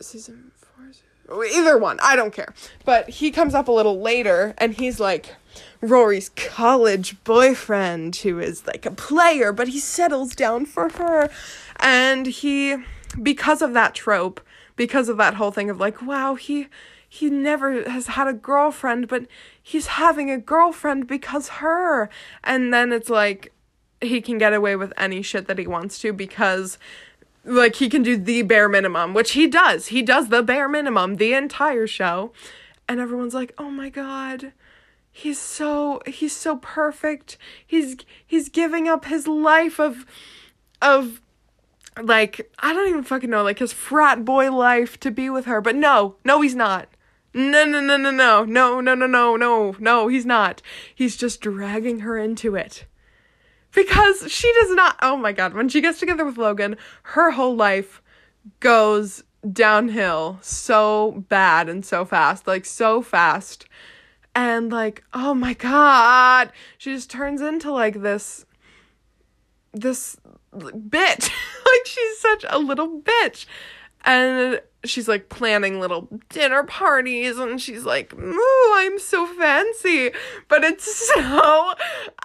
Season 0.00 0.52
four, 0.56 1.44
either 1.44 1.78
one. 1.78 1.98
I 2.02 2.16
don't 2.16 2.32
care. 2.32 2.52
But 2.84 3.08
he 3.08 3.30
comes 3.30 3.54
up 3.54 3.68
a 3.68 3.72
little 3.72 4.00
later 4.00 4.54
and 4.58 4.74
he's 4.74 4.98
like 4.98 5.34
Rory's 5.80 6.30
college 6.30 7.22
boyfriend 7.24 8.16
who 8.16 8.38
is 8.38 8.66
like 8.66 8.86
a 8.86 8.90
player, 8.90 9.52
but 9.52 9.68
he 9.68 9.78
settles 9.78 10.34
down 10.34 10.66
for 10.66 10.88
her. 10.90 11.30
And 11.76 12.26
he 12.26 12.76
because 13.20 13.62
of 13.62 13.72
that 13.74 13.94
trope, 13.94 14.40
because 14.76 15.08
of 15.08 15.16
that 15.18 15.34
whole 15.34 15.50
thing 15.50 15.70
of 15.70 15.78
like, 15.78 16.02
wow, 16.02 16.34
he 16.34 16.68
he 17.08 17.28
never 17.28 17.88
has 17.90 18.06
had 18.06 18.26
a 18.26 18.32
girlfriend, 18.32 19.06
but 19.06 19.26
he's 19.62 19.86
having 19.86 20.30
a 20.30 20.38
girlfriend 20.38 21.06
because 21.06 21.48
her. 21.48 22.08
And 22.42 22.72
then 22.72 22.90
it's 22.90 23.10
like 23.10 23.52
he 24.00 24.20
can 24.20 24.38
get 24.38 24.54
away 24.54 24.76
with 24.76 24.92
any 24.96 25.20
shit 25.20 25.46
that 25.46 25.58
he 25.58 25.66
wants 25.66 25.98
to 26.00 26.12
because 26.12 26.78
like 27.44 27.76
he 27.76 27.88
can 27.88 28.02
do 28.02 28.16
the 28.16 28.42
bare 28.42 28.68
minimum, 28.68 29.14
which 29.14 29.32
he 29.32 29.46
does. 29.46 29.88
He 29.88 30.02
does 30.02 30.28
the 30.28 30.42
bare 30.42 30.68
minimum 30.68 31.16
the 31.16 31.34
entire 31.34 31.86
show. 31.86 32.32
And 32.88 33.00
everyone's 33.00 33.34
like, 33.34 33.52
"Oh 33.58 33.70
my 33.70 33.88
god. 33.88 34.52
He's 35.10 35.38
so 35.38 36.00
he's 36.06 36.34
so 36.34 36.56
perfect. 36.56 37.36
He's 37.66 37.96
he's 38.26 38.48
giving 38.48 38.88
up 38.88 39.04
his 39.04 39.28
life 39.28 39.78
of 39.78 40.06
of 40.80 41.20
like 42.00 42.50
I 42.58 42.72
don't 42.72 42.88
even 42.88 43.02
fucking 43.02 43.28
know 43.28 43.42
like 43.42 43.58
his 43.58 43.72
frat 43.72 44.24
boy 44.24 44.50
life 44.50 44.98
to 45.00 45.10
be 45.10 45.28
with 45.28 45.44
her. 45.44 45.60
But 45.60 45.76
no, 45.76 46.16
no 46.24 46.40
he's 46.40 46.54
not. 46.54 46.88
No, 47.34 47.64
no, 47.64 47.80
no, 47.80 47.96
no, 47.96 48.10
no. 48.10 48.44
No, 48.44 48.80
no, 48.80 48.94
no, 48.94 49.06
no, 49.06 49.36
no. 49.36 49.76
No, 49.78 50.08
he's 50.08 50.26
not. 50.26 50.60
He's 50.94 51.16
just 51.16 51.40
dragging 51.40 52.00
her 52.00 52.18
into 52.18 52.54
it. 52.56 52.84
Because 53.74 54.30
she 54.30 54.52
does 54.60 54.70
not, 54.70 54.96
oh 55.02 55.16
my 55.16 55.32
god, 55.32 55.54
when 55.54 55.68
she 55.68 55.80
gets 55.80 55.98
together 55.98 56.24
with 56.24 56.38
Logan, 56.38 56.76
her 57.04 57.30
whole 57.30 57.56
life 57.56 58.02
goes 58.60 59.24
downhill 59.50 60.38
so 60.42 61.24
bad 61.28 61.68
and 61.68 61.84
so 61.84 62.04
fast. 62.04 62.46
Like, 62.46 62.64
so 62.64 63.02
fast. 63.02 63.66
And, 64.34 64.70
like, 64.70 65.04
oh 65.12 65.34
my 65.34 65.54
god, 65.54 66.52
she 66.78 66.92
just 66.92 67.10
turns 67.10 67.40
into, 67.40 67.70
like, 67.70 68.02
this, 68.02 68.46
this 69.72 70.16
bitch. 70.54 71.30
like 71.66 71.86
she's 71.86 72.18
such 72.18 72.44
a 72.48 72.58
little 72.58 73.00
bitch. 73.00 73.46
And 74.04 74.60
she's 74.84 75.08
like 75.08 75.28
planning 75.28 75.80
little 75.80 76.08
dinner 76.28 76.64
parties 76.64 77.38
and 77.38 77.60
she's 77.60 77.84
like, 77.84 78.12
"Ooh, 78.14 78.72
I'm 78.74 78.98
so 78.98 79.26
fancy." 79.26 80.10
But 80.48 80.64
it's 80.64 81.08
so 81.14 81.72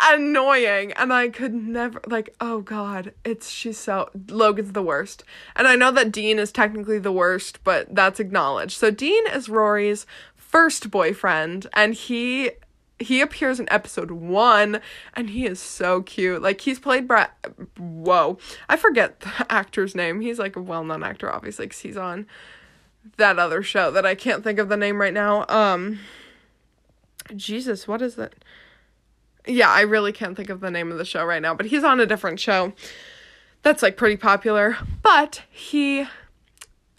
annoying 0.02 0.94
and 0.94 1.14
I 1.14 1.30
could 1.30 1.54
never 1.54 2.02
like, 2.08 2.36
oh 2.42 2.62
god, 2.62 3.14
it's 3.24 3.50
she's 3.50 3.78
so 3.78 4.10
Logan's 4.30 4.74
the 4.74 4.82
worst. 4.82 5.24
And 5.56 5.68
I 5.68 5.76
know 5.76 5.92
that 5.92 6.12
Dean 6.12 6.40
is 6.40 6.52
technically 6.52 7.00
the 7.00 7.12
worst, 7.12 7.64
but 7.64 7.94
that's 7.94 8.20
acknowledged. 8.20 8.78
So 8.78 8.92
Dean 8.92 9.28
is 9.28 9.50
Rory's 9.50 10.06
first 10.36 10.90
boyfriend 10.90 11.68
and 11.74 11.94
he 11.94 12.52
he 13.00 13.22
appears 13.22 13.60
in 13.60 13.68
episode 13.72 14.12
one 14.12 14.82
and 15.14 15.30
he 15.30 15.46
is 15.46 15.60
so 15.60 16.02
cute. 16.02 16.42
Like 16.42 16.62
he's 16.62 16.80
played 16.80 17.08
Brad. 17.08 17.30
Whoa, 17.78 18.38
I 18.68 18.78
forget 18.78 19.20
the 19.20 19.46
actor's 19.50 19.96
name. 19.96 20.22
He's 20.22 20.40
like 20.40 20.56
a 20.56 20.62
well-known 20.62 21.04
actor, 21.04 21.32
obviously, 21.32 21.66
because 21.66 21.80
he's 21.80 21.98
on 21.98 22.26
that 23.18 23.40
other 23.40 23.64
show 23.64 23.92
that 23.92 24.06
I 24.06 24.16
can't 24.16 24.44
think 24.44 24.60
of 24.60 24.70
the 24.70 24.78
name 24.78 25.00
right 25.00 25.14
now. 25.14 25.46
Um, 25.48 26.00
Jesus, 27.36 27.88
what 27.88 28.02
is 28.02 28.16
that? 28.16 28.34
Yeah, 29.46 29.70
I 29.70 29.82
really 29.82 30.12
can't 30.12 30.36
think 30.36 30.50
of 30.50 30.60
the 30.60 30.72
name 30.72 30.92
of 30.92 30.98
the 30.98 31.06
show 31.06 31.24
right 31.24 31.42
now, 31.42 31.54
but 31.54 31.68
he's 31.68 31.84
on 31.84 32.00
a 32.00 32.06
different 32.06 32.40
show 32.40 32.74
that's 33.62 33.82
like 33.82 33.98
pretty 33.98 34.18
popular. 34.18 34.78
But 35.02 35.44
he 35.50 36.06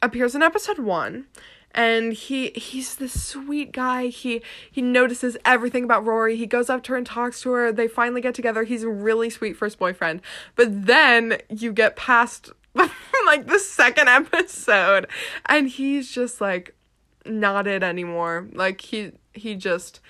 appears 0.03 0.35
in 0.35 0.43
episode 0.43 0.79
one 0.79 1.27
and 1.73 2.13
he 2.13 2.51
he's 2.51 2.97
this 2.97 3.29
sweet 3.29 3.73
guy. 3.73 4.07
He 4.07 4.43
he 4.71 4.83
notices 4.83 5.37
everything 5.45 5.85
about 5.85 6.05
rory. 6.05 6.37
He 6.37 6.47
goes 6.47 6.71
up 6.71 6.83
to 6.85 6.93
her 6.93 6.99
and 6.99 7.07
talks 7.07 7.41
to 7.43 7.51
her. 7.51 7.73
They 7.73 7.89
finally 7.89 8.21
get 8.21 8.35
together. 8.35 8.65
He's 8.65 8.83
a 8.83 8.89
really 8.89 9.31
sweet 9.31 9.57
first 9.57 9.79
boyfriend. 9.79 10.23
But 10.57 10.87
then 10.87 11.39
you 11.49 11.73
get 11.73 11.97
past 11.97 12.51
like 12.75 13.47
the 13.47 13.59
second 13.59 14.09
episode 14.09 15.07
and 15.47 15.69
he's 15.69 16.11
just 16.11 16.41
like 16.41 16.75
not 17.25 17.67
it 17.67 17.83
anymore. 17.83 18.49
Like 18.53 18.81
he 18.81 19.13
he 19.35 19.55
just 19.55 20.01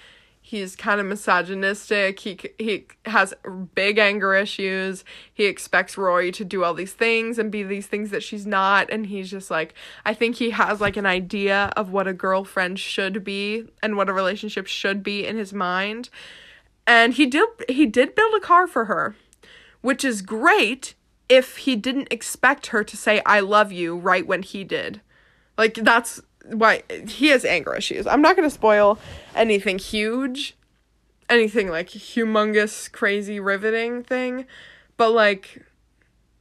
he's 0.49 0.75
kind 0.75 0.99
of 0.99 1.05
misogynistic. 1.05 2.21
He 2.21 2.39
he 2.59 2.87
has 3.05 3.35
big 3.75 3.99
anger 3.99 4.35
issues. 4.35 5.05
He 5.33 5.45
expects 5.45 5.99
rory 5.99 6.33
to 6.33 6.45
do 6.45 6.65
all 6.65 6.73
these 6.73 6.95
things 6.95 7.39
and 7.39 7.53
be 7.53 7.63
these 7.63 7.87
things 7.87 8.09
that 8.11 8.23
she's 8.23 8.47
not 8.47 8.89
and 8.91 9.07
he's 9.07 9.31
just 9.31 9.51
like 9.51 9.75
i 10.07 10.15
think 10.15 10.37
he 10.37 10.51
has 10.51 10.81
like 10.81 10.97
an 10.97 11.05
idea 11.05 11.71
of 11.77 11.93
what 11.93 12.09
a 12.09 12.15
girlfriend 12.15 12.79
should 12.79 13.23
be 13.23 13.69
and 13.83 13.97
what 13.97 14.09
a 14.09 14.13
relationship 14.13 14.67
should 14.67 15.03
be 15.03 15.27
in 15.27 15.37
his 15.37 15.53
mind. 15.53 16.09
And 16.87 17.13
he 17.13 17.27
did 17.27 17.47
he 17.69 17.85
did 17.85 18.15
build 18.15 18.35
a 18.35 18.41
car 18.41 18.67
for 18.67 18.87
her 18.87 19.17
which 19.83 20.03
is 20.03 20.23
great 20.23 20.95
if 21.29 21.59
he 21.59 21.77
didn't 21.77 22.09
expect 22.11 22.69
her 22.69 22.83
to 22.83 22.97
say 22.97 23.21
i 23.27 23.39
love 23.39 23.71
you 23.71 23.99
right 23.99 24.27
when 24.27 24.43
he 24.43 24.65
did. 24.65 25.03
Like 25.59 25.75
that's 25.75 26.23
why 26.51 26.83
he 27.07 27.29
has 27.29 27.45
anger 27.45 27.75
issues. 27.75 28.07
I'm 28.07 28.23
not 28.23 28.37
to 28.49 28.55
spoil 28.55 28.99
anything 29.35 29.79
huge, 29.79 30.57
anything 31.29 31.69
like 31.69 31.89
humongous, 31.89 32.91
crazy, 32.91 33.41
riveting 33.41 34.03
thing, 34.03 34.47
but 34.97 35.11
like 35.11 35.65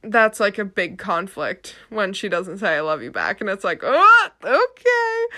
that's 0.02 0.40
like 0.40 0.58
a 0.58 0.64
big 0.64 0.96
conflict 0.96 1.76
when 1.90 2.12
she 2.12 2.28
doesn't 2.28 2.58
say 2.58 2.76
I 2.76 2.80
love 2.80 3.02
you 3.02 3.10
back 3.10 3.40
and 3.40 3.50
it's 3.50 3.64
like, 3.64 3.80
"Oh, 3.82 4.28
okay." 4.44 5.36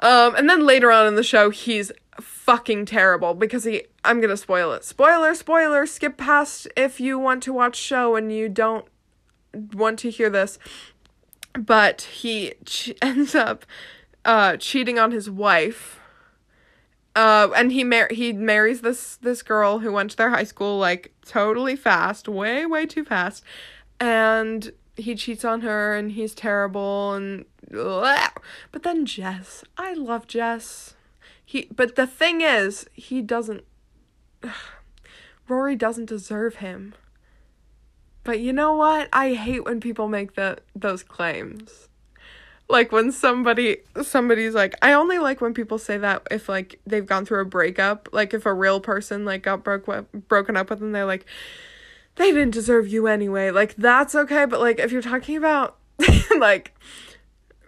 Um 0.00 0.34
and 0.34 0.48
then 0.48 0.66
later 0.66 0.90
on 0.90 1.06
in 1.06 1.14
the 1.14 1.22
show 1.22 1.50
he's 1.50 1.92
fucking 2.20 2.86
terrible 2.86 3.34
because 3.34 3.64
he 3.64 3.84
I'm 4.04 4.20
to 4.20 4.36
spoil 4.36 4.72
it. 4.72 4.84
Spoiler, 4.84 5.34
spoiler, 5.34 5.86
skip 5.86 6.16
past 6.16 6.68
if 6.76 7.00
you 7.00 7.18
want 7.18 7.42
to 7.44 7.52
watch 7.52 7.76
show 7.76 8.16
and 8.16 8.32
you 8.32 8.48
don't 8.48 8.86
want 9.72 9.98
to 10.00 10.10
hear 10.10 10.30
this 10.30 10.58
but 11.54 12.02
he 12.02 12.54
ends 13.02 13.34
up 13.34 13.64
uh, 14.24 14.56
cheating 14.56 14.98
on 14.98 15.12
his 15.12 15.30
wife. 15.30 15.98
Uh, 17.16 17.48
and 17.56 17.72
he 17.72 17.82
mar- 17.82 18.08
he 18.10 18.32
marries 18.32 18.82
this 18.82 19.16
this 19.16 19.42
girl 19.42 19.80
who 19.80 19.90
went 19.90 20.12
to 20.12 20.16
their 20.16 20.30
high 20.30 20.44
school 20.44 20.78
like 20.78 21.12
totally 21.26 21.74
fast, 21.74 22.28
way 22.28 22.64
way 22.64 22.86
too 22.86 23.04
fast, 23.04 23.42
and 23.98 24.72
he 24.96 25.16
cheats 25.16 25.44
on 25.44 25.62
her 25.62 25.94
and 25.96 26.12
he's 26.12 26.34
terrible 26.34 27.14
and 27.14 27.44
but 27.70 28.82
then 28.82 29.06
Jess, 29.06 29.64
I 29.76 29.94
love 29.94 30.26
Jess. 30.26 30.94
He 31.44 31.68
but 31.74 31.96
the 31.96 32.06
thing 32.06 32.42
is, 32.42 32.86
he 32.92 33.22
doesn't 33.22 33.64
Rory 35.48 35.74
doesn't 35.74 36.06
deserve 36.06 36.56
him. 36.56 36.94
But 38.24 38.40
you 38.40 38.52
know 38.52 38.74
what? 38.74 39.08
I 39.12 39.34
hate 39.34 39.64
when 39.64 39.80
people 39.80 40.08
make 40.08 40.34
the 40.34 40.58
those 40.74 41.02
claims. 41.02 41.88
Like 42.68 42.92
when 42.92 43.10
somebody 43.10 43.78
somebody's 44.02 44.54
like 44.54 44.74
I 44.82 44.92
only 44.92 45.18
like 45.18 45.40
when 45.40 45.54
people 45.54 45.78
say 45.78 45.98
that 45.98 46.26
if 46.30 46.48
like 46.48 46.80
they've 46.86 47.06
gone 47.06 47.24
through 47.24 47.40
a 47.40 47.44
breakup, 47.44 48.08
like 48.12 48.32
if 48.32 48.46
a 48.46 48.54
real 48.54 48.80
person 48.80 49.24
like 49.24 49.42
got 49.42 49.64
broke 49.64 49.86
broken 50.28 50.56
up 50.56 50.70
with 50.70 50.80
and 50.80 50.94
they're 50.94 51.04
like 51.04 51.26
they 52.16 52.32
didn't 52.32 52.52
deserve 52.52 52.86
you 52.86 53.06
anyway. 53.06 53.50
Like 53.50 53.74
that's 53.76 54.14
okay, 54.14 54.44
but 54.44 54.60
like 54.60 54.78
if 54.78 54.92
you're 54.92 55.02
talking 55.02 55.36
about 55.36 55.78
like 56.38 56.74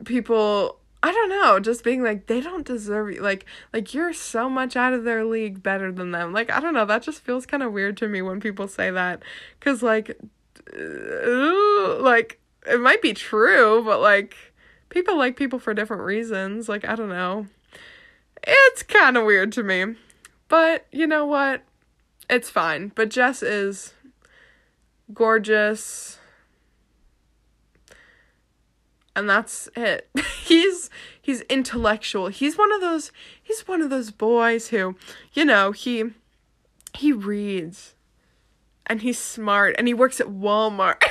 people 0.05 0.79
I 1.03 1.11
don't 1.11 1.31
know, 1.31 1.59
just 1.59 1.83
being 1.83 2.05
like 2.05 2.27
they 2.27 2.41
don't 2.41 2.65
deserve 2.65 3.13
you. 3.13 3.23
Like 3.23 3.45
like 3.73 3.93
you're 3.95 4.13
so 4.13 4.49
much 4.49 4.77
out 4.77 4.93
of 4.93 5.03
their 5.05 5.25
league 5.25 5.63
better 5.63 5.91
than 5.91 6.13
them. 6.13 6.33
Like 6.33 6.53
I 6.53 6.61
don't 6.61 6.75
know, 6.75 6.85
that 6.85 7.03
just 7.03 7.23
feels 7.23 7.45
kind 7.45 7.63
of 7.63 7.73
weird 7.73 7.97
to 7.97 8.09
me 8.09 8.23
when 8.23 8.39
people 8.39 8.69
say 8.69 8.91
that 8.91 9.23
cuz 9.59 9.83
like 9.83 10.17
like 10.75 12.41
it 12.67 12.81
might 12.81 13.03
be 13.03 13.13
true, 13.13 13.83
but 13.85 14.01
like 14.01 14.37
people 14.89 15.17
like 15.17 15.37
people 15.37 15.59
for 15.59 15.75
different 15.75 16.03
reasons. 16.03 16.69
Like 16.69 16.85
I 16.85 16.95
don't 16.95 17.09
know. 17.09 17.47
It's 18.43 18.83
kind 18.83 19.17
of 19.17 19.25
weird 19.25 19.53
to 19.53 19.63
me. 19.63 19.97
But 20.49 20.87
you 20.93 21.07
know 21.07 21.25
what? 21.25 21.63
It's 22.29 22.51
fine. 22.51 22.93
But 22.95 23.09
Jess 23.09 23.43
is 23.43 23.95
gorgeous. 25.13 26.19
And 29.15 29.29
that's 29.29 29.69
it. 29.77 30.09
he's 30.45 30.91
he's 31.21 31.43
intellectual. 31.43 32.29
He's 32.29 32.57
one 32.57 32.73
of 32.73 32.81
those 32.81 33.13
he's 33.43 33.67
one 33.69 33.83
of 33.83 33.91
those 33.91 34.11
boys 34.11 34.69
who, 34.69 34.97
you 35.33 35.45
know, 35.45 35.73
he 35.73 36.11
he 36.95 37.13
reads 37.13 37.95
and 38.87 39.03
he's 39.03 39.19
smart 39.19 39.75
and 39.79 39.87
he 39.87 39.95
works 39.95 40.21
at 40.21 40.29
Walmart. 40.29 41.03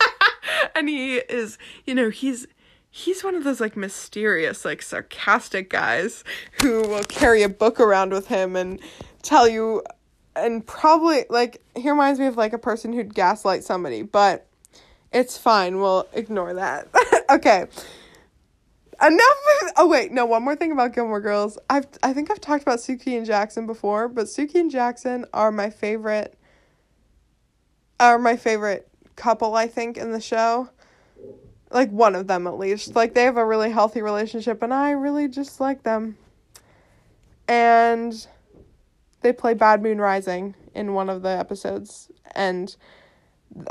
and 0.74 0.88
he 0.88 1.16
is, 1.16 1.58
you 1.84 1.94
know, 1.94 2.10
he's 2.10 2.46
he's 2.90 3.22
one 3.22 3.34
of 3.34 3.44
those 3.44 3.60
like 3.60 3.76
mysterious, 3.76 4.64
like 4.64 4.82
sarcastic 4.82 5.70
guys 5.70 6.24
who 6.62 6.80
will 6.82 7.04
carry 7.04 7.42
a 7.42 7.48
book 7.48 7.78
around 7.78 8.12
with 8.12 8.28
him 8.28 8.56
and 8.56 8.80
tell 9.22 9.48
you 9.48 9.82
and 10.34 10.66
probably 10.66 11.24
like 11.30 11.62
he 11.74 11.90
reminds 11.90 12.20
me 12.20 12.26
of 12.26 12.36
like 12.36 12.52
a 12.52 12.58
person 12.58 12.92
who'd 12.92 13.14
gaslight 13.14 13.64
somebody, 13.64 14.02
but 14.02 14.46
it's 15.12 15.38
fine. 15.38 15.80
We'll 15.80 16.06
ignore 16.12 16.54
that. 16.54 16.88
okay. 17.30 17.66
Enough. 19.02 19.36
Of, 19.62 19.72
oh 19.76 19.88
wait, 19.88 20.12
no. 20.12 20.24
One 20.24 20.42
more 20.42 20.56
thing 20.56 20.72
about 20.72 20.94
Gilmore 20.94 21.20
Girls. 21.20 21.58
I've 21.68 21.86
I 22.02 22.12
think 22.12 22.30
I've 22.30 22.40
talked 22.40 22.62
about 22.62 22.78
Sookie 22.78 23.16
and 23.16 23.26
Jackson 23.26 23.66
before, 23.66 24.08
but 24.08 24.26
Sookie 24.26 24.56
and 24.56 24.70
Jackson 24.70 25.24
are 25.32 25.52
my 25.52 25.70
favorite 25.70 26.35
are 27.98 28.18
my 28.18 28.36
favorite 28.36 28.88
couple, 29.16 29.54
I 29.54 29.66
think, 29.66 29.96
in 29.96 30.12
the 30.12 30.20
show. 30.20 30.68
Like 31.70 31.90
one 31.90 32.14
of 32.14 32.26
them 32.26 32.46
at 32.46 32.58
least. 32.58 32.94
Like 32.94 33.14
they 33.14 33.24
have 33.24 33.36
a 33.36 33.44
really 33.44 33.70
healthy 33.70 34.02
relationship 34.02 34.62
and 34.62 34.72
I 34.72 34.92
really 34.92 35.28
just 35.28 35.60
like 35.60 35.82
them. 35.82 36.16
And 37.48 38.26
they 39.22 39.32
play 39.32 39.54
Bad 39.54 39.82
Moon 39.82 40.00
Rising 40.00 40.54
in 40.74 40.94
one 40.94 41.10
of 41.10 41.22
the 41.22 41.30
episodes 41.30 42.10
and 42.34 42.76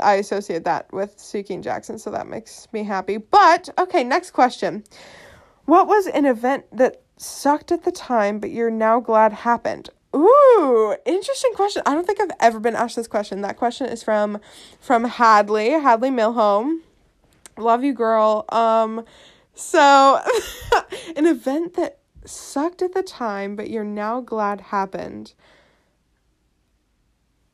I 0.00 0.14
associate 0.14 0.64
that 0.64 0.92
with 0.92 1.16
Sookie 1.18 1.50
and 1.50 1.62
Jackson, 1.62 1.98
so 1.98 2.10
that 2.10 2.26
makes 2.26 2.66
me 2.72 2.82
happy. 2.82 3.18
But 3.18 3.68
okay, 3.78 4.02
next 4.04 4.32
question. 4.32 4.84
What 5.64 5.86
was 5.86 6.06
an 6.06 6.26
event 6.26 6.64
that 6.72 7.02
sucked 7.16 7.72
at 7.72 7.84
the 7.84 7.92
time 7.92 8.38
but 8.38 8.50
you're 8.50 8.70
now 8.70 9.00
glad 9.00 9.32
happened? 9.32 9.90
Ooh, 10.16 10.96
interesting 11.04 11.52
question. 11.52 11.82
I 11.84 11.92
don't 11.94 12.06
think 12.06 12.20
I've 12.20 12.30
ever 12.40 12.58
been 12.58 12.74
asked 12.74 12.96
this 12.96 13.06
question. 13.06 13.42
That 13.42 13.56
question 13.56 13.86
is 13.86 14.02
from 14.02 14.40
from 14.80 15.04
Hadley, 15.04 15.70
Hadley 15.70 16.10
Milhome. 16.10 16.80
Love 17.58 17.84
you, 17.84 17.92
girl. 17.92 18.46
Um 18.48 19.04
so 19.54 20.20
an 21.16 21.26
event 21.26 21.74
that 21.74 21.98
sucked 22.24 22.82
at 22.82 22.94
the 22.94 23.02
time 23.02 23.56
but 23.56 23.68
you're 23.68 23.84
now 23.84 24.20
glad 24.20 24.60
happened. 24.62 25.34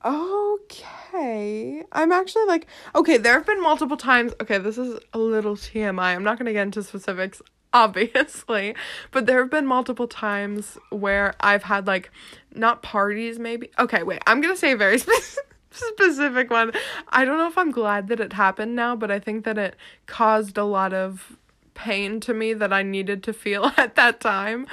Okay. 0.05 1.85
I'm 1.91 2.13
actually 2.13 2.47
like 2.47 2.69
okay, 2.95 3.17
there 3.17 3.35
have 3.35 3.47
been 3.47 3.61
multiple 3.61 3.97
times. 3.97 4.35
Okay, 4.41 4.59
this 4.59 4.79
is 4.79 5.01
a 5.13 5.19
little 5.19 5.57
TMI. 5.57 6.15
I'm 6.15 6.25
not 6.25 6.39
going 6.39 6.47
to 6.47 6.53
get 6.53 6.63
into 6.63 6.83
specifics 6.85 7.43
obviously. 7.75 8.75
But 9.11 9.27
there 9.27 9.41
have 9.41 9.51
been 9.51 9.67
multiple 9.67 10.09
times 10.09 10.79
where 10.91 11.35
I've 11.41 11.65
had 11.65 11.87
like 11.87 12.11
not 12.55 12.83
parties 12.83 13.39
maybe. 13.39 13.71
Okay, 13.79 14.03
wait. 14.03 14.23
I'm 14.27 14.41
going 14.41 14.55
to 14.55 14.59
say 14.59 14.73
a 14.73 14.77
very 14.77 14.99
specific 15.71 16.51
one. 16.51 16.73
I 17.09 17.25
don't 17.25 17.39
know 17.39 17.49
if 17.49 17.57
I'm 17.57 17.71
glad 17.71 18.09
that 18.09 18.21
it 18.21 18.35
happened 18.35 18.77
now, 18.77 18.95
but 18.95 19.11
I 19.11 19.19
think 19.19 19.45
that 19.45 19.59
it 19.59 19.77
caused 20.07 20.59
a 20.59 20.65
lot 20.65 20.93
of 20.93 21.37
pain 21.75 22.21
to 22.21 22.35
me 22.35 22.53
that 22.53 22.73
I 22.73 22.83
needed 22.83 23.23
to 23.25 23.33
feel 23.33 23.73
at 23.77 23.97
that 23.97 24.21
time. 24.21 24.67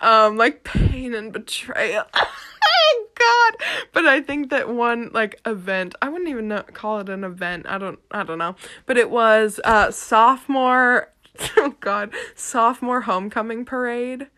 Um 0.00 0.36
like 0.36 0.64
pain 0.64 1.14
and 1.14 1.32
betrayal. 1.32 2.04
oh 2.14 3.06
god. 3.14 3.66
But 3.92 4.04
I 4.04 4.20
think 4.20 4.50
that 4.50 4.68
one 4.68 5.10
like 5.12 5.40
event, 5.46 5.94
I 6.02 6.08
wouldn't 6.08 6.28
even 6.28 6.48
know, 6.48 6.64
call 6.72 6.98
it 6.98 7.08
an 7.08 7.22
event. 7.22 7.66
I 7.68 7.78
don't 7.78 8.00
I 8.10 8.24
don't 8.24 8.38
know. 8.38 8.56
But 8.86 8.96
it 8.96 9.10
was 9.10 9.60
uh 9.64 9.92
sophomore 9.92 11.12
oh 11.56 11.74
god, 11.80 12.12
sophomore 12.34 13.02
homecoming 13.02 13.64
parade. 13.64 14.28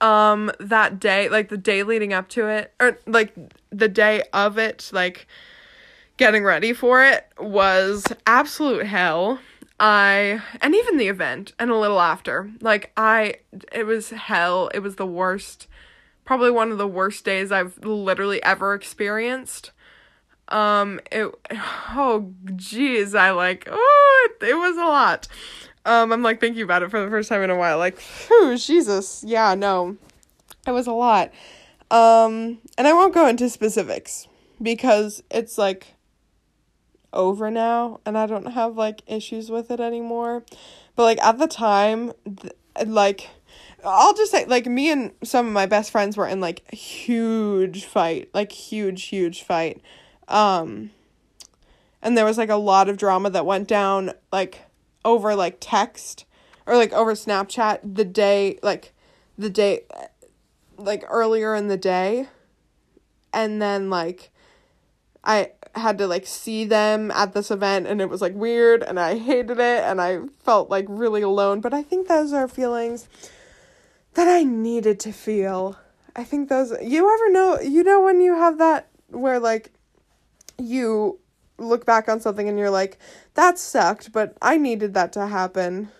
um 0.00 0.50
that 0.58 0.98
day 0.98 1.28
like 1.28 1.48
the 1.48 1.58
day 1.58 1.82
leading 1.82 2.12
up 2.12 2.28
to 2.28 2.46
it 2.46 2.72
or 2.80 2.98
like 3.06 3.34
the 3.70 3.88
day 3.88 4.22
of 4.32 4.56
it 4.56 4.90
like 4.94 5.26
getting 6.16 6.42
ready 6.44 6.72
for 6.72 7.04
it 7.04 7.26
was 7.38 8.04
absolute 8.26 8.86
hell. 8.86 9.38
I 9.78 10.42
and 10.60 10.74
even 10.74 10.98
the 10.98 11.08
event 11.08 11.54
and 11.58 11.70
a 11.70 11.76
little 11.78 12.00
after. 12.00 12.50
Like 12.60 12.92
i 12.96 13.36
it 13.72 13.84
was 13.86 14.10
hell. 14.10 14.70
It 14.74 14.80
was 14.80 14.96
the 14.96 15.06
worst 15.06 15.66
probably 16.24 16.50
one 16.50 16.70
of 16.70 16.78
the 16.78 16.86
worst 16.86 17.24
days 17.24 17.50
i've 17.50 17.76
literally 17.84 18.42
ever 18.42 18.74
experienced. 18.74 19.72
Um 20.48 21.00
it 21.10 21.26
oh 21.96 22.32
geez 22.56 23.14
i 23.14 23.30
like 23.30 23.66
oh 23.70 24.28
it, 24.30 24.48
it 24.48 24.54
was 24.54 24.76
a 24.76 24.80
lot 24.84 25.28
um, 25.84 26.12
I'm 26.12 26.22
like 26.22 26.40
thinking 26.40 26.62
about 26.62 26.82
it 26.82 26.90
for 26.90 27.02
the 27.02 27.10
first 27.10 27.28
time 27.28 27.42
in 27.42 27.50
a 27.50 27.56
while. 27.56 27.78
Like, 27.78 28.00
whew, 28.00 28.56
Jesus, 28.56 29.24
yeah, 29.26 29.54
no, 29.54 29.96
it 30.66 30.72
was 30.72 30.86
a 30.86 30.92
lot. 30.92 31.32
Um, 31.90 32.58
and 32.78 32.86
I 32.86 32.92
won't 32.92 33.14
go 33.14 33.26
into 33.26 33.48
specifics 33.48 34.28
because 34.60 35.22
it's 35.30 35.58
like 35.58 35.94
over 37.12 37.50
now, 37.50 38.00
and 38.06 38.16
I 38.16 38.26
don't 38.26 38.52
have 38.52 38.76
like 38.76 39.02
issues 39.06 39.50
with 39.50 39.70
it 39.70 39.80
anymore. 39.80 40.44
But 40.96 41.04
like 41.04 41.22
at 41.22 41.38
the 41.38 41.48
time, 41.48 42.12
th- 42.24 42.54
like. 42.86 43.28
I'll 43.82 44.12
just 44.12 44.30
say, 44.30 44.44
like, 44.44 44.66
me 44.66 44.90
and 44.90 45.12
some 45.24 45.46
of 45.46 45.54
my 45.54 45.64
best 45.64 45.90
friends 45.90 46.14
were 46.14 46.26
in, 46.26 46.38
like, 46.38 46.62
a 46.70 46.76
huge 46.76 47.86
fight. 47.86 48.28
Like, 48.34 48.52
huge, 48.52 49.04
huge 49.04 49.42
fight. 49.42 49.80
Um, 50.28 50.90
and 52.02 52.14
there 52.14 52.26
was, 52.26 52.36
like, 52.36 52.50
a 52.50 52.56
lot 52.56 52.90
of 52.90 52.98
drama 52.98 53.30
that 53.30 53.46
went 53.46 53.68
down, 53.68 54.12
like, 54.30 54.60
over 55.04 55.34
like 55.34 55.56
text 55.60 56.24
or 56.66 56.76
like 56.76 56.92
over 56.92 57.12
Snapchat 57.12 57.80
the 57.94 58.04
day 58.04 58.58
like 58.62 58.92
the 59.38 59.50
day 59.50 59.82
like 60.76 61.04
earlier 61.08 61.54
in 61.54 61.68
the 61.68 61.76
day 61.76 62.28
and 63.32 63.60
then 63.60 63.90
like 63.90 64.30
I 65.22 65.52
had 65.74 65.98
to 65.98 66.06
like 66.06 66.26
see 66.26 66.64
them 66.64 67.10
at 67.10 67.32
this 67.32 67.50
event 67.50 67.86
and 67.86 68.00
it 68.00 68.08
was 68.08 68.20
like 68.20 68.34
weird 68.34 68.82
and 68.82 68.98
I 68.98 69.18
hated 69.18 69.58
it 69.58 69.84
and 69.84 70.00
I 70.00 70.20
felt 70.42 70.70
like 70.70 70.86
really 70.88 71.22
alone 71.22 71.60
but 71.60 71.72
I 71.72 71.82
think 71.82 72.08
those 72.08 72.32
are 72.32 72.48
feelings 72.48 73.08
that 74.14 74.26
I 74.26 74.42
needed 74.42 74.98
to 75.00 75.12
feel. 75.12 75.78
I 76.16 76.24
think 76.24 76.48
those 76.48 76.74
you 76.82 77.12
ever 77.12 77.30
know 77.30 77.60
you 77.60 77.84
know 77.84 78.02
when 78.02 78.20
you 78.20 78.34
have 78.34 78.58
that 78.58 78.88
where 79.08 79.38
like 79.38 79.70
you 80.58 81.19
look 81.60 81.84
back 81.84 82.08
on 82.08 82.20
something 82.20 82.48
and 82.48 82.58
you're 82.58 82.70
like, 82.70 82.98
that 83.34 83.58
sucked, 83.58 84.12
but 84.12 84.36
I 84.42 84.56
needed 84.56 84.94
that 84.94 85.12
to 85.14 85.26
happen. 85.26 85.90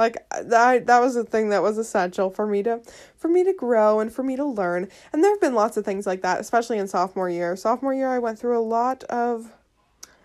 Like 0.00 0.16
that 0.30 0.86
that 0.86 1.00
was 1.00 1.14
a 1.14 1.24
thing 1.24 1.50
that 1.50 1.62
was 1.62 1.76
essential 1.76 2.30
for 2.30 2.46
me 2.46 2.62
to 2.62 2.80
for 3.18 3.28
me 3.28 3.44
to 3.44 3.52
grow 3.52 4.00
and 4.00 4.10
for 4.10 4.22
me 4.22 4.34
to 4.34 4.46
learn. 4.46 4.88
And 5.12 5.22
there 5.22 5.30
have 5.30 5.42
been 5.42 5.54
lots 5.54 5.76
of 5.76 5.84
things 5.84 6.06
like 6.06 6.22
that, 6.22 6.40
especially 6.40 6.78
in 6.78 6.88
sophomore 6.88 7.28
year. 7.28 7.54
Sophomore 7.54 7.92
year 7.92 8.08
I 8.08 8.18
went 8.18 8.38
through 8.38 8.58
a 8.58 8.64
lot 8.64 9.04
of 9.04 9.52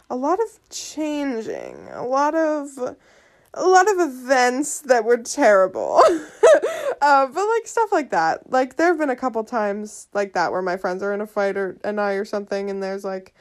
a 0.10 0.15
lot 0.15 0.39
of 0.39 0.69
changing, 0.69 1.89
a 1.91 2.05
lot 2.05 2.36
of 2.36 2.95
a 3.53 3.67
lot 3.67 3.89
of 3.89 3.99
events 3.99 4.79
that 4.79 5.03
were 5.03 5.17
terrible. 5.17 6.01
uh, 7.01 7.27
but 7.27 7.45
like 7.45 7.67
stuff 7.67 7.91
like 7.91 8.12
that. 8.12 8.49
Like 8.49 8.77
there 8.77 8.88
have 8.88 8.97
been 8.97 9.10
a 9.10 9.15
couple 9.15 9.43
times 9.43 10.08
like 10.13 10.31
that 10.34 10.53
where 10.53 10.62
my 10.62 10.77
friends 10.77 11.03
are 11.03 11.13
in 11.13 11.19
a 11.19 11.27
fight 11.27 11.58
or 11.58 11.77
and 11.84 11.99
I 11.99 12.13
or 12.13 12.23
something 12.23 12.69
and 12.69 12.81
there's 12.81 13.03
like 13.03 13.34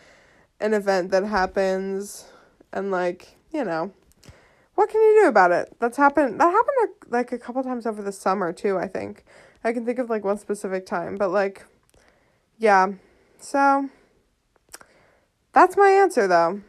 an 0.64 0.72
event 0.72 1.11
that 1.11 1.24
happens 1.24 2.27
and 2.72 2.90
like 2.90 3.37
you 3.53 3.62
know 3.62 3.92
what 4.74 4.88
can 4.88 5.00
you 5.00 5.20
do 5.22 5.29
about 5.29 5.53
it? 5.53 5.77
That's 5.79 5.98
happened 5.98 6.40
that 6.40 6.50
happened 6.50 6.94
like 7.11 7.33
a 7.33 7.38
couple 7.38 7.62
times 7.62 7.87
over 7.87 8.03
the 8.03 8.11
summer 8.11 8.53
too 8.53 8.79
i 8.79 8.88
think. 8.88 9.24
I 9.62 9.72
can 9.72 9.85
think 9.87 9.98
of 9.98 10.11
like 10.11 10.24
one 10.24 10.38
specific 10.38 10.87
time 10.87 11.16
but 11.16 11.29
like 11.29 11.66
yeah. 12.59 12.92
So 13.38 13.90
that's 15.53 15.77
my 15.77 15.90
answer 15.90 16.27
though. 16.27 16.62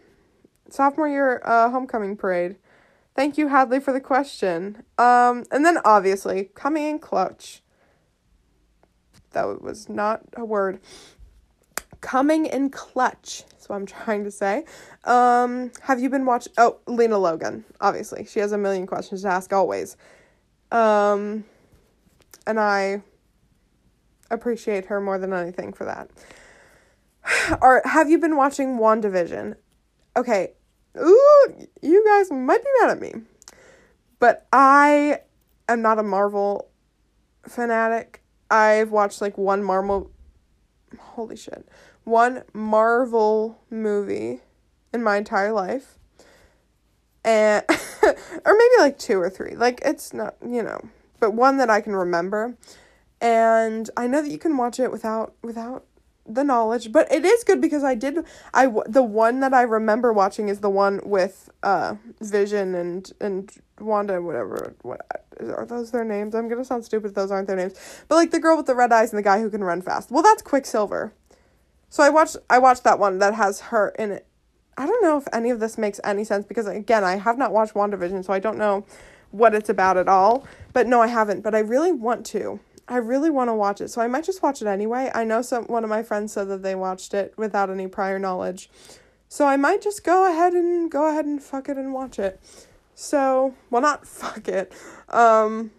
Sophomore 0.69 1.07
year 1.07 1.41
uh, 1.45 1.69
homecoming 1.69 2.17
parade. 2.17 2.57
Thank 3.15 3.37
you 3.37 3.47
hadley 3.47 3.79
for 3.79 3.93
the 3.93 4.01
question. 4.01 4.83
Um 4.97 5.45
and 5.51 5.65
then 5.65 5.77
obviously 5.85 6.49
coming 6.53 6.83
in 6.83 6.99
clutch. 6.99 7.61
That 9.31 9.61
was 9.61 9.87
not 9.87 10.21
a 10.35 10.43
word 10.43 10.81
coming 12.05 12.45
in 12.45 12.69
clutch 12.69 13.43
that's 13.65 13.69
what 13.69 13.75
I'm 13.77 13.85
trying 14.05 14.23
to 14.25 14.31
say. 14.31 14.65
Um, 15.05 15.71
have 15.81 15.99
you 15.99 16.09
been 16.09 16.25
watching? 16.25 16.53
Oh, 16.57 16.77
Lena 16.85 17.17
Logan, 17.17 17.65
obviously. 17.81 18.25
She 18.25 18.39
has 18.39 18.51
a 18.51 18.57
million 18.57 18.85
questions 18.85 19.23
to 19.23 19.29
ask 19.29 19.51
always. 19.51 19.97
Um, 20.71 21.45
and 22.45 22.59
I 22.59 23.01
appreciate 24.29 24.85
her 24.85 25.01
more 25.01 25.17
than 25.17 25.33
anything 25.33 25.73
for 25.73 25.85
that. 25.85 26.11
or 27.61 27.81
have 27.85 28.09
you 28.09 28.19
been 28.19 28.35
watching 28.35 28.77
WandaVision? 28.77 29.55
Okay. 30.15 30.53
Ooh, 30.97 31.67
you 31.81 32.05
guys 32.05 32.31
might 32.31 32.63
be 32.63 32.69
mad 32.81 32.91
at 32.91 33.01
me. 33.01 33.13
But 34.19 34.47
I 34.53 35.19
am 35.67 35.81
not 35.81 35.99
a 35.99 36.03
Marvel 36.03 36.69
fanatic. 37.47 38.21
I've 38.49 38.91
watched 38.91 39.21
like 39.21 39.37
one 39.37 39.63
Marvel 39.63 40.11
holy 40.97 41.35
shit 41.35 41.67
one 42.05 42.43
Marvel 42.53 43.59
movie 43.69 44.39
in 44.93 45.03
my 45.03 45.17
entire 45.17 45.51
life. 45.51 45.97
And 47.23 47.63
or 48.03 48.15
maybe 48.45 48.73
like 48.79 48.97
two 48.97 49.19
or 49.19 49.29
three. 49.29 49.55
Like 49.55 49.81
it's 49.83 50.13
not, 50.13 50.35
you 50.47 50.63
know, 50.63 50.79
but 51.19 51.33
one 51.33 51.57
that 51.57 51.69
I 51.69 51.81
can 51.81 51.95
remember. 51.95 52.55
And 53.19 53.89
I 53.97 54.07
know 54.07 54.21
that 54.21 54.29
you 54.29 54.37
can 54.37 54.55
watch 54.57 54.79
it 54.79 54.91
without 54.91 55.33
without 55.41 55.85
the 56.27 56.43
knowledge, 56.43 56.91
but 56.91 57.11
it 57.11 57.23
is 57.25 57.43
good 57.43 57.61
because 57.61 57.83
I 57.83 57.95
did 57.95 58.19
I 58.53 58.67
the 58.87 59.03
one 59.03 59.39
that 59.39 59.53
I 59.53 59.63
remember 59.63 60.13
watching 60.13 60.49
is 60.49 60.59
the 60.59 60.69
one 60.69 61.01
with 61.03 61.49
uh 61.63 61.95
Vision 62.21 62.75
and 62.75 63.11
and 63.19 63.51
Wanda 63.79 64.21
whatever 64.21 64.75
what 64.83 65.01
are 65.41 65.65
those 65.65 65.91
their 65.91 66.03
names? 66.03 66.35
I'm 66.35 66.47
going 66.47 66.61
to 66.61 66.65
sound 66.65 66.85
stupid 66.85 67.09
if 67.09 67.13
those 67.13 67.31
aren't 67.31 67.47
their 67.47 67.57
names. 67.57 67.73
But 68.07 68.15
like 68.15 68.31
the 68.31 68.39
girl 68.39 68.57
with 68.57 68.67
the 68.67 68.75
red 68.75 68.91
eyes 68.91 69.11
and 69.11 69.17
the 69.17 69.23
guy 69.23 69.41
who 69.41 69.49
can 69.49 69.63
run 69.63 69.81
fast. 69.81 70.11
Well, 70.11 70.23
that's 70.23 70.41
Quicksilver. 70.41 71.13
So 71.95 72.03
I 72.03 72.09
watched 72.09 72.35
I 72.49 72.59
watched 72.59 72.83
that 72.83 72.99
one 72.99 73.19
that 73.19 73.35
has 73.35 73.61
her 73.71 73.87
in 73.97 74.11
it. 74.11 74.27
I 74.77 74.85
don't 74.85 75.01
know 75.01 75.17
if 75.17 75.29
any 75.31 75.49
of 75.49 75.61
this 75.61 75.77
makes 75.77 76.01
any 76.03 76.25
sense 76.25 76.45
because 76.45 76.67
again, 76.67 77.05
I 77.05 77.15
have 77.15 77.37
not 77.37 77.53
watched 77.53 77.73
WandaVision, 77.73 78.25
so 78.25 78.33
I 78.33 78.39
don't 78.39 78.57
know 78.57 78.85
what 79.31 79.55
it's 79.55 79.69
about 79.69 79.95
at 79.95 80.09
all. 80.09 80.45
But 80.73 80.87
no, 80.87 81.01
I 81.01 81.07
haven't, 81.07 81.39
but 81.41 81.55
I 81.55 81.59
really 81.59 81.93
want 81.93 82.25
to. 82.25 82.59
I 82.89 82.97
really 82.97 83.29
want 83.29 83.47
to 83.47 83.53
watch 83.53 83.79
it. 83.79 83.87
So 83.91 84.01
I 84.01 84.07
might 84.07 84.25
just 84.25 84.43
watch 84.43 84.61
it 84.61 84.67
anyway. 84.67 85.09
I 85.15 85.23
know 85.23 85.41
some 85.41 85.67
one 85.67 85.85
of 85.85 85.89
my 85.89 86.03
friends 86.03 86.33
said 86.33 86.49
that 86.49 86.63
they 86.63 86.75
watched 86.75 87.13
it 87.13 87.33
without 87.37 87.69
any 87.69 87.87
prior 87.87 88.19
knowledge. 88.19 88.69
So 89.29 89.47
I 89.47 89.55
might 89.55 89.81
just 89.81 90.03
go 90.03 90.29
ahead 90.29 90.51
and 90.51 90.91
go 90.91 91.07
ahead 91.07 91.23
and 91.23 91.41
fuck 91.41 91.69
it 91.69 91.77
and 91.77 91.93
watch 91.93 92.19
it. 92.19 92.41
So, 92.93 93.55
well 93.69 93.81
not 93.81 94.05
fuck 94.21 94.49
it. 94.49 94.73
Um 95.07 95.71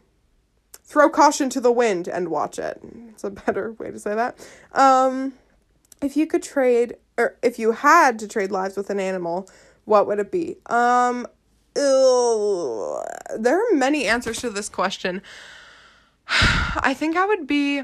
throw 0.82 1.10
caution 1.10 1.50
to 1.50 1.60
the 1.60 1.72
wind 1.72 2.08
and 2.08 2.28
watch 2.28 2.58
it. 2.58 2.80
It's 3.10 3.24
a 3.24 3.28
better 3.28 3.72
way 3.72 3.90
to 3.90 3.98
say 3.98 4.14
that. 4.14 4.38
Um 4.72 5.34
if 6.02 6.16
you 6.16 6.26
could 6.26 6.42
trade 6.42 6.96
or 7.18 7.36
if 7.42 7.58
you 7.58 7.72
had 7.72 8.18
to 8.18 8.28
trade 8.28 8.50
lives 8.50 8.76
with 8.76 8.90
an 8.90 9.00
animal, 9.00 9.48
what 9.84 10.06
would 10.06 10.18
it 10.18 10.30
be? 10.30 10.56
Um 10.66 11.26
ew, 11.76 13.02
there 13.38 13.58
are 13.58 13.74
many 13.74 14.06
answers 14.06 14.40
to 14.40 14.50
this 14.50 14.68
question. 14.68 15.22
I 16.28 16.94
think 16.94 17.16
I 17.16 17.26
would 17.26 17.46
be 17.46 17.82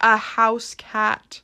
a 0.00 0.16
house 0.16 0.74
cat. 0.74 1.40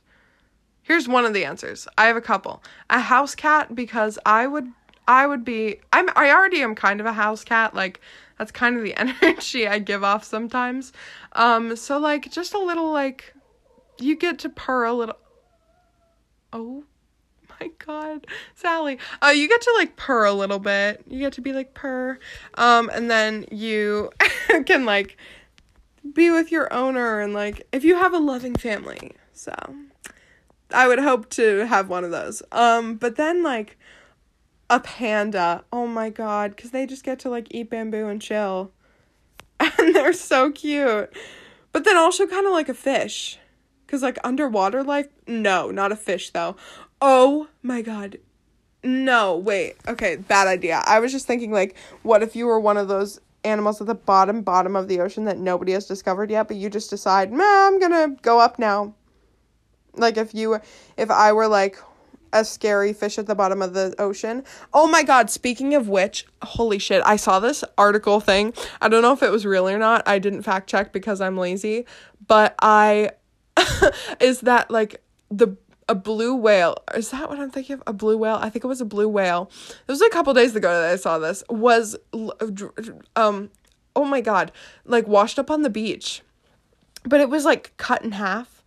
Here's 0.83 1.07
one 1.07 1.25
of 1.25 1.33
the 1.33 1.45
answers. 1.45 1.87
I 1.97 2.05
have 2.05 2.17
a 2.17 2.21
couple. 2.21 2.63
A 2.89 2.99
house 2.99 3.35
cat 3.35 3.75
because 3.75 4.19
I 4.25 4.47
would 4.47 4.67
I 5.07 5.25
would 5.27 5.43
be 5.43 5.79
I'm 5.91 6.09
I 6.15 6.31
already 6.31 6.61
am 6.61 6.75
kind 6.75 6.99
of 6.99 7.05
a 7.05 7.13
house 7.13 7.43
cat 7.43 7.73
like 7.73 7.99
that's 8.37 8.51
kind 8.51 8.77
of 8.77 8.83
the 8.83 8.95
energy 9.23 9.67
I 9.67 9.79
give 9.79 10.03
off 10.03 10.23
sometimes. 10.23 10.93
Um 11.33 11.75
so 11.75 11.97
like 11.97 12.31
just 12.31 12.53
a 12.53 12.59
little 12.59 12.91
like 12.91 13.33
you 13.99 14.15
get 14.15 14.39
to 14.39 14.49
purr 14.49 14.85
a 14.85 14.93
little 14.93 15.17
oh 16.53 16.83
my 17.59 17.69
god. 17.85 18.27
Sally 18.55 18.97
uh 19.21 19.29
you 19.29 19.47
get 19.47 19.61
to 19.61 19.73
like 19.77 19.95
purr 19.95 20.25
a 20.25 20.33
little 20.33 20.59
bit. 20.59 21.03
You 21.07 21.19
get 21.19 21.33
to 21.33 21.41
be 21.41 21.53
like 21.53 21.73
purr. 21.73 22.19
Um 22.55 22.89
and 22.93 23.09
then 23.09 23.45
you 23.51 24.11
can 24.65 24.85
like 24.85 25.17
be 26.13 26.31
with 26.31 26.51
your 26.51 26.71
owner 26.73 27.19
and 27.19 27.33
like 27.33 27.67
if 27.71 27.83
you 27.83 27.95
have 27.95 28.13
a 28.13 28.19
loving 28.19 28.55
family. 28.55 29.11
So 29.33 29.53
i 30.73 30.87
would 30.87 30.99
hope 30.99 31.29
to 31.31 31.65
have 31.67 31.89
one 31.89 32.03
of 32.03 32.11
those. 32.11 32.41
Um 32.51 32.95
but 32.95 33.15
then 33.15 33.43
like 33.43 33.77
a 34.69 34.79
panda. 34.79 35.63
Oh 35.71 35.87
my 35.87 36.09
god 36.09 36.55
because 36.55 36.71
they 36.71 36.85
just 36.85 37.03
get 37.03 37.19
to 37.19 37.29
like 37.29 37.47
eat 37.51 37.69
bamboo 37.69 38.07
and 38.07 38.21
chill. 38.21 38.71
And 39.77 39.93
they're 39.95 40.13
so 40.13 40.51
cute. 40.51 41.15
But 41.71 41.85
then 41.85 41.95
also 41.95 42.25
kind 42.25 42.47
of 42.47 42.51
like 42.51 42.67
a 42.67 42.73
fish 42.73 43.37
because, 43.91 44.03
like, 44.03 44.17
underwater 44.23 44.85
life, 44.85 45.09
no, 45.27 45.69
not 45.69 45.91
a 45.91 45.97
fish, 45.97 46.29
though. 46.29 46.55
Oh 47.01 47.49
my 47.61 47.81
god. 47.81 48.19
No, 48.85 49.35
wait. 49.35 49.75
Okay, 49.85 50.15
bad 50.15 50.47
idea. 50.47 50.81
I 50.85 51.01
was 51.01 51.11
just 51.11 51.27
thinking, 51.27 51.51
like, 51.51 51.75
what 52.01 52.23
if 52.23 52.33
you 52.33 52.45
were 52.45 52.57
one 52.57 52.77
of 52.77 52.87
those 52.87 53.19
animals 53.43 53.81
at 53.81 53.87
the 53.87 53.95
bottom 53.95 54.43
bottom 54.43 54.77
of 54.77 54.87
the 54.87 55.01
ocean 55.01 55.25
that 55.25 55.37
nobody 55.37 55.73
has 55.73 55.87
discovered 55.87 56.31
yet, 56.31 56.47
but 56.47 56.55
you 56.55 56.69
just 56.69 56.89
decide, 56.89 57.33
nah, 57.33 57.67
I'm 57.67 57.81
gonna 57.81 58.15
go 58.21 58.39
up 58.39 58.57
now. 58.57 58.93
Like 59.93 60.15
if 60.15 60.33
you 60.33 60.59
if 60.95 61.11
I 61.11 61.33
were 61.33 61.47
like 61.47 61.77
a 62.33 62.45
scary 62.45 62.93
fish 62.93 63.17
at 63.17 63.27
the 63.27 63.35
bottom 63.35 63.61
of 63.61 63.73
the 63.73 63.93
ocean. 63.99 64.43
Oh 64.73 64.87
my 64.87 65.03
god, 65.03 65.29
speaking 65.29 65.75
of 65.75 65.89
which, 65.89 66.25
holy 66.43 66.79
shit, 66.79 67.01
I 67.05 67.17
saw 67.17 67.39
this 67.39 67.63
article 67.77 68.19
thing. 68.19 68.53
I 68.81 68.87
don't 68.87 69.01
know 69.01 69.11
if 69.11 69.23
it 69.23 69.31
was 69.31 69.45
real 69.45 69.67
or 69.67 69.77
not. 69.77 70.07
I 70.07 70.19
didn't 70.19 70.43
fact 70.43 70.69
check 70.69 70.93
because 70.93 71.19
I'm 71.19 71.37
lazy, 71.37 71.85
but 72.27 72.55
I 72.61 73.11
is 74.19 74.41
that 74.41 74.71
like 74.71 75.01
the 75.29 75.55
a 75.91 75.95
blue 75.95 76.33
whale. 76.33 76.77
Is 76.95 77.11
that 77.11 77.29
what 77.29 77.37
I'm 77.37 77.51
thinking 77.51 77.73
of? 77.73 77.83
A 77.85 77.93
blue 77.93 78.17
whale? 78.17 78.35
I 78.35 78.49
think 78.49 78.63
it 78.63 78.67
was 78.67 78.79
a 78.79 78.85
blue 78.85 79.09
whale. 79.09 79.51
It 79.87 79.91
was 79.91 80.01
a 80.01 80.09
couple 80.09 80.33
days 80.33 80.55
ago 80.55 80.69
that 80.81 80.91
I 80.91 80.95
saw 80.95 81.19
this. 81.19 81.43
Was 81.49 81.97
um 83.15 83.49
oh 83.95 84.05
my 84.05 84.21
god, 84.21 84.51
like 84.85 85.07
washed 85.07 85.37
up 85.37 85.51
on 85.51 85.63
the 85.63 85.69
beach. 85.69 86.21
But 87.03 87.19
it 87.19 87.29
was 87.29 87.45
like 87.45 87.75
cut 87.77 88.03
in 88.03 88.13
half. 88.13 88.63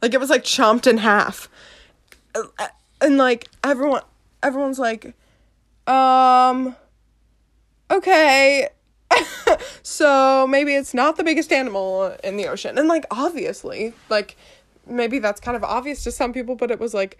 Like 0.00 0.14
it 0.14 0.20
was 0.20 0.30
like 0.30 0.44
chomped 0.44 0.86
in 0.86 0.98
half. 0.98 1.48
And 3.00 3.18
like 3.18 3.48
everyone 3.64 4.02
everyone's 4.42 4.78
like 4.78 5.14
um 5.88 6.76
okay. 7.90 8.68
so 9.82 10.46
maybe 10.46 10.74
it's 10.74 10.94
not 10.94 11.16
the 11.16 11.24
biggest 11.24 11.52
animal 11.52 12.16
in 12.24 12.36
the 12.36 12.46
ocean. 12.46 12.78
And 12.78 12.88
like 12.88 13.06
obviously, 13.10 13.94
like 14.08 14.36
maybe 14.86 15.18
that's 15.18 15.40
kind 15.40 15.56
of 15.56 15.64
obvious 15.64 16.04
to 16.04 16.10
some 16.10 16.32
people, 16.32 16.56
but 16.56 16.70
it 16.70 16.78
was 16.78 16.94
like 16.94 17.18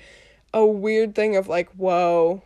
a 0.53 0.65
weird 0.65 1.15
thing 1.15 1.37
of 1.37 1.49
like, 1.49 1.71
whoa, 1.73 2.43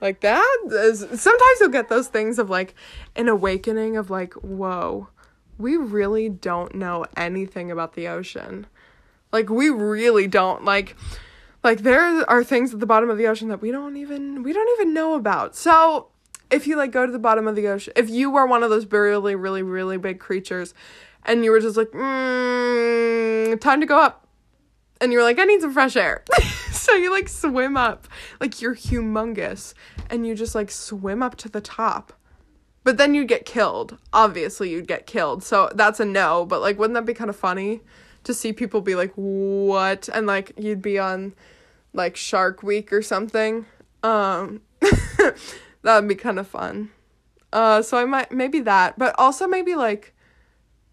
like 0.00 0.20
that 0.20 0.58
is 0.70 1.00
sometimes 1.00 1.60
you'll 1.60 1.68
get 1.70 1.88
those 1.88 2.08
things 2.08 2.38
of 2.38 2.48
like 2.50 2.74
an 3.16 3.28
awakening 3.28 3.96
of 3.96 4.10
like, 4.10 4.34
whoa, 4.34 5.08
we 5.58 5.76
really 5.76 6.28
don't 6.28 6.74
know 6.74 7.04
anything 7.16 7.70
about 7.70 7.94
the 7.94 8.08
ocean. 8.08 8.66
Like 9.32 9.50
we 9.50 9.70
really 9.70 10.26
don't 10.26 10.64
like 10.64 10.96
like 11.64 11.80
there 11.80 12.24
are 12.30 12.44
things 12.44 12.72
at 12.72 12.80
the 12.80 12.86
bottom 12.86 13.10
of 13.10 13.18
the 13.18 13.26
ocean 13.26 13.48
that 13.48 13.60
we 13.60 13.70
don't 13.70 13.96
even 13.96 14.42
we 14.42 14.52
don't 14.52 14.80
even 14.80 14.94
know 14.94 15.14
about. 15.14 15.56
So 15.56 16.08
if 16.50 16.66
you 16.66 16.76
like 16.76 16.92
go 16.92 17.06
to 17.06 17.12
the 17.12 17.18
bottom 17.18 17.46
of 17.46 17.56
the 17.56 17.68
ocean, 17.68 17.92
if 17.96 18.08
you 18.08 18.30
were 18.30 18.46
one 18.46 18.62
of 18.62 18.70
those 18.70 18.86
really 18.90 19.34
really 19.34 19.62
really 19.62 19.96
big 19.96 20.18
creatures 20.18 20.74
and 21.24 21.44
you 21.44 21.50
were 21.50 21.60
just 21.60 21.76
like, 21.76 21.90
mm, 21.90 23.60
time 23.60 23.80
to 23.80 23.86
go 23.86 24.00
up 24.00 24.26
and 25.00 25.12
you 25.12 25.18
were 25.18 25.24
like, 25.24 25.38
I 25.38 25.44
need 25.44 25.60
some 25.60 25.72
fresh 25.72 25.96
air. 25.96 26.24
so 26.72 26.94
you 26.94 27.12
like 27.12 27.28
swim 27.28 27.76
up, 27.76 28.08
like 28.40 28.60
you're 28.60 28.74
humongous, 28.74 29.74
and 30.10 30.26
you 30.26 30.34
just 30.34 30.54
like 30.54 30.70
swim 30.70 31.22
up 31.22 31.36
to 31.36 31.48
the 31.48 31.60
top. 31.60 32.12
But 32.84 32.96
then 32.96 33.14
you'd 33.14 33.28
get 33.28 33.44
killed. 33.44 33.98
Obviously, 34.12 34.70
you'd 34.70 34.88
get 34.88 35.06
killed. 35.06 35.42
So 35.42 35.70
that's 35.74 36.00
a 36.00 36.04
no. 36.04 36.46
But 36.46 36.62
like, 36.62 36.78
wouldn't 36.78 36.94
that 36.94 37.04
be 37.04 37.14
kind 37.14 37.28
of 37.28 37.36
funny 37.36 37.80
to 38.24 38.32
see 38.32 38.52
people 38.52 38.80
be 38.80 38.94
like, 38.94 39.12
what? 39.14 40.08
And 40.14 40.26
like, 40.26 40.52
you'd 40.56 40.80
be 40.80 40.98
on 40.98 41.34
like 41.92 42.16
Shark 42.16 42.62
Week 42.62 42.92
or 42.92 43.02
something. 43.02 43.66
Um, 44.02 44.62
that 45.82 46.00
would 46.00 46.08
be 46.08 46.14
kind 46.14 46.38
of 46.38 46.46
fun. 46.46 46.90
Uh, 47.52 47.82
so 47.82 47.96
I 47.96 48.04
might, 48.04 48.32
maybe 48.32 48.60
that. 48.60 48.98
But 48.98 49.14
also 49.18 49.46
maybe 49.46 49.74
like, 49.74 50.14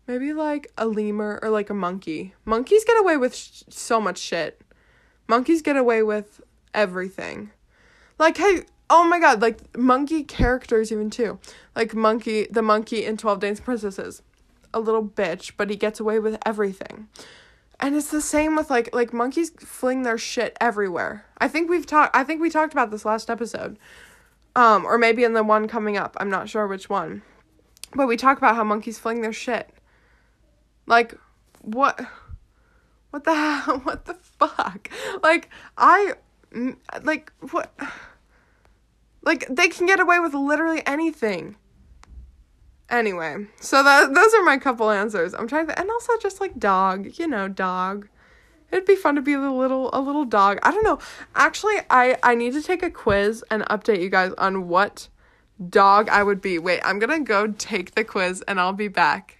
Maybe 0.07 0.33
like 0.33 0.71
a 0.77 0.85
lemur 0.85 1.39
or 1.41 1.49
like 1.49 1.69
a 1.69 1.73
monkey. 1.73 2.35
Monkeys 2.45 2.85
get 2.85 2.99
away 2.99 3.17
with 3.17 3.35
sh- 3.35 3.63
so 3.69 3.99
much 3.99 4.19
shit. 4.19 4.61
Monkeys 5.27 5.63
get 5.63 5.77
away 5.77 6.03
with 6.03 6.41
everything. 6.73 7.49
Like, 8.19 8.37
hey, 8.37 8.63
oh 8.89 9.03
my 9.03 9.19
god, 9.19 9.41
like 9.41 9.75
monkey 9.75 10.23
characters 10.23 10.91
even 10.91 11.09
too. 11.09 11.39
Like 11.75 11.95
monkey, 11.95 12.47
the 12.51 12.61
monkey 12.61 13.03
in 13.03 13.17
12 13.17 13.39
Dancing 13.39 13.65
Princesses. 13.65 14.21
A 14.73 14.79
little 14.79 15.03
bitch, 15.03 15.53
but 15.57 15.69
he 15.69 15.75
gets 15.75 15.99
away 15.99 16.19
with 16.19 16.37
everything. 16.45 17.07
And 17.79 17.95
it's 17.95 18.11
the 18.11 18.21
same 18.21 18.55
with 18.55 18.69
like 18.69 18.93
like 18.93 19.11
monkeys 19.11 19.49
fling 19.49 20.03
their 20.03 20.19
shit 20.19 20.55
everywhere. 20.61 21.25
I 21.39 21.47
think 21.47 21.69
we've 21.69 21.85
talked 21.85 22.15
I 22.15 22.23
think 22.23 22.41
we 22.41 22.49
talked 22.49 22.73
about 22.73 22.91
this 22.91 23.05
last 23.05 23.29
episode. 23.29 23.79
Um 24.55 24.85
or 24.85 24.97
maybe 24.97 25.23
in 25.23 25.33
the 25.33 25.43
one 25.43 25.67
coming 25.67 25.97
up. 25.97 26.15
I'm 26.19 26.29
not 26.29 26.49
sure 26.49 26.67
which 26.67 26.89
one. 26.89 27.21
But 27.93 28.07
we 28.07 28.17
talk 28.17 28.37
about 28.37 28.55
how 28.55 28.63
monkeys 28.63 28.99
fling 28.99 29.21
their 29.21 29.33
shit. 29.33 29.69
Like, 30.85 31.15
what? 31.61 31.99
What 33.09 33.23
the 33.23 33.33
hell? 33.35 33.79
What 33.79 34.05
the 34.05 34.15
fuck? 34.15 34.89
Like, 35.23 35.49
I. 35.77 36.13
Like, 37.03 37.31
what? 37.51 37.73
Like, 39.23 39.47
they 39.49 39.67
can 39.67 39.87
get 39.87 39.99
away 39.99 40.19
with 40.19 40.33
literally 40.33 40.83
anything. 40.85 41.57
Anyway, 42.89 43.47
so 43.59 43.81
that 43.81 44.13
those 44.13 44.33
are 44.35 44.43
my 44.43 44.57
couple 44.57 44.91
answers. 44.91 45.33
I'm 45.33 45.47
trying 45.47 45.65
to, 45.67 45.79
and 45.79 45.89
also 45.89 46.13
just 46.21 46.39
like 46.39 46.59
dog, 46.59 47.17
you 47.17 47.27
know, 47.27 47.47
dog. 47.47 48.07
It'd 48.75 48.85
be 48.85 48.95
fun 48.95 49.15
to 49.15 49.21
be 49.21 49.33
a 49.33 49.39
little 49.39 49.89
a 49.93 50.01
little 50.01 50.25
dog. 50.25 50.59
I 50.61 50.71
don't 50.71 50.83
know. 50.83 50.99
Actually, 51.33 51.77
I 51.89 52.17
I 52.21 52.35
need 52.35 52.51
to 52.53 52.61
take 52.61 52.83
a 52.83 52.91
quiz 52.91 53.43
and 53.49 53.63
update 53.63 54.01
you 54.01 54.09
guys 54.09 54.33
on 54.38 54.67
what 54.67 55.07
dog 55.69 56.09
I 56.09 56.23
would 56.23 56.41
be. 56.41 56.59
Wait, 56.59 56.81
I'm 56.83 56.99
gonna 56.99 57.21
go 57.21 57.47
take 57.47 57.95
the 57.95 58.03
quiz 58.03 58.43
and 58.47 58.59
I'll 58.59 58.73
be 58.73 58.89
back. 58.89 59.38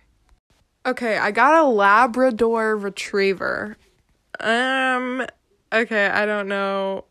Okay, 0.86 1.18
I 1.18 1.32
got 1.32 1.62
a 1.62 1.68
Labrador 1.68 2.78
retriever. 2.78 3.76
Um, 4.40 5.26
okay, 5.74 6.08
I 6.08 6.26
don't 6.26 6.48
know. 6.48 7.06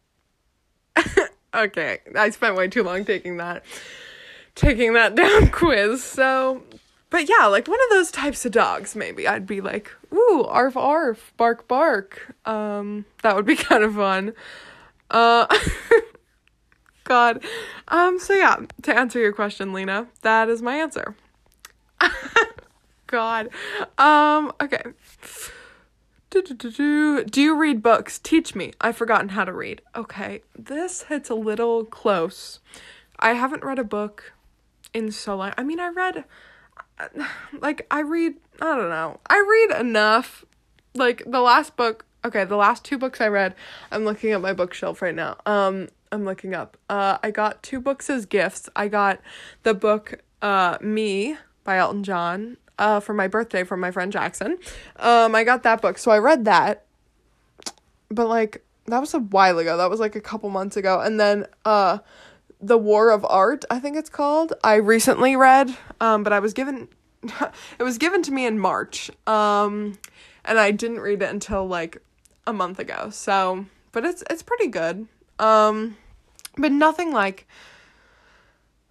okay, 1.54 1.98
I 2.16 2.30
spent 2.30 2.56
way 2.56 2.68
too 2.68 2.84
long 2.84 3.04
taking 3.04 3.36
that 3.36 3.64
taking 4.54 4.94
that 4.94 5.14
down 5.16 5.50
quiz. 5.50 6.02
So, 6.02 6.62
but 7.10 7.28
yeah, 7.28 7.46
like 7.46 7.68
one 7.68 7.78
of 7.84 7.90
those 7.90 8.10
types 8.10 8.44
of 8.44 8.52
dogs 8.52 8.96
maybe. 8.96 9.26
I'd 9.28 9.46
be 9.46 9.60
like, 9.60 9.90
"Ooh, 10.12 10.44
arf 10.48 10.76
arf, 10.76 11.32
bark 11.36 11.68
bark." 11.68 12.34
Um, 12.44 13.04
that 13.22 13.36
would 13.36 13.46
be 13.46 13.56
kind 13.68 13.84
of 13.84 13.94
fun. 13.94 14.32
Uh 15.10 15.46
God. 17.04 17.44
Um 17.88 18.18
so 18.18 18.32
yeah, 18.34 18.56
to 18.82 18.96
answer 18.96 19.18
your 19.18 19.32
question, 19.32 19.72
Lena, 19.72 20.08
that 20.22 20.48
is 20.48 20.62
my 20.62 20.76
answer. 20.76 21.14
God. 23.06 23.48
Um, 23.98 24.52
okay. 24.60 24.82
do 26.30 26.42
do 26.42 26.54
do 26.54 27.24
do 27.24 27.40
you 27.40 27.56
read 27.56 27.82
books? 27.82 28.18
Teach 28.18 28.54
me. 28.54 28.72
I've 28.80 28.96
forgotten 28.96 29.30
how 29.30 29.44
to 29.44 29.52
read. 29.52 29.82
Okay, 29.94 30.42
this 30.58 31.04
hits 31.04 31.30
a 31.30 31.34
little 31.34 31.84
close. 31.84 32.60
I 33.18 33.34
haven't 33.34 33.62
read 33.64 33.78
a 33.78 33.84
book 33.84 34.32
in 34.92 35.12
so 35.12 35.36
long. 35.36 35.52
I 35.56 35.62
mean, 35.62 35.78
I 35.78 35.88
read, 35.88 36.24
like, 37.60 37.86
I 37.90 38.00
read, 38.00 38.34
I 38.60 38.76
don't 38.76 38.90
know. 38.90 39.20
I 39.28 39.66
read 39.70 39.80
enough. 39.80 40.44
Like, 40.94 41.22
the 41.26 41.40
last 41.40 41.76
book, 41.76 42.04
okay, 42.24 42.44
the 42.44 42.56
last 42.56 42.84
two 42.84 42.98
books 42.98 43.20
I 43.20 43.28
read, 43.28 43.54
I'm 43.90 44.04
looking 44.04 44.32
at 44.32 44.40
my 44.40 44.52
bookshelf 44.52 45.02
right 45.02 45.14
now. 45.14 45.38
Um, 45.46 45.88
I'm 46.12 46.24
looking 46.24 46.54
up. 46.54 46.76
Uh, 46.88 47.18
I 47.22 47.30
got 47.30 47.62
two 47.62 47.80
books 47.80 48.08
as 48.08 48.26
gifts. 48.26 48.68
I 48.76 48.88
got 48.88 49.20
the 49.64 49.74
book, 49.74 50.22
uh, 50.42 50.78
Me 50.80 51.36
by 51.64 51.78
Elton 51.78 52.04
John 52.04 52.56
uh, 52.78 53.00
for 53.00 53.14
my 53.14 53.28
birthday 53.28 53.64
from 53.64 53.80
my 53.80 53.90
friend 53.90 54.12
Jackson. 54.12 54.58
Um, 54.96 55.34
I 55.34 55.44
got 55.44 55.62
that 55.64 55.82
book, 55.82 55.98
so 55.98 56.10
I 56.10 56.18
read 56.18 56.44
that. 56.44 56.84
But 58.10 58.28
like 58.28 58.64
that 58.86 59.00
was 59.00 59.14
a 59.14 59.18
while 59.18 59.58
ago. 59.58 59.76
That 59.76 59.90
was 59.90 60.00
like 60.00 60.16
a 60.16 60.20
couple 60.20 60.50
months 60.50 60.76
ago. 60.76 61.00
And 61.00 61.18
then 61.18 61.46
uh, 61.64 61.98
The 62.66 62.78
War 62.78 63.10
of 63.10 63.26
Art, 63.28 63.64
I 63.70 63.78
think 63.78 63.96
it's 63.96 64.08
called. 64.08 64.54
I 64.64 64.76
recently 64.76 65.36
read, 65.36 65.76
um, 66.00 66.22
but 66.22 66.32
I 66.32 66.40
was 66.40 66.54
given 66.54 66.88
it 67.78 67.82
was 67.82 67.98
given 67.98 68.22
to 68.22 68.32
me 68.32 68.46
in 68.46 68.58
March. 68.58 69.10
Um, 69.26 69.98
and 70.44 70.58
I 70.58 70.70
didn't 70.70 71.00
read 71.00 71.22
it 71.22 71.30
until 71.30 71.66
like 71.66 71.98
a 72.46 72.52
month 72.52 72.78
ago. 72.78 73.10
So, 73.10 73.66
but 73.92 74.04
it's 74.04 74.24
it's 74.30 74.42
pretty 74.42 74.68
good. 74.68 75.06
Um, 75.38 75.96
but 76.56 76.72
nothing 76.72 77.12
like 77.12 77.46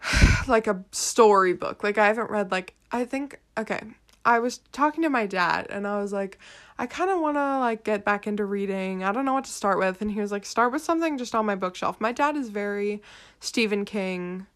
like 0.48 0.68
a 0.68 0.84
storybook. 0.92 1.84
Like 1.84 1.98
I 1.98 2.08
haven't 2.08 2.30
read 2.30 2.52
like 2.52 2.76
I 2.92 3.06
think 3.06 3.40
okay. 3.58 3.82
I 4.26 4.40
was 4.40 4.60
talking 4.72 5.04
to 5.04 5.10
my 5.10 5.26
dad 5.26 5.68
and 5.70 5.88
I 5.88 6.02
was 6.02 6.14
like, 6.14 6.40
I 6.78 6.86
kind 6.86 7.12
of 7.12 7.20
want 7.20 7.38
to 7.38 7.60
like 7.60 7.84
get 7.84 8.06
back 8.06 8.26
into 8.26 8.46
reading. 8.46 9.04
I 9.04 9.12
don't 9.12 9.26
know 9.26 9.34
what 9.34 9.46
to 9.46 9.52
start 9.52 9.78
with 9.78 10.02
and 10.02 10.12
he 10.12 10.22
was 10.22 10.32
like, 10.32 10.46
start 10.46 10.72
with 10.72 10.82
something 10.82 11.18
just 11.18 11.36
on 11.36 11.46
my 11.46 11.56
bookshelf. 11.56 12.00
My 12.00 12.12
dad 12.12 12.36
is 12.36 12.50
very 12.50 13.02
Stephen 13.40 13.86
King 13.86 14.48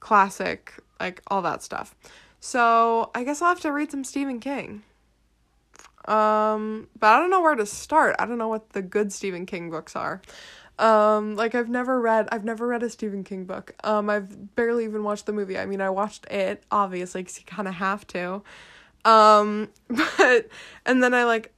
classic, 0.00 0.74
like 1.00 1.22
all 1.28 1.42
that 1.42 1.62
stuff. 1.62 1.94
So, 2.40 3.10
I 3.14 3.24
guess 3.24 3.42
I'll 3.42 3.48
have 3.48 3.60
to 3.60 3.72
read 3.72 3.90
some 3.90 4.04
Stephen 4.04 4.40
King. 4.40 4.82
Um, 6.06 6.88
but 6.98 7.08
I 7.08 7.18
don't 7.18 7.30
know 7.30 7.40
where 7.40 7.54
to 7.54 7.66
start. 7.66 8.14
I 8.18 8.26
don't 8.26 8.38
know 8.38 8.48
what 8.48 8.70
the 8.70 8.82
good 8.82 9.12
Stephen 9.12 9.46
King 9.46 9.70
books 9.70 9.96
are. 9.96 10.22
Um, 10.78 11.36
like 11.36 11.54
I've 11.54 11.70
never 11.70 12.00
read 12.00 12.28
I've 12.30 12.44
never 12.44 12.66
read 12.66 12.82
a 12.82 12.90
Stephen 12.90 13.24
King 13.24 13.44
book. 13.44 13.74
Um, 13.82 14.10
I've 14.10 14.54
barely 14.54 14.84
even 14.84 15.02
watched 15.02 15.26
the 15.26 15.32
movie. 15.32 15.58
I 15.58 15.66
mean, 15.66 15.80
I 15.80 15.90
watched 15.90 16.26
it 16.26 16.62
obviously 16.70 17.24
cuz 17.24 17.38
you 17.38 17.44
kind 17.46 17.66
of 17.66 17.74
have 17.74 18.06
to. 18.08 18.42
Um, 19.06 19.70
but 19.88 20.48
and 20.84 21.02
then 21.02 21.14
I 21.14 21.24
like 21.24 21.52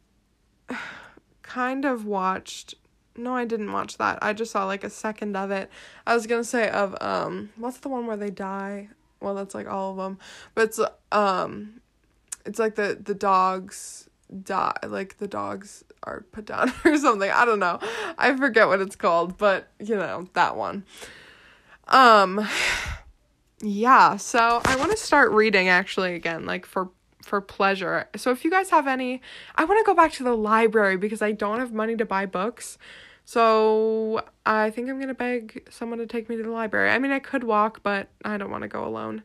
kind 1.42 1.84
of 1.84 2.04
watched 2.04 2.74
no, 3.16 3.34
I 3.34 3.46
didn't 3.46 3.72
watch 3.72 3.98
that. 3.98 4.20
I 4.22 4.32
just 4.32 4.52
saw 4.52 4.64
like 4.64 4.84
a 4.84 4.90
second 4.90 5.36
of 5.36 5.50
it. 5.50 5.68
I 6.06 6.14
was 6.14 6.26
to 6.26 6.44
say 6.44 6.68
of 6.68 6.94
um 7.00 7.50
what's 7.56 7.78
the 7.78 7.88
one 7.88 8.06
where 8.06 8.16
they 8.16 8.30
die? 8.30 8.90
well, 9.20 9.34
that's 9.34 9.54
like 9.54 9.68
all 9.68 9.92
of 9.92 9.96
them, 9.96 10.18
but 10.54 10.64
it's 10.64 10.80
um, 11.12 11.80
it's 12.44 12.58
like 12.58 12.74
the 12.76 12.98
the 13.00 13.14
dogs 13.14 14.08
die, 14.42 14.76
like 14.86 15.18
the 15.18 15.28
dogs 15.28 15.84
are 16.04 16.24
put 16.32 16.46
down 16.46 16.72
or 16.84 16.96
something. 16.96 17.30
I 17.30 17.44
don't 17.44 17.58
know. 17.58 17.80
I 18.16 18.36
forget 18.36 18.68
what 18.68 18.80
it's 18.80 18.96
called, 18.96 19.36
but 19.38 19.68
you 19.80 19.96
know 19.96 20.28
that 20.34 20.56
one. 20.56 20.84
Um, 21.88 22.46
yeah. 23.60 24.16
So 24.16 24.60
I 24.64 24.76
want 24.76 24.90
to 24.92 24.96
start 24.96 25.32
reading 25.32 25.68
actually 25.68 26.14
again, 26.14 26.46
like 26.46 26.66
for 26.66 26.90
for 27.28 27.40
pleasure. 27.40 28.08
So 28.16 28.30
if 28.30 28.44
you 28.44 28.50
guys 28.50 28.70
have 28.70 28.86
any, 28.86 29.22
I 29.54 29.64
want 29.64 29.78
to 29.78 29.84
go 29.84 29.94
back 29.94 30.12
to 30.14 30.24
the 30.24 30.34
library 30.34 30.96
because 30.96 31.22
I 31.22 31.32
don't 31.32 31.60
have 31.60 31.72
money 31.72 31.96
to 31.96 32.04
buy 32.04 32.26
books. 32.26 32.78
So 33.24 34.24
I 34.46 34.70
think 34.70 34.88
I'm 34.88 34.96
going 34.96 35.08
to 35.08 35.14
beg 35.14 35.68
someone 35.70 35.98
to 35.98 36.06
take 36.06 36.28
me 36.28 36.36
to 36.36 36.42
the 36.42 36.50
library. 36.50 36.90
I 36.90 36.98
mean, 36.98 37.12
I 37.12 37.18
could 37.18 37.44
walk, 37.44 37.82
but 37.82 38.08
I 38.24 38.38
don't 38.38 38.50
want 38.50 38.62
to 38.62 38.68
go 38.68 38.84
alone. 38.84 39.22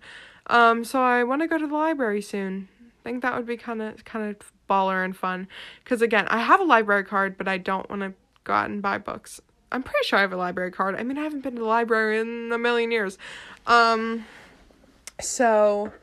Um 0.47 0.83
so 0.83 1.01
I 1.01 1.23
want 1.23 1.41
to 1.41 1.47
go 1.47 1.57
to 1.57 1.67
the 1.67 1.73
library 1.73 2.21
soon. 2.21 2.67
I 2.81 3.03
think 3.03 3.21
that 3.21 3.35
would 3.35 3.45
be 3.45 3.57
kind 3.57 3.81
of 3.81 4.03
kind 4.03 4.29
of 4.29 4.51
baller 4.69 5.03
and 5.03 5.15
fun 5.15 5.47
cuz 5.85 6.01
again, 6.01 6.27
I 6.27 6.39
have 6.39 6.59
a 6.59 6.65
library 6.65 7.05
card, 7.05 7.37
but 7.37 7.47
I 7.47 7.57
don't 7.57 7.89
want 7.89 8.01
to 8.01 8.13
go 8.43 8.53
out 8.53 8.69
and 8.69 8.81
buy 8.81 8.97
books. 8.97 9.39
I'm 9.71 9.83
pretty 9.83 10.05
sure 10.05 10.19
I 10.19 10.21
have 10.21 10.33
a 10.33 10.37
library 10.37 10.71
card. 10.71 10.95
I 10.95 11.03
mean, 11.03 11.17
I 11.17 11.23
haven't 11.23 11.41
been 11.41 11.55
to 11.55 11.61
the 11.61 11.65
library 11.65 12.19
in 12.19 12.51
a 12.51 12.57
million 12.57 12.91
years. 12.91 13.17
Um 13.65 14.25
so 15.21 15.93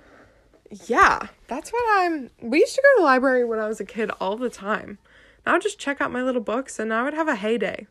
yeah, 0.70 1.28
that's 1.48 1.72
what 1.72 1.82
I'm. 2.00 2.30
We 2.40 2.60
used 2.60 2.76
to 2.76 2.82
go 2.82 2.96
to 2.96 3.00
the 3.00 3.04
library 3.04 3.44
when 3.44 3.58
I 3.58 3.66
was 3.66 3.80
a 3.80 3.84
kid 3.84 4.10
all 4.20 4.36
the 4.36 4.50
time. 4.50 4.98
Now 5.44 5.52
I 5.52 5.54
would 5.56 5.62
just 5.62 5.78
check 5.78 6.00
out 6.00 6.12
my 6.12 6.22
little 6.22 6.40
books 6.40 6.78
and 6.78 6.92
I 6.92 7.02
would 7.02 7.14
have 7.14 7.28
a 7.28 7.34
heyday. 7.34 7.86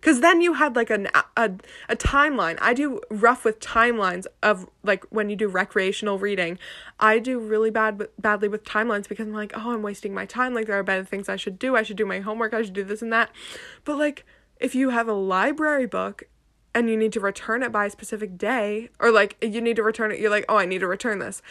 Cause 0.00 0.20
then 0.20 0.40
you 0.40 0.54
had 0.54 0.76
like 0.76 0.90
an 0.90 1.08
a 1.36 1.50
a 1.88 1.96
timeline. 1.96 2.56
I 2.60 2.72
do 2.72 3.00
rough 3.10 3.44
with 3.44 3.58
timelines 3.58 4.26
of 4.44 4.68
like 4.84 5.04
when 5.10 5.28
you 5.28 5.34
do 5.34 5.48
recreational 5.48 6.18
reading. 6.18 6.58
I 7.00 7.18
do 7.18 7.40
really 7.40 7.70
bad 7.70 8.06
badly 8.16 8.46
with 8.46 8.62
timelines 8.64 9.08
because 9.08 9.26
I'm 9.26 9.34
like, 9.34 9.52
oh, 9.56 9.72
I'm 9.72 9.82
wasting 9.82 10.14
my 10.14 10.24
time. 10.24 10.54
Like 10.54 10.66
there 10.66 10.78
are 10.78 10.84
better 10.84 11.04
things 11.04 11.28
I 11.28 11.34
should 11.34 11.58
do. 11.58 11.74
I 11.74 11.82
should 11.82 11.96
do 11.96 12.06
my 12.06 12.20
homework. 12.20 12.54
I 12.54 12.62
should 12.62 12.74
do 12.74 12.84
this 12.84 13.02
and 13.02 13.12
that. 13.12 13.30
But 13.84 13.98
like 13.98 14.24
if 14.60 14.74
you 14.76 14.90
have 14.90 15.08
a 15.08 15.12
library 15.12 15.86
book 15.86 16.24
and 16.74 16.88
you 16.88 16.96
need 16.96 17.12
to 17.14 17.20
return 17.20 17.64
it 17.64 17.72
by 17.72 17.86
a 17.86 17.90
specific 17.90 18.38
day, 18.38 18.90
or 19.00 19.10
like 19.10 19.36
you 19.42 19.60
need 19.60 19.76
to 19.76 19.82
return 19.82 20.12
it, 20.12 20.20
you're 20.20 20.30
like, 20.30 20.44
oh, 20.48 20.56
I 20.56 20.64
need 20.64 20.78
to 20.78 20.86
return 20.86 21.18
this 21.18 21.42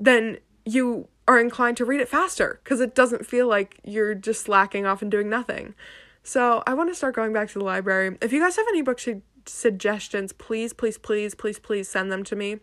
then 0.00 0.38
you 0.64 1.08
are 1.28 1.38
inclined 1.38 1.76
to 1.76 1.84
read 1.84 2.00
it 2.00 2.08
faster 2.08 2.60
because 2.64 2.80
it 2.80 2.94
doesn't 2.94 3.24
feel 3.26 3.46
like 3.46 3.78
you're 3.84 4.14
just 4.14 4.42
slacking 4.42 4.86
off 4.86 5.02
and 5.02 5.10
doing 5.10 5.28
nothing. 5.28 5.74
So 6.22 6.62
I 6.66 6.74
want 6.74 6.90
to 6.90 6.94
start 6.94 7.14
going 7.14 7.32
back 7.32 7.48
to 7.50 7.58
the 7.58 7.64
library. 7.64 8.16
If 8.20 8.32
you 8.32 8.40
guys 8.40 8.56
have 8.56 8.66
any 8.68 8.82
book 8.82 8.98
su- 8.98 9.22
suggestions, 9.46 10.32
please, 10.32 10.72
please, 10.72 10.98
please, 10.98 11.34
please, 11.34 11.58
please 11.58 11.88
send 11.88 12.10
them 12.10 12.24
to 12.24 12.36
me. 12.36 12.58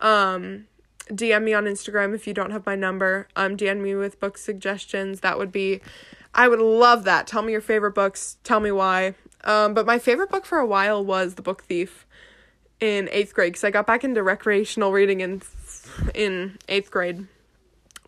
Um, 0.00 0.66
DM 1.08 1.44
me 1.44 1.54
on 1.54 1.64
Instagram 1.64 2.14
if 2.14 2.26
you 2.26 2.34
don't 2.34 2.50
have 2.50 2.66
my 2.66 2.74
number. 2.74 3.28
Um, 3.36 3.56
DM 3.56 3.80
me 3.80 3.94
with 3.94 4.20
book 4.20 4.38
suggestions. 4.38 5.20
That 5.20 5.38
would 5.38 5.52
be, 5.52 5.80
I 6.34 6.48
would 6.48 6.60
love 6.60 7.04
that. 7.04 7.26
Tell 7.26 7.42
me 7.42 7.52
your 7.52 7.60
favorite 7.60 7.94
books. 7.94 8.38
Tell 8.44 8.60
me 8.60 8.70
why. 8.70 9.14
Um, 9.44 9.72
but 9.74 9.86
my 9.86 9.98
favorite 9.98 10.30
book 10.30 10.44
for 10.44 10.58
a 10.58 10.66
while 10.66 11.04
was 11.04 11.34
The 11.34 11.42
Book 11.42 11.64
Thief 11.64 12.06
in 12.80 13.08
eighth 13.12 13.34
grade 13.34 13.52
because 13.52 13.64
I 13.64 13.70
got 13.70 13.86
back 13.86 14.04
into 14.04 14.22
recreational 14.22 14.92
reading 14.92 15.20
in 15.20 15.40
in 16.14 16.58
eighth 16.68 16.90
grade 16.90 17.26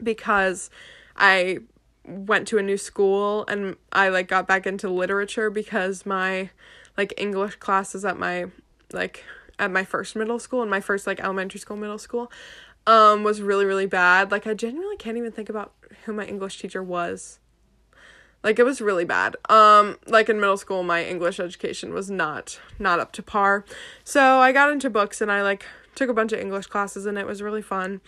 because 0.02 0.70
I 1.16 1.58
went 2.06 2.48
to 2.48 2.58
a 2.58 2.62
new 2.62 2.76
school 2.76 3.44
and 3.46 3.76
I 3.92 4.08
like 4.08 4.28
got 4.28 4.48
back 4.48 4.66
into 4.66 4.88
literature 4.88 5.50
because 5.50 6.04
my 6.04 6.50
like 6.96 7.14
English 7.16 7.56
classes 7.56 8.04
at 8.04 8.18
my 8.18 8.46
like 8.92 9.24
at 9.58 9.70
my 9.70 9.84
first 9.84 10.16
middle 10.16 10.38
school 10.38 10.62
and 10.62 10.70
my 10.70 10.80
first 10.80 11.06
like 11.06 11.20
elementary 11.20 11.60
school 11.60 11.76
middle 11.76 11.98
school 11.98 12.30
um 12.86 13.22
was 13.22 13.40
really 13.40 13.64
really 13.64 13.86
bad. 13.86 14.30
Like 14.30 14.46
I 14.46 14.54
genuinely 14.54 14.96
can't 14.96 15.16
even 15.16 15.32
think 15.32 15.48
about 15.48 15.72
who 16.04 16.12
my 16.12 16.24
English 16.24 16.58
teacher 16.58 16.82
was. 16.82 17.38
Like 18.42 18.58
it 18.58 18.64
was 18.64 18.80
really 18.80 19.04
bad. 19.04 19.36
Um 19.48 19.98
like 20.06 20.28
in 20.28 20.40
middle 20.40 20.56
school 20.56 20.82
my 20.82 21.04
English 21.04 21.38
education 21.38 21.94
was 21.94 22.10
not 22.10 22.60
not 22.78 22.98
up 22.98 23.12
to 23.12 23.22
par. 23.22 23.64
So 24.02 24.40
I 24.40 24.50
got 24.52 24.72
into 24.72 24.90
books 24.90 25.20
and 25.20 25.30
I 25.30 25.42
like 25.42 25.64
took 25.94 26.08
a 26.08 26.14
bunch 26.14 26.32
of 26.32 26.40
English 26.40 26.66
classes 26.66 27.06
and 27.06 27.18
it 27.18 27.26
was 27.26 27.42
really 27.42 27.62
fun. 27.62 28.00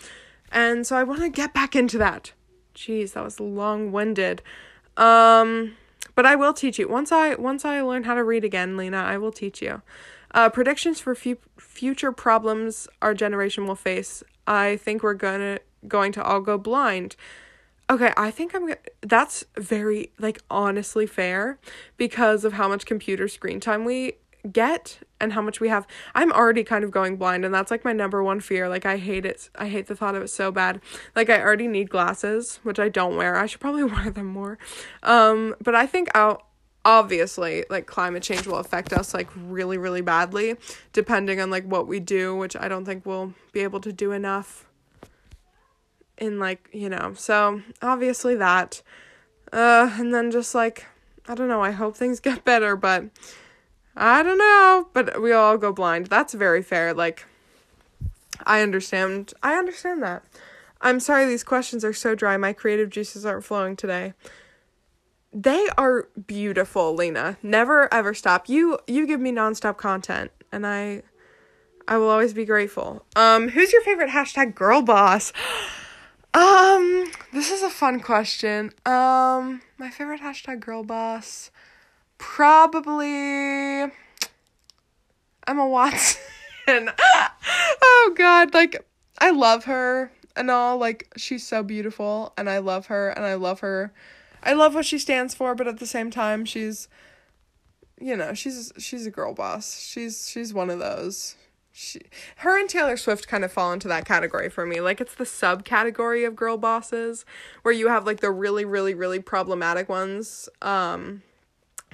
And 0.53 0.87
so 0.87 0.97
I 0.97 1.03
want 1.03 1.21
to 1.21 1.29
get 1.29 1.53
back 1.53 1.75
into 1.75 1.99
that. 1.99 2.33
Jeez, 2.75 3.13
that 3.13 3.25
was 3.25 3.41
long-winded. 3.41 4.43
Um 4.97 5.77
but 6.15 6.27
I 6.27 6.37
will 6.37 6.53
teach 6.53 6.79
you. 6.79 6.89
Once 6.89 7.11
I 7.11 7.35
once 7.35 7.65
I 7.65 7.81
learn 7.81 8.05
how 8.05 8.15
to 8.15 8.25
read 8.25 8.45
again, 8.45 8.77
Lena, 8.77 8.99
I 8.99 9.19
will 9.19 9.33
teach 9.33 9.61
you. 9.61 9.83
Uh, 10.33 10.49
predictions 10.49 11.01
for 11.01 11.15
fu- 11.15 11.39
future 11.59 12.11
problems 12.11 12.89
our 13.01 13.15
generation 13.15 13.67
will 13.67 13.77
face. 13.77 14.23
I 14.47 14.77
think 14.77 15.03
we're 15.03 15.15
gonna 15.15 15.59
going 15.87 16.13
to 16.13 16.23
all 16.23 16.41
go 16.41 16.59
blind. 16.59 17.17
Okay, 17.91 18.13
I 18.17 18.31
think 18.31 18.55
I'm 18.55 18.75
that's 19.03 19.45
very 19.57 20.11
like 20.19 20.41
honestly 20.51 21.07
fair 21.07 21.59
because 21.97 22.45
of 22.45 22.55
how 22.55 22.69
much 22.69 22.87
computer 22.87 23.29
screen 23.29 23.61
time 23.61 23.85
we 23.85 24.15
get 24.51 24.99
and 25.21 25.33
how 25.33 25.43
much 25.43 25.61
we 25.61 25.69
have. 25.69 25.87
I'm 26.15 26.33
already 26.33 26.65
kind 26.65 26.85
of 26.85 26.91
going 26.91 27.17
blind 27.17 27.45
and 27.45 27.55
that's 27.55 27.71
like 27.71 27.85
my 27.85 27.93
number 27.93 28.23
one 28.23 28.41
fear. 28.41 28.69
Like 28.69 28.87
I 28.87 28.99
hate 28.99 29.25
it. 29.25 29.49
I 29.55 29.69
hate 29.69 29.87
the 29.87 29.97
thought 29.97 30.15
of 30.15 30.23
it 30.23 30.29
so 30.29 30.51
bad. 30.51 30.81
Like 31.17 31.31
I 31.31 31.41
already 31.41 31.69
need 31.69 31.91
glasses, 31.91 32.61
which 32.63 32.79
I 32.79 32.89
don't 32.89 33.17
wear. 33.17 33.37
I 33.37 33.47
should 33.47 33.61
probably 33.61 33.85
wear 33.85 34.11
them 34.11 34.27
more. 34.27 34.59
Um 35.03 35.55
but 35.63 35.75
I 35.75 35.87
think 35.87 36.09
I'll 36.15 36.43
obviously 36.85 37.65
like 37.71 37.87
climate 37.87 38.23
change 38.23 38.47
will 38.47 38.59
affect 38.59 38.93
us 38.93 39.15
like 39.15 39.31
really 39.35 39.79
really 39.79 40.03
badly 40.03 40.55
depending 40.93 41.41
on 41.41 41.51
like 41.51 41.65
what 41.65 41.87
we 41.87 41.99
do, 42.01 42.37
which 42.37 42.55
I 42.55 42.69
don't 42.69 42.85
think 42.85 43.07
we'll 43.07 43.33
be 43.53 43.61
able 43.61 43.81
to 43.81 43.93
do 43.93 44.13
enough 44.13 44.67
in 46.19 46.39
like, 46.39 46.69
you 46.73 46.89
know. 46.89 47.15
So, 47.17 47.63
obviously 47.81 48.35
that 48.37 48.83
uh 49.53 49.97
and 49.99 50.13
then 50.13 50.31
just 50.31 50.55
like 50.55 50.87
I 51.27 51.35
don't 51.35 51.49
know, 51.49 51.63
I 51.63 51.71
hope 51.71 51.97
things 51.97 52.21
get 52.29 52.45
better, 52.45 52.77
but 52.77 53.05
I 53.97 54.23
don't 54.23 54.39
know, 54.39 54.89
but 54.93 55.23
we 55.23 55.33
all 55.33 55.57
go 55.57 55.73
blind. 55.73 56.07
That's 56.07 56.35
very 56.35 56.63
fair. 56.63 56.93
Like, 56.93 57.27
I 58.45 58.61
understand. 58.61 59.33
I 59.43 59.55
understand 59.55 60.03
that. 60.03 60.25
I'm 60.81 61.01
sorry 61.01 61.27
these 61.27 61.45
questions 61.45 61.85
are 61.85 61.93
so 61.93 62.15
dry. 62.15 62.37
My 62.37 62.53
creative 62.53 62.91
juices 62.91 63.25
aren't 63.25 63.45
flowing 63.45 63.77
today. 63.77 64.15
They 65.33 65.67
are 65.79 66.09
beautiful, 66.27 66.95
Lena. 66.95 67.39
Never 67.43 67.93
ever 67.93 68.15
stop. 68.15 68.49
You 68.49 68.79
you 68.87 69.07
give 69.07 69.21
me 69.21 69.33
nonstop 69.33 69.77
content, 69.77 70.31
and 70.53 70.67
I 70.67 71.03
I 71.87 71.99
will 71.99 72.09
always 72.09 72.35
be 72.35 72.45
grateful. 72.45 73.05
Um, 73.17 73.49
who's 73.49 73.73
your 73.73 73.83
favorite 73.83 74.11
hashtag 74.11 74.55
girl 74.55 74.83
boss? 74.83 75.33
Um, 76.37 77.13
this 77.33 77.53
is 77.53 77.63
a 77.63 77.71
fun 77.71 78.01
question. 78.01 78.73
Um, 78.85 79.63
my 79.79 79.89
favorite 79.89 80.21
hashtag 80.21 80.59
girl 80.59 80.83
boss 80.83 81.53
probably 82.19 83.93
Emma 85.47 85.69
Watson. 85.69 86.21
oh 87.83 88.15
god, 88.17 88.55
like 88.55 88.85
I 89.19 89.31
love 89.31 89.65
her 89.65 90.11
and 90.37 90.51
all 90.51 90.79
like 90.79 91.13
she's 91.17 91.47
so 91.47 91.63
beautiful 91.63 92.33
and 92.37 92.49
I 92.51 92.59
love 92.59 92.87
her 92.87 93.11
and 93.11 93.25
I 93.25 93.35
love 93.35 93.61
her. 93.61 93.93
I 94.43 94.53
love 94.53 94.75
what 94.75 94.85
she 94.85 94.99
stands 94.99 95.35
for, 95.35 95.55
but 95.55 95.67
at 95.67 95.79
the 95.79 95.87
same 95.87 96.11
time 96.11 96.45
she's 96.45 96.89
you 98.01 98.17
know, 98.17 98.35
she's 98.35 98.73
she's 98.79 99.07
a 99.07 99.11
girl 99.11 99.35
boss. 99.35 99.81
She's 99.81 100.29
she's 100.29 100.53
one 100.53 100.71
of 100.71 100.79
those. 100.79 101.37
She, 101.73 102.01
her 102.37 102.59
and 102.59 102.69
Taylor 102.69 102.97
Swift 102.97 103.27
kind 103.27 103.45
of 103.45 103.53
fall 103.53 103.73
into 103.73 103.89
that 103.89 104.05
category 104.05 104.49
for 104.49 104.65
me. 104.65 104.81
Like 104.81 105.01
it's 105.01 105.15
the 105.15 105.25
subcategory 105.25 106.27
of 106.27 106.37
girl 106.37 106.57
bosses 106.57 107.25
where 107.63 107.75
you 107.75 107.89
have 107.89 108.07
like 108.07 108.21
the 108.21 108.31
really 108.31 108.65
really 108.65 108.95
really 108.95 109.21
problematic 109.21 109.89
ones. 109.89 110.49
Um 110.63 111.23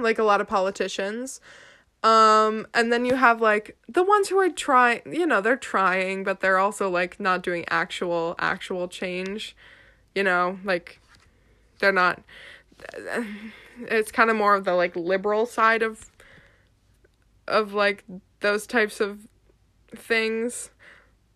like 0.03 0.19
a 0.19 0.25
lot 0.25 0.41
of 0.41 0.49
politicians. 0.49 1.41
Um, 2.03 2.67
and 2.73 2.93
then 2.93 3.05
you 3.05 3.15
have 3.17 3.41
like 3.41 3.77
the 3.89 4.03
ones 4.03 4.29
who 4.29 4.39
are 4.39 4.49
trying, 4.49 5.03
you 5.07 5.27
know, 5.27 5.41
they're 5.41 5.57
trying, 5.57 6.25
but 6.25 6.41
they're 6.41 6.59
also 6.59 6.89
like 6.89 7.21
not 7.21 7.43
doing 7.43 7.65
actual, 7.69 8.35
actual 8.39 8.89
change, 8.89 9.55
you 10.15 10.23
know, 10.23 10.59
like 10.65 11.01
they're 11.79 11.93
not, 11.93 12.23
it's 13.81 14.11
kind 14.11 14.31
of 14.31 14.37
more 14.37 14.55
of 14.55 14.65
the 14.65 14.75
like 14.75 14.97
liberal 14.97 15.45
side 15.45 15.83
of, 15.83 16.11
of 17.47 17.75
like 17.75 18.05
those 18.41 18.67
types 18.67 19.01
of 19.01 19.29
things. 19.95 20.71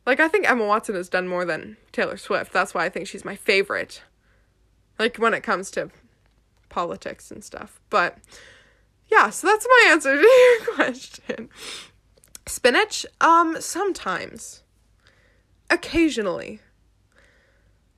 Like, 0.07 0.21
I 0.21 0.29
think 0.29 0.49
Emma 0.49 0.67
Watson 0.67 0.95
has 0.95 1.09
done 1.09 1.29
more 1.29 1.45
than 1.45 1.77
Taylor 1.93 2.17
Swift. 2.17 2.53
That's 2.53 2.75
why 2.75 2.85
I 2.85 2.89
think 2.89 3.07
she's 3.07 3.25
my 3.25 3.37
favorite. 3.37 4.03
Like, 4.99 5.17
when 5.17 5.35
it 5.35 5.43
comes 5.43 5.71
to 5.73 5.91
politics 6.69 7.31
and 7.31 7.43
stuff. 7.43 7.81
But, 7.91 8.19
yeah, 9.11 9.31
so 9.31 9.47
that's 9.47 9.67
my 9.69 9.91
answer 9.91 10.17
to 10.17 10.23
your 10.67 10.75
question. 10.75 11.49
Spinach? 12.47 13.07
Um, 13.21 13.61
sometimes. 13.61 14.63
Occasionally. 15.71 16.61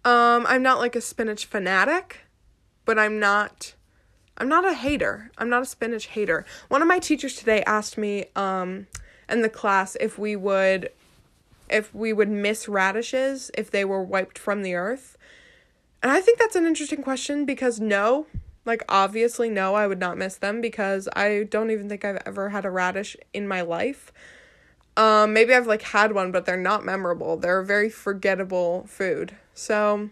Um, 0.04 0.46
I'm 0.46 0.62
not 0.62 0.78
like 0.78 0.94
a 0.94 1.00
spinach 1.00 1.46
fanatic, 1.46 2.20
but 2.84 2.98
I'm 2.98 3.18
not 3.18 3.74
I'm 4.38 4.48
not 4.48 4.66
a 4.66 4.74
hater. 4.74 5.30
I'm 5.38 5.48
not 5.48 5.62
a 5.62 5.66
spinach 5.66 6.06
hater. 6.06 6.44
One 6.68 6.82
of 6.82 6.88
my 6.88 6.98
teachers 6.98 7.36
today 7.36 7.62
asked 7.64 7.98
me 7.98 8.26
um 8.36 8.86
in 9.28 9.42
the 9.42 9.48
class 9.48 9.96
if 10.00 10.18
we 10.18 10.36
would 10.36 10.90
if 11.68 11.92
we 11.92 12.12
would 12.12 12.28
miss 12.28 12.68
radishes 12.68 13.50
if 13.54 13.70
they 13.70 13.84
were 13.84 14.02
wiped 14.02 14.38
from 14.38 14.62
the 14.62 14.74
earth. 14.74 15.16
And 16.02 16.12
I 16.12 16.20
think 16.20 16.38
that's 16.38 16.54
an 16.54 16.66
interesting 16.66 17.02
question 17.02 17.44
because 17.44 17.80
no, 17.80 18.26
like 18.66 18.82
obviously 18.88 19.48
no, 19.48 19.74
I 19.74 19.86
would 19.86 20.00
not 20.00 20.18
miss 20.18 20.36
them 20.36 20.60
because 20.60 21.08
I 21.14 21.44
don't 21.48 21.70
even 21.70 21.88
think 21.88 22.04
I've 22.04 22.20
ever 22.26 22.50
had 22.50 22.64
a 22.64 22.70
radish 22.70 23.16
in 23.32 23.46
my 23.48 23.62
life. 23.62 24.12
Um 24.96 25.32
maybe 25.32 25.54
I've 25.54 25.66
like 25.66 25.82
had 25.82 26.12
one 26.12 26.32
but 26.32 26.44
they're 26.44 26.56
not 26.56 26.84
memorable. 26.84 27.36
They're 27.36 27.60
a 27.60 27.64
very 27.64 27.88
forgettable 27.88 28.86
food. 28.88 29.36
So 29.54 30.10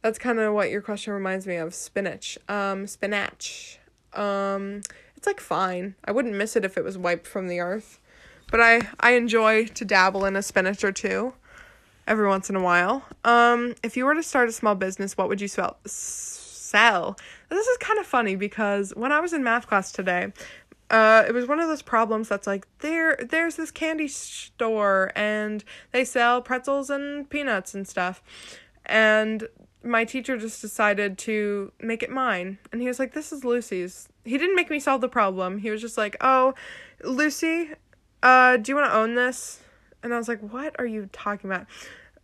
that's 0.00 0.18
kind 0.18 0.38
of 0.38 0.54
what 0.54 0.70
your 0.70 0.80
question 0.80 1.12
reminds 1.12 1.46
me 1.46 1.56
of, 1.56 1.74
spinach. 1.74 2.38
Um 2.48 2.86
spinach. 2.86 3.80
Um 4.12 4.82
it's 5.16 5.26
like 5.26 5.40
fine. 5.40 5.96
I 6.04 6.12
wouldn't 6.12 6.34
miss 6.36 6.54
it 6.54 6.64
if 6.64 6.78
it 6.78 6.84
was 6.84 6.96
wiped 6.96 7.26
from 7.26 7.48
the 7.48 7.58
earth. 7.58 7.98
But 8.50 8.60
I 8.60 8.88
I 9.00 9.12
enjoy 9.12 9.66
to 9.66 9.84
dabble 9.84 10.24
in 10.24 10.36
a 10.36 10.42
spinach 10.42 10.84
or 10.84 10.92
two 10.92 11.34
every 12.06 12.28
once 12.28 12.48
in 12.48 12.54
a 12.56 12.62
while. 12.62 13.02
Um 13.24 13.74
if 13.82 13.96
you 13.96 14.04
were 14.04 14.14
to 14.14 14.22
start 14.22 14.48
a 14.48 14.52
small 14.52 14.76
business, 14.76 15.16
what 15.16 15.28
would 15.28 15.40
you 15.40 15.48
sell? 15.48 15.78
Sell. 16.68 17.16
This 17.48 17.66
is 17.66 17.76
kind 17.78 17.98
of 17.98 18.06
funny 18.06 18.36
because 18.36 18.92
when 18.94 19.10
I 19.10 19.20
was 19.20 19.32
in 19.32 19.42
math 19.42 19.66
class 19.66 19.90
today, 19.90 20.32
uh, 20.90 21.24
it 21.26 21.32
was 21.32 21.46
one 21.46 21.60
of 21.60 21.68
those 21.68 21.82
problems 21.82 22.28
that's 22.28 22.46
like 22.46 22.66
there 22.80 23.16
there's 23.16 23.56
this 23.56 23.70
candy 23.70 24.08
store 24.08 25.12
and 25.14 25.64
they 25.92 26.04
sell 26.04 26.40
pretzels 26.40 26.90
and 26.90 27.28
peanuts 27.30 27.74
and 27.74 27.86
stuff. 27.86 28.22
And 28.86 29.48
my 29.82 30.04
teacher 30.04 30.36
just 30.36 30.60
decided 30.60 31.18
to 31.18 31.72
make 31.80 32.02
it 32.02 32.10
mine. 32.10 32.58
And 32.72 32.80
he 32.80 32.88
was 32.88 32.98
like 32.98 33.14
this 33.14 33.32
is 33.32 33.44
lucy's. 33.44 34.08
He 34.24 34.36
didn't 34.36 34.56
make 34.56 34.70
me 34.70 34.80
solve 34.80 35.00
the 35.00 35.08
problem. 35.08 35.58
He 35.58 35.70
was 35.70 35.80
just 35.80 35.96
like 35.96 36.16
oh 36.20 36.54
lucy 37.02 37.70
uh 38.22 38.56
do 38.56 38.72
you 38.72 38.76
want 38.76 38.90
to 38.90 38.96
own 38.96 39.14
this? 39.14 39.60
And 40.02 40.14
i 40.14 40.18
was 40.18 40.28
like 40.28 40.40
what 40.40 40.76
are 40.78 40.86
you 40.86 41.08
talking 41.12 41.50
about 41.50 41.66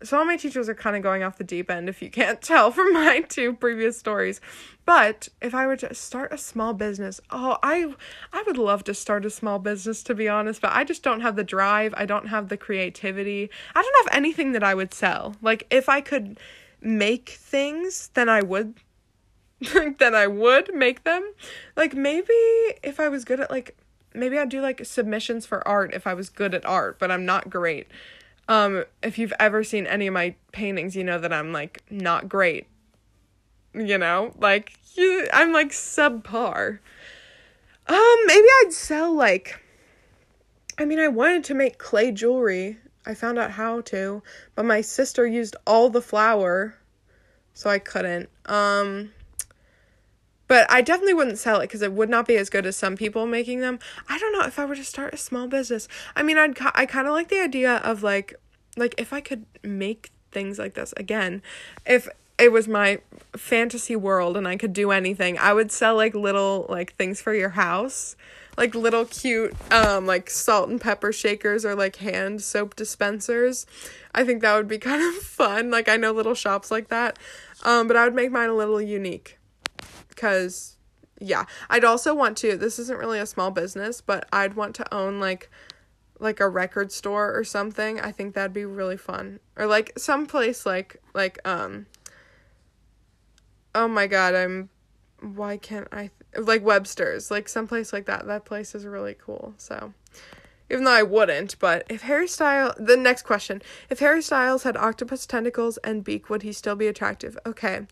so 0.05 0.19
all 0.19 0.25
my 0.25 0.37
teachers 0.37 0.69
are 0.69 0.75
kind 0.75 0.97
of 0.97 1.03
going 1.03 1.23
off 1.23 1.39
the 1.39 1.45
deep 1.45 1.71
end 1.71 1.89
if 1.89 2.03
you 2.03 2.11
can't 2.11 2.41
tell 2.43 2.71
from 2.71 2.93
my 2.93 3.21
two 3.21 3.53
previous 3.53 3.99
stories. 3.99 4.41
But 4.85 5.29
if 5.41 5.55
i 5.55 5.67
were 5.67 5.77
to 5.77 5.95
start 5.95 6.33
a 6.33 6.39
small 6.39 6.75
business 6.75 7.21
oh 7.31 7.57
i 7.63 7.95
i 8.33 8.43
would 8.47 8.59
love 8.59 8.85
to 8.85 8.95
start 8.95 9.25
a 9.25 9.31
small 9.31 9.59
business 9.59 10.03
to 10.03 10.15
be 10.15 10.29
honest 10.29 10.61
but 10.61 10.73
i 10.73 10.85
just 10.85 11.03
don't 11.03 11.23
have 11.23 11.37
the 11.37 11.45
drive 11.45 11.95
i 11.97 12.05
don't 12.05 12.29
have 12.29 12.49
the 12.49 12.57
creativity. 12.57 13.51
I 13.75 13.83
don't 13.83 14.07
have 14.07 14.17
anything 14.17 14.53
that 14.53 14.63
i 14.63 14.75
would 14.75 14.93
sell. 14.93 15.37
Like 15.41 15.67
if 15.71 15.89
i 15.89 16.01
could 16.01 16.39
make 16.81 17.31
things 17.31 18.11
then 18.15 18.29
i 18.29 18.43
would 18.43 18.75
then 19.99 20.15
i 20.15 20.27
would 20.27 20.75
make 20.75 21.05
them. 21.05 21.33
Like 21.77 21.95
maybe 21.95 22.33
if 22.83 23.01
i 23.01 23.09
was 23.09 23.25
good 23.25 23.41
at 23.41 23.51
like 23.51 23.77
maybe 24.15 24.39
i'd 24.39 24.49
do 24.49 24.61
like 24.61 24.85
submissions 24.85 25.45
for 25.45 25.67
art 25.67 25.93
if 25.93 26.07
i 26.07 26.15
was 26.15 26.29
good 26.31 26.55
at 26.55 26.65
art 26.65 26.99
but 26.99 27.11
i'm 27.11 27.27
not 27.27 27.51
great 27.51 27.89
um, 28.49 28.85
if 29.03 29.19
you've 29.19 29.33
ever 29.41 29.65
seen 29.65 29.87
any 29.87 30.07
of 30.07 30.15
my 30.15 30.35
paintings, 30.53 30.95
you 30.95 31.05
know 31.05 31.19
that 31.19 31.33
I'm 31.33 31.53
like 31.53 31.83
not 31.91 32.29
great. 32.29 32.67
You 33.73 33.99
know, 33.99 34.33
like 34.39 34.75
you, 34.95 35.29
I'm 35.33 35.53
like 35.53 35.71
subpar. 35.71 36.79
Um, 37.87 38.17
maybe 38.27 38.47
I'd 38.63 38.73
sell 38.73 39.15
like. 39.15 39.61
I 40.79 40.85
mean, 40.85 40.99
I 40.99 41.09
wanted 41.09 41.45
to 41.45 41.55
make 41.55 41.79
clay 41.79 42.13
jewelry. 42.13 42.79
I 43.07 43.15
found 43.15 43.39
out 43.39 43.53
how 43.53 43.83
to, 43.83 44.23
but 44.55 44.65
my 44.65 44.81
sister 44.81 45.27
used 45.27 45.57
all 45.67 45.91
the 45.91 46.01
flour, 46.01 46.75
so 47.53 47.69
I 47.69 47.79
couldn't. 47.79 48.31
Um, 48.47 49.13
but 50.47 50.71
I 50.71 50.83
definitely 50.83 51.15
wouldn't 51.15 51.39
sell 51.39 51.61
it 51.61 51.65
because 51.65 51.83
it 51.83 51.93
would 51.93 52.11
not 52.11 52.27
be 52.27 52.37
as 52.37 52.51
good 52.51 52.67
as 52.67 52.77
some 52.77 52.97
people 52.97 53.27
making 53.27 53.61
them. 53.61 53.79
I 54.09 54.19
don't 54.19 54.33
know 54.33 54.47
if 54.47 54.59
I 54.59 54.65
were 54.65 54.77
to 54.77 54.85
start 54.85 55.15
a 55.15 55.17
small 55.17 55.47
business. 55.47 55.89
I 56.15 56.23
mean, 56.23 56.39
I'd 56.39 56.57
I 56.75 56.87
kind 56.87 57.07
of 57.07 57.13
like 57.13 57.29
the 57.29 57.41
idea 57.41 57.77
of 57.77 58.03
like 58.03 58.35
like 58.77 58.95
if 58.99 59.13
I 59.13 59.21
could 59.21 59.47
make 59.63 60.11
things 60.33 60.59
like 60.59 60.75
this 60.75 60.93
again, 60.97 61.43
if 61.87 62.09
it 62.39 62.53
was 62.53 62.67
my 62.67 62.99
fantasy 63.37 63.97
world 63.97 64.37
and 64.37 64.47
I 64.47 64.57
could 64.57 64.73
do 64.73 64.91
anything, 64.91 65.39
I 65.39 65.55
would 65.55 65.71
sell 65.71 65.97
like 65.97 66.15
little 66.15 66.67
like 66.69 66.95
things 66.95 67.21
for 67.21 67.35
your 67.35 67.51
house. 67.51 68.17
Like 68.57 68.75
little 68.77 69.05
cute 69.05 69.55
um 69.73 70.07
like 70.07 70.31
salt 70.31 70.69
and 70.69 70.81
pepper 70.81 71.13
shakers 71.13 71.65
or 71.65 71.75
like 71.75 71.97
hand 71.97 72.43
soap 72.43 72.77
dispensers. 72.77 73.67
I 74.15 74.25
think 74.25 74.43
that 74.43 74.55
would 74.55 74.69
be 74.69 74.79
kind 74.91 75.03
of 75.03 75.23
fun. 75.23 75.71
Like 75.71 75.89
I 75.89 75.97
know 75.97 76.13
little 76.13 76.35
shops 76.35 76.71
like 76.71 76.89
that. 76.89 77.19
Um 77.63 77.89
but 77.89 77.97
I 77.97 78.05
would 78.05 78.15
make 78.15 78.31
mine 78.31 78.51
a 78.51 78.55
little 78.55 78.81
unique 78.81 79.39
cuz 80.17 80.77
yeah, 81.21 81.45
I'd 81.71 81.85
also 81.85 82.15
want 82.15 82.37
to 82.39 82.57
this 82.57 82.79
isn't 82.79 82.99
really 82.99 83.19
a 83.19 83.27
small 83.27 83.51
business, 83.51 84.01
but 84.01 84.29
I'd 84.33 84.55
want 84.55 84.75
to 84.77 84.95
own 84.95 85.21
like 85.21 85.51
like 86.19 86.41
a 86.41 86.49
record 86.49 86.93
store 86.93 87.37
or 87.37 87.45
something. 87.45 88.01
I 88.01 88.13
think 88.13 88.35
that'd 88.35 88.53
be 88.53 88.65
really 88.65 88.97
fun. 88.97 89.41
Or 89.57 89.67
like 89.67 89.93
some 89.99 90.27
place 90.27 90.67
like 90.67 90.97
like 91.15 91.39
um 91.47 91.87
Oh 93.75 93.89
my 93.89 94.07
god, 94.07 94.35
I'm 94.35 94.71
why 95.21 95.57
can't 95.57 95.89
I 95.93 96.11
th- 96.35 96.47
like 96.47 96.63
Webster's, 96.63 97.31
like 97.31 97.49
some 97.49 97.67
place 97.67 97.93
like 97.93 98.07
that. 98.07 98.27
That 98.27 98.45
place 98.45 98.75
is 98.75 98.87
really 98.87 99.15
cool. 99.15 99.55
So 99.57 99.93
even 100.71 100.85
though 100.85 100.93
I 100.93 101.03
wouldn't, 101.03 101.59
but 101.59 101.85
if 101.89 102.03
Harry 102.03 102.29
Styles 102.29 102.75
the 102.79 102.97
next 102.97 103.23
question, 103.23 103.63
if 103.91 103.99
Harry 103.99 104.23
Styles 104.23 104.63
had 104.63 104.77
octopus 104.77 105.27
tentacles 105.27 105.79
and 105.79 106.05
beak, 106.05 106.31
would 106.31 106.43
he 106.43 106.53
still 106.53 106.77
be 106.77 106.87
attractive? 106.87 107.37
Okay. 107.45 107.87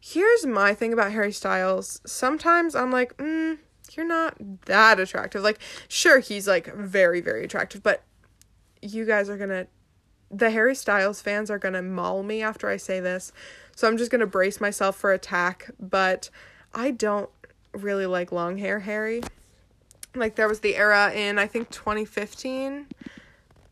Here's 0.00 0.46
my 0.46 0.74
thing 0.74 0.92
about 0.92 1.12
Harry 1.12 1.32
Styles. 1.32 2.00
Sometimes 2.06 2.74
I'm 2.74 2.90
like, 2.92 3.16
mm, 3.16 3.58
you're 3.92 4.06
not 4.06 4.36
that 4.66 5.00
attractive. 5.00 5.42
Like, 5.42 5.58
sure, 5.88 6.20
he's 6.20 6.46
like 6.46 6.72
very, 6.74 7.20
very 7.20 7.44
attractive, 7.44 7.82
but 7.82 8.02
you 8.82 9.04
guys 9.04 9.28
are 9.28 9.36
gonna, 9.36 9.66
the 10.30 10.50
Harry 10.50 10.74
Styles 10.74 11.20
fans 11.20 11.50
are 11.50 11.58
gonna 11.58 11.82
maul 11.82 12.22
me 12.22 12.42
after 12.42 12.68
I 12.68 12.76
say 12.76 13.00
this. 13.00 13.32
So 13.74 13.88
I'm 13.88 13.96
just 13.96 14.10
gonna 14.10 14.26
brace 14.26 14.60
myself 14.60 14.96
for 14.96 15.12
attack. 15.12 15.70
But 15.80 16.30
I 16.74 16.90
don't 16.90 17.30
really 17.72 18.06
like 18.06 18.32
long 18.32 18.58
hair 18.58 18.80
Harry. 18.80 19.22
Like, 20.14 20.36
there 20.36 20.48
was 20.48 20.60
the 20.60 20.76
era 20.76 21.12
in, 21.12 21.38
I 21.38 21.46
think, 21.46 21.70
2015. 21.70 22.86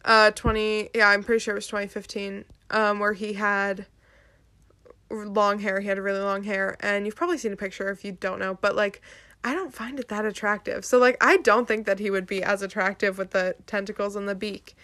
Uh, 0.05 0.31
20, 0.33 0.91
yeah, 0.95 1.09
I'm 1.09 1.22
pretty 1.22 1.39
sure 1.39 1.55
it 1.55 1.57
was 1.57 1.66
2015, 1.66 2.45
um, 2.70 2.99
where 2.99 3.14
he 3.14 3.33
had 3.33 3.87
long 5.11 5.59
hair. 5.61 5.80
He 5.80 5.88
had 5.88 5.98
really 5.98 6.20
long 6.20 6.44
hair, 6.44 6.76
and 6.80 7.07
you've 7.07 7.16
probably 7.16 7.38
seen 7.38 7.52
a 7.52 7.57
picture 7.57 7.90
if 7.90 8.05
you 8.05 8.12
don't 8.12 8.38
know, 8.38 8.59
but 8.61 8.74
like 8.74 9.00
I 9.44 9.52
don't 9.52 9.74
find 9.74 10.00
it 10.00 10.09
that 10.09 10.24
attractive. 10.24 10.84
So 10.84 10.98
like 10.98 11.16
I 11.20 11.36
don't 11.36 11.68
think 11.68 11.86
that 11.86 11.98
he 11.98 12.11
would 12.11 12.26
be 12.26 12.42
as 12.42 12.62
attractive 12.62 13.18
with 13.18 13.30
the 13.30 13.55
tentacles 13.66 14.16
and 14.16 14.28
the 14.28 14.34
beak. 14.34 14.74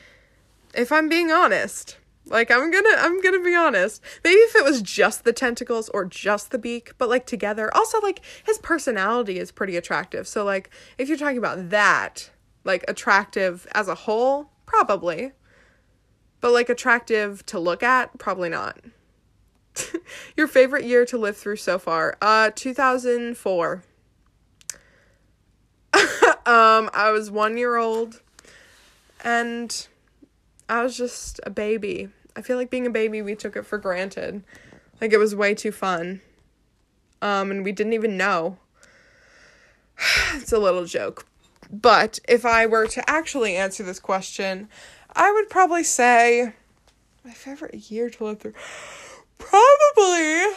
If 0.75 0.93
I'm 0.93 1.09
being 1.09 1.33
honest. 1.33 1.97
Like 2.27 2.51
I'm 2.51 2.71
going 2.71 2.85
to 2.85 2.97
I'm 2.99 3.21
going 3.23 3.35
to 3.35 3.43
be 3.43 3.55
honest. 3.55 4.03
Maybe 4.23 4.37
if 4.37 4.55
it 4.55 4.63
was 4.63 4.83
just 4.83 5.25
the 5.25 5.33
tentacles 5.33 5.89
or 5.89 6.05
just 6.05 6.51
the 6.51 6.59
beak, 6.59 6.93
but 6.99 7.09
like 7.09 7.27
together. 7.27 7.75
Also 7.75 7.99
like 8.01 8.21
his 8.45 8.59
personality 8.59 9.39
is 9.39 9.51
pretty 9.51 9.77
attractive. 9.77 10.29
So 10.29 10.45
like 10.45 10.71
if 10.99 11.09
you're 11.09 11.17
talking 11.17 11.39
about 11.39 11.71
that, 11.71 12.31
like 12.63 12.85
attractive 12.87 13.67
as 13.73 13.89
a 13.89 13.95
whole, 13.95 14.51
probably. 14.67 15.33
But 16.41 16.53
like 16.53 16.69
attractive 16.69 17.45
to 17.47 17.59
look 17.59 17.83
at, 17.83 18.19
probably 18.19 18.51
not. 18.51 18.79
Your 20.37 20.47
favorite 20.47 20.85
year 20.85 21.05
to 21.07 21.19
live 21.19 21.37
through 21.37 21.57
so 21.57 21.79
far? 21.79 22.17
Uh 22.21 22.51
2004. 22.55 23.83
um, 26.47 26.91
I 26.95 27.11
was 27.11 27.31
one 27.31 27.57
year 27.57 27.77
old 27.77 28.23
and 29.23 29.87
I 30.69 30.83
was 30.83 30.97
just 30.97 31.41
a 31.45 31.51
baby. 31.51 32.09
I 32.37 32.43
feel 32.43 32.57
like 32.57 32.71
being 32.71 32.87
a 32.87 32.91
baby, 32.91 33.23
we 33.23 33.35
took 33.35 33.57
it 33.57 33.67
for 33.67 33.79
granted. 33.79 34.43
Like 35.01 35.13
it 35.13 35.19
was 35.19 35.35
way 35.35 35.55
too 35.55 35.73
fun. 35.73 36.21
Um, 37.23 37.51
and 37.51 37.65
we 37.65 37.73
didn't 37.73 37.93
even 37.93 38.17
know. 38.17 38.59
it's 40.35 40.53
a 40.53 40.59
little 40.59 40.85
joke. 40.85 41.27
But 41.73 42.19
if 42.29 42.45
I 42.45 42.67
were 42.67 42.87
to 42.89 43.09
actually 43.09 43.57
answer 43.57 43.83
this 43.83 44.01
question, 44.01 44.69
I 45.15 45.33
would 45.33 45.49
probably 45.49 45.85
say 45.85 46.55
my 47.25 47.33
favorite 47.33 47.91
year 47.91 48.11
to 48.11 48.25
live 48.25 48.41
through. 48.41 48.55
Probably 49.41 50.55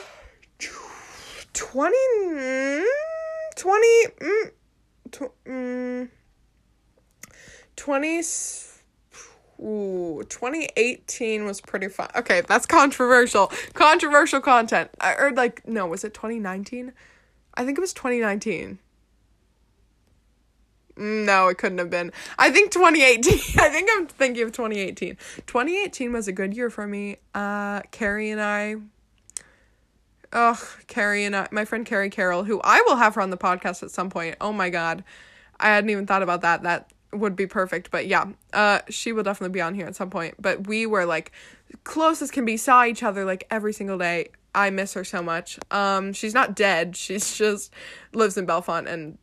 20. 1.54 1.98
20. 3.56 3.88
Mm, 4.22 4.52
mm, 5.48 6.10
20 7.76 8.22
Ooh, 9.64 10.24
2018 10.28 11.46
was 11.46 11.62
pretty 11.62 11.88
fun. 11.88 12.10
Okay, 12.16 12.42
that's 12.42 12.66
controversial. 12.66 13.52
Controversial 13.74 14.42
content. 14.42 14.90
I, 15.00 15.14
heard 15.14 15.38
like 15.38 15.66
no, 15.68 15.86
was 15.88 16.04
it 16.04 16.14
2019? 16.14 16.92
I 17.54 17.66
think 17.66 17.78
it 17.78 17.82
was 17.82 17.94
2019. 17.94 18.80
No, 20.96 21.48
it 21.48 21.58
couldn't 21.58 21.80
have 21.80 21.89
been. 21.89 22.12
I 22.38 22.52
think 22.52 22.72
2018. 22.72 23.34
I 23.60 23.70
think 23.70 23.89
I'm 23.94 24.08
thinking 24.08 24.44
of 24.44 24.52
2018. 24.52 25.18
2018 25.48 26.14
was 26.14 26.28
a 26.28 26.32
good 26.32 26.54
year 26.54 26.70
for 26.70 26.88
me. 26.88 27.18
Uh 27.34 27.82
Carrie 27.91 28.30
and 28.30 28.41
I 28.41 28.76
Ugh, 30.32 30.58
Carrie 30.88 31.26
and 31.26 31.36
I, 31.36 31.48
my 31.52 31.64
friend 31.64 31.86
Carrie 31.86 32.10
Carroll, 32.10 32.44
who 32.44 32.60
I 32.64 32.82
will 32.88 32.96
have 32.96 33.14
her 33.16 33.22
on 33.22 33.30
the 33.30 33.38
podcast 33.38 33.84
at 33.84 33.91
some 33.91 34.10
point. 34.10 34.36
Oh 34.41 34.52
my 34.52 34.70
god. 34.70 35.04
I 35.60 35.68
hadn't 35.68 35.91
even 35.91 36.08
thought 36.08 36.24
about 36.24 36.41
that. 36.41 36.64
That 36.64 36.91
would 37.12 37.36
be 37.36 37.46
perfect. 37.46 37.91
But 37.91 38.08
yeah, 38.08 38.26
uh, 38.52 38.80
she 38.89 39.12
will 39.12 39.24
definitely 39.24 39.54
be 39.54 39.62
on 39.62 39.76
here 39.76 39.86
at 39.86 39.96
some 39.96 40.10
point. 40.10 40.36
But 40.39 40.68
we 40.68 40.86
were 40.86 41.06
like 41.06 41.32
close 41.84 42.22
as 42.22 42.32
can 42.32 42.46
be, 42.46 42.58
saw 42.58 42.86
each 42.86 43.04
other 43.04 43.26
like 43.26 43.46
every 43.50 43.74
single 43.74 43.98
day. 43.98 44.30
I 44.56 44.70
miss 44.70 44.94
her 44.94 45.04
so 45.04 45.24
much. 45.24 45.60
Um, 45.72 46.14
she's 46.14 46.34
not 46.34 46.56
dead. 46.56 46.96
She's 46.96 47.36
just 47.36 47.74
lives 48.14 48.38
in 48.38 48.46
Bellefonte 48.46 48.88
and 48.88 49.18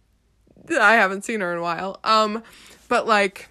I 0.71 0.95
haven't 0.95 1.25
seen 1.25 1.41
her 1.41 1.53
in 1.53 1.59
a 1.59 1.63
while. 1.63 1.99
Um, 2.05 2.43
but 2.89 3.07
like, 3.07 3.49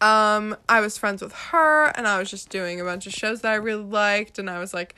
um, 0.00 0.56
I 0.68 0.80
was 0.80 0.98
friends 0.98 1.22
with 1.22 1.32
her, 1.32 1.86
and 1.96 2.06
I 2.06 2.18
was 2.18 2.30
just 2.30 2.50
doing 2.50 2.80
a 2.80 2.84
bunch 2.84 3.06
of 3.06 3.12
shows 3.12 3.40
that 3.40 3.52
I 3.52 3.56
really 3.56 3.84
liked, 3.84 4.38
and 4.38 4.50
I 4.50 4.58
was 4.58 4.74
like 4.74 4.94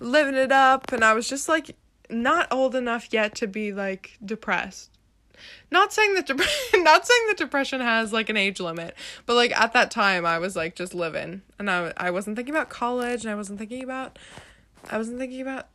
living 0.00 0.34
it 0.34 0.52
up, 0.52 0.92
and 0.92 1.04
I 1.04 1.14
was 1.14 1.28
just 1.28 1.48
like 1.48 1.76
not 2.08 2.48
old 2.50 2.74
enough 2.74 3.12
yet 3.12 3.34
to 3.36 3.46
be 3.46 3.72
like 3.72 4.18
depressed 4.24 4.90
not 5.70 5.92
saying 5.92 6.14
that 6.14 6.26
dep- 6.26 6.38
not 6.74 7.06
saying 7.06 7.26
that 7.28 7.36
depression 7.36 7.80
has 7.80 8.12
like 8.12 8.28
an 8.28 8.36
age 8.36 8.60
limit 8.60 8.94
but 9.26 9.34
like 9.34 9.52
at 9.58 9.72
that 9.72 9.90
time 9.90 10.26
i 10.26 10.38
was 10.38 10.56
like 10.56 10.74
just 10.74 10.94
living 10.94 11.42
and 11.58 11.70
i 11.70 11.92
i 11.96 12.10
wasn't 12.10 12.36
thinking 12.36 12.54
about 12.54 12.68
college 12.68 13.24
and 13.24 13.30
i 13.30 13.34
wasn't 13.34 13.58
thinking 13.58 13.82
about 13.82 14.18
i 14.90 14.98
wasn't 14.98 15.18
thinking 15.18 15.40
about 15.40 15.68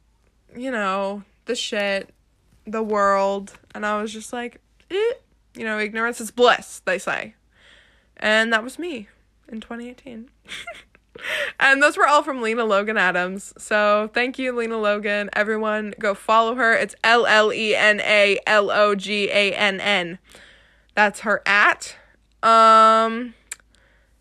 you 0.56 0.72
know 0.72 1.24
the 1.46 1.56
shit 1.56 2.14
the 2.66 2.84
world 2.84 3.54
and 3.74 3.86
i 3.86 4.02
was 4.02 4.12
just 4.12 4.34
like 4.34 4.60
eh. 4.92 5.14
you 5.56 5.64
know 5.64 5.80
ignorance 5.80 6.20
is 6.20 6.32
bliss 6.32 6.82
they 6.86 6.98
say 6.98 7.36
and 8.18 8.52
that 8.52 8.64
was 8.64 8.80
me 8.80 9.08
in 9.48 9.60
2018 9.60 10.30
and 11.60 11.82
those 11.82 11.98
were 11.98 12.08
all 12.08 12.24
from 12.24 12.42
Lena 12.42 12.66
Logan 12.66 12.98
Adams. 12.98 13.54
So 13.58 14.10
thank 14.14 14.38
you, 14.38 14.52
Lena 14.52 14.78
Logan. 14.78 15.30
Everyone 15.34 15.94
go 16.00 16.14
follow 16.14 16.56
her. 16.56 16.74
It's 16.74 16.96
L 17.04 17.26
L 17.26 17.54
E 17.54 17.76
N 17.76 18.00
A 18.02 18.40
L 18.46 18.72
O 18.72 18.96
G 18.96 19.30
A 19.30 19.54
N 19.54 19.80
N. 19.80 20.20
That's 20.94 21.22
her 21.22 21.42
at. 21.46 21.96
Um 22.44 23.34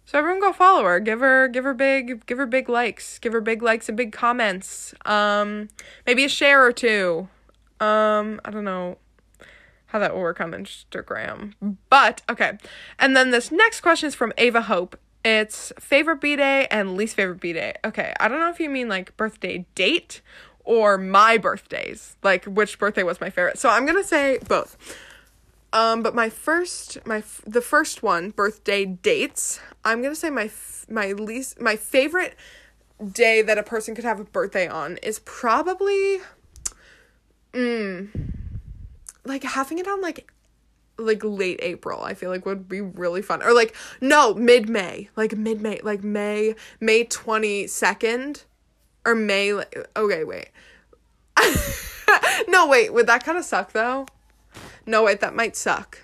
so 0.07 0.19
everyone 0.19 0.41
go 0.41 0.53
follow 0.53 0.85
her. 0.85 1.01
Give 1.01 1.21
her 1.21 1.49
give 1.49 1.65
her 1.65 1.75
big 1.75 2.27
give 2.27 2.39
her 2.39 2.47
big 2.47 2.69
likes. 2.69 3.19
Give 3.19 3.33
her 3.33 3.41
big 3.41 3.63
likes 3.63 3.89
and 3.89 3.97
big 3.97 4.13
comments. 4.13 4.95
Um 5.05 5.69
maybe 6.07 6.25
a 6.25 6.29
share 6.29 6.65
or 6.65 6.73
two. 6.73 7.29
Um 7.81 8.41
I 8.45 8.51
don't 8.51 8.65
know 8.65 8.99
how 9.95 10.01
that 10.01 10.13
will 10.13 10.23
work 10.23 10.41
on 10.41 10.51
Instagram. 10.51 11.53
But 11.89 12.23
okay. 12.29 12.59
And 12.99 13.17
then 13.17 13.31
this 13.31 13.53
next 13.53 13.81
question 13.81 14.09
is 14.09 14.15
from 14.17 14.33
Ava 14.37 14.63
Hope. 14.63 14.99
It's 15.25 15.73
favorite 15.79 16.21
B 16.21 16.35
day 16.35 16.67
and 16.69 16.97
least 16.97 17.15
favorite 17.15 17.39
B 17.39 17.53
day. 17.53 17.77
Okay, 17.85 18.13
I 18.19 18.27
don't 18.27 18.41
know 18.41 18.51
if 18.51 18.59
you 18.59 18.69
mean 18.69 18.89
like 18.89 19.17
birthday 19.17 19.67
date 19.77 20.21
or 20.65 20.99
my 20.99 21.39
birthdays, 21.39 22.17
like 22.25 22.45
which 22.45 22.77
birthday 22.81 23.05
was 23.05 23.21
my 23.21 23.31
favorite. 23.31 23.57
So 23.57 23.69
I'm 23.71 23.87
gonna 23.87 24.03
say 24.03 24.41
both. 24.49 24.77
Um, 25.73 26.03
but 26.03 26.13
my 26.13 26.29
first, 26.29 26.99
my 27.07 27.23
the 27.47 27.61
first 27.61 28.03
one, 28.03 28.31
birthday 28.31 28.85
dates. 28.85 29.61
I'm 29.85 30.03
gonna 30.03 30.17
say 30.17 30.29
my 30.29 30.51
my 30.89 31.13
least 31.13 31.61
my 31.61 31.77
favorite 31.77 32.35
day 33.13 33.43
that 33.43 33.59
a 33.59 33.63
person 33.63 33.95
could 33.95 34.05
have 34.05 34.19
a 34.19 34.25
birthday 34.25 34.67
on 34.67 34.97
is 35.05 35.21
probably, 35.21 36.19
mm, 37.53 38.09
like 39.25 39.43
having 39.43 39.79
it 39.79 39.89
on 39.89 40.01
like 40.01 40.31
like 40.97 41.25
late 41.25 41.59
April, 41.63 42.03
I 42.03 42.15
feel 42.15 42.31
like 42.31 42.47
would 42.47 42.69
be 42.69 42.81
really 42.81 43.23
fun. 43.23 43.43
Or 43.43 43.53
like 43.53 43.75
no, 44.01 44.35
mid 44.35 44.69
May. 44.69 45.11
Like 45.17 45.37
mid 45.37 45.61
May, 45.61 45.81
like 45.83 46.05
May 46.05 46.55
May 46.81 47.05
22nd 47.05 48.45
or 49.05 49.15
May 49.15 49.53
like, 49.53 49.89
okay, 49.97 50.25
wait. 50.25 50.51
no, 52.49 52.67
wait, 52.67 52.93
would 52.93 53.07
that 53.07 53.25
kind 53.25 53.39
of 53.39 53.45
suck 53.45 53.73
though? 53.73 54.07
No, 54.87 55.05
wait, 55.05 55.21
that 55.21 55.35
might 55.35 55.57
suck. 55.57 55.99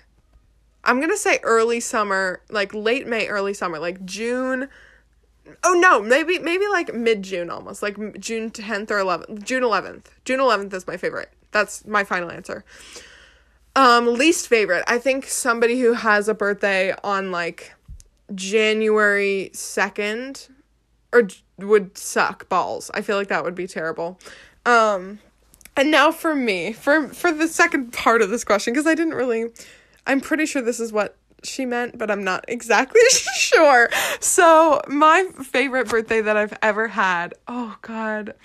I'm 0.83 0.97
going 0.97 1.11
to 1.11 1.17
say 1.17 1.39
early 1.43 1.79
summer, 1.79 2.41
like 2.49 2.73
late 2.73 3.07
May, 3.07 3.27
early 3.27 3.53
summer, 3.53 3.77
like 3.77 4.03
June 4.03 4.67
Oh 5.63 5.73
no, 5.73 6.01
maybe 6.01 6.39
maybe 6.39 6.67
like 6.67 6.93
mid 6.93 7.23
June 7.23 7.49
almost, 7.49 7.81
like 7.81 7.95
June 8.19 8.51
10th 8.51 8.91
or 8.91 8.97
11th. 8.99 9.43
June 9.43 9.63
11th. 9.63 10.05
June 10.23 10.39
11th 10.39 10.73
is 10.73 10.87
my 10.87 10.97
favorite. 10.97 11.31
That's 11.51 11.85
my 11.85 12.03
final 12.03 12.31
answer. 12.31 12.63
Um, 13.75 14.13
least 14.13 14.47
favorite. 14.47 14.83
I 14.87 14.97
think 14.97 15.25
somebody 15.25 15.79
who 15.79 15.93
has 15.93 16.27
a 16.27 16.33
birthday 16.33 16.93
on 17.03 17.31
like 17.31 17.73
January 18.35 19.51
2nd 19.53 20.49
or 21.13 21.27
would 21.57 21.97
suck 21.97 22.49
balls. 22.49 22.91
I 22.93 23.01
feel 23.01 23.17
like 23.17 23.29
that 23.29 23.43
would 23.43 23.55
be 23.55 23.67
terrible. 23.67 24.19
Um, 24.65 25.19
and 25.77 25.89
now 25.89 26.11
for 26.11 26.35
me, 26.35 26.73
for 26.73 27.07
for 27.09 27.31
the 27.31 27.47
second 27.47 27.93
part 27.93 28.21
of 28.21 28.29
this 28.29 28.43
question 28.43 28.73
cuz 28.73 28.85
I 28.85 28.95
didn't 28.95 29.13
really 29.13 29.49
I'm 30.05 30.19
pretty 30.19 30.45
sure 30.45 30.61
this 30.61 30.79
is 30.79 30.91
what 30.91 31.15
she 31.43 31.65
meant, 31.65 31.97
but 31.97 32.11
I'm 32.11 32.23
not 32.23 32.45
exactly 32.47 33.01
sure. 33.35 33.89
So, 34.19 34.81
my 34.87 35.27
favorite 35.43 35.89
birthday 35.89 36.21
that 36.21 36.37
I've 36.37 36.53
ever 36.61 36.89
had. 36.89 37.33
Oh 37.47 37.77
god. 37.81 38.35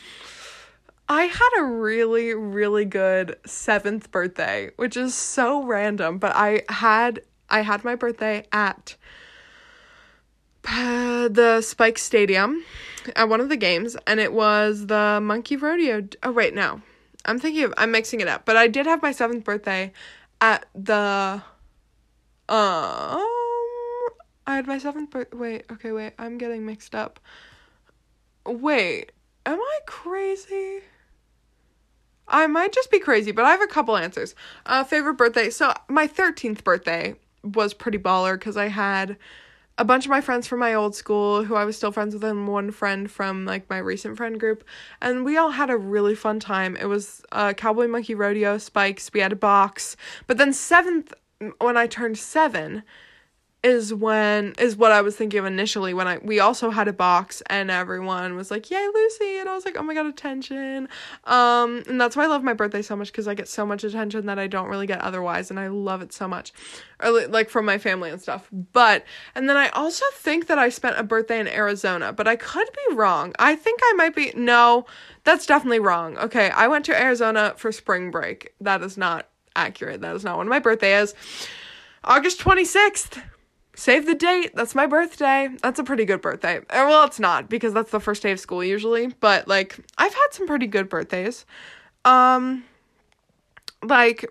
I 1.09 1.25
had 1.25 1.51
a 1.59 1.65
really, 1.65 2.35
really 2.35 2.85
good 2.85 3.37
seventh 3.47 4.11
birthday, 4.11 4.71
which 4.77 4.97
is 4.97 5.15
so 5.15 5.63
random, 5.63 6.19
but 6.19 6.33
I 6.35 6.63
had 6.69 7.21
I 7.49 7.61
had 7.61 7.85
my 7.85 7.95
birthday 7.95 8.45
at 8.51 8.97
the 10.65 11.61
Spike 11.63 11.99
Stadium 11.99 12.65
at 13.15 13.29
one 13.29 13.41
of 13.41 13.49
the 13.49 13.57
games, 13.57 13.97
and 14.05 14.19
it 14.19 14.33
was 14.33 14.87
the 14.87 15.21
Monkey 15.23 15.57
Rodeo. 15.57 16.09
Oh 16.25 16.33
wait, 16.33 16.55
no, 16.55 16.83
I'm 17.25 17.39
thinking 17.39 17.63
of 17.63 17.75
I'm 17.77 17.93
mixing 17.93 18.21
it 18.21 18.27
up, 18.27 18.45
but 18.45 18.57
I 18.57 18.67
did 18.67 18.87
have 18.87 19.01
my 19.01 19.13
seventh 19.13 19.45
birthday 19.45 19.93
at 20.41 20.67
the 20.75 21.41
um. 22.49 23.23
I 24.49 24.55
had 24.57 24.67
my 24.67 24.79
seventh 24.79 25.11
birthday. 25.11 25.37
Wait, 25.37 25.65
okay, 25.71 25.93
wait, 25.93 26.15
I'm 26.19 26.37
getting 26.37 26.67
mixed 26.67 26.97
up. 26.97 27.21
Wait, 28.45 29.13
am 29.45 29.61
I 29.61 29.79
crazy? 29.87 30.83
I 32.29 32.47
might 32.47 32.73
just 32.73 32.91
be 32.91 32.99
crazy, 32.99 33.33
but 33.33 33.45
I 33.45 33.51
have 33.51 33.63
a 33.63 33.67
couple 33.67 33.97
answers. 33.97 34.35
Uh, 34.65 34.85
favorite 34.85 35.15
birthday. 35.15 35.51
So 35.51 35.73
my 35.89 36.09
13th 36.09 36.65
birthday 36.65 37.15
was 37.43 37.75
pretty 37.75 37.99
baller 37.99 38.35
because 38.35 38.57
I 38.57 38.69
had 38.69 39.17
a 39.79 39.85
bunch 39.85 40.07
of 40.07 40.11
my 40.11 40.21
friends 40.21 40.47
from 40.47 40.59
my 40.59 40.75
old 40.75 40.95
school 40.95 41.45
who 41.45 41.55
I 41.55 41.65
was 41.65 41.77
still 41.77 41.93
friends 41.93 42.15
with, 42.15 42.25
and 42.25 42.49
one 42.49 42.71
friend 42.71 43.11
from 43.11 43.45
like 43.45 43.69
my 43.69 43.79
recent 43.79 44.17
friend 44.17 44.41
group, 44.41 44.65
and 45.03 45.25
we 45.25 45.37
all 45.37 45.51
had 45.51 45.71
a 45.71 45.77
really 45.77 46.15
fun 46.15 46.41
time. 46.41 46.77
It 46.77 46.87
was 46.87 47.23
uh, 47.33 47.53
Cowboy 47.53 47.87
Monkey 47.87 48.15
Rodeo, 48.15 48.59
Spikes. 48.59 49.11
We 49.13 49.21
had 49.21 49.33
a 49.33 49.37
box, 49.37 49.97
but 50.27 50.39
then 50.39 50.53
seventh 50.53 51.13
when 51.59 51.77
I 51.77 51.87
turned 51.87 52.17
seven, 52.17 52.83
is 53.67 53.93
when 53.93 54.55
is 54.59 54.77
what 54.77 54.93
I 54.93 55.01
was 55.01 55.17
thinking 55.17 55.41
of 55.41 55.45
initially 55.45 55.93
when 55.93 56.07
I 56.07 56.19
we 56.19 56.39
also 56.39 56.71
had 56.71 56.87
a 56.87 56.93
box 56.93 57.43
and 57.47 57.69
everyone 57.69 58.37
was 58.37 58.49
like, 58.49 58.71
"Yay, 58.71 58.87
Lucy!" 58.95 59.39
and 59.39 59.49
I 59.49 59.55
was 59.57 59.65
like, 59.65 59.77
"Oh 59.77 59.83
my 59.83 59.93
god, 59.93 60.07
attention!" 60.07 60.89
Um, 61.25 61.83
and 61.89 62.01
that's 62.01 62.15
why 62.15 62.25
I 62.25 62.27
love 62.29 62.45
my 62.45 62.53
birthday 62.53 62.81
so 62.81 62.95
much 62.95 63.11
because 63.11 63.27
I 63.27 63.35
get 63.35 63.49
so 63.49 63.67
much 63.67 63.83
attention 63.83 64.27
that 64.27 64.39
I 64.39 64.47
don't 64.47 64.69
really 64.69 64.87
get 64.87 65.01
otherwise, 65.01 65.51
and 65.51 65.59
I 65.59 65.67
love 65.67 66.01
it 66.01 66.13
so 66.13 66.29
much, 66.29 66.53
or 67.03 67.27
like 67.27 67.51
from 67.51 67.65
my 67.65 67.77
family 67.77 68.09
and 68.09 68.23
stuff. 68.23 68.49
But 68.73 69.05
and 69.35 69.49
then 69.49 69.57
I 69.57 69.69
also 69.71 70.05
think 70.15 70.47
that 70.47 70.61
I 70.61 70.69
spent 70.69 70.97
a 70.97 71.03
birthday 71.03 71.41
in 71.41 71.49
Arizona, 71.49 72.13
but 72.13 72.29
I 72.29 72.37
could 72.37 72.69
be 72.73 72.95
wrong. 72.95 73.35
I 73.41 73.57
think 73.57 73.81
I 73.83 73.95
might 73.97 74.15
be 74.15 74.33
no, 74.37 74.87
that's 75.25 75.45
definitely 75.45 75.81
wrong. 75.81 76.17
Okay, 76.19 76.51
I 76.51 76.69
went 76.69 76.85
to 76.85 76.97
Arizona 76.97 77.55
for 77.57 77.73
spring 77.73 78.13
break. 78.13 78.55
That 78.61 78.83
is 78.83 78.97
not 78.97 79.29
accurate. 79.57 80.03
That 80.03 80.15
is 80.15 80.23
not 80.23 80.39
when 80.39 80.49
my 80.49 80.61
birthday 80.61 81.01
is. 81.01 81.15
August 82.05 82.39
26th 82.39 83.21
save 83.77 84.07
the 84.07 84.15
date. 84.15 84.53
That's 84.57 84.75
my 84.75 84.87
birthday. 84.87 85.51
That's 85.63 85.79
a 85.79 85.85
pretty 85.85 86.05
good 86.05 86.23
birthday. 86.23 86.59
Uh, 86.59 86.87
well, 86.89 87.05
it's 87.05 87.21
not 87.21 87.49
because 87.49 87.73
that's 87.75 87.91
the 87.91 88.01
first 88.01 88.23
day 88.23 88.33
of 88.33 88.41
school 88.41 88.65
usually, 88.65 89.09
but 89.21 89.47
like 89.47 89.79
I've 89.97 90.15
had 90.15 90.29
some 90.33 90.47
pretty 90.49 90.67
good 90.67 90.89
birthdays. 90.89 91.45
Um 92.05 92.65
like 93.83 94.25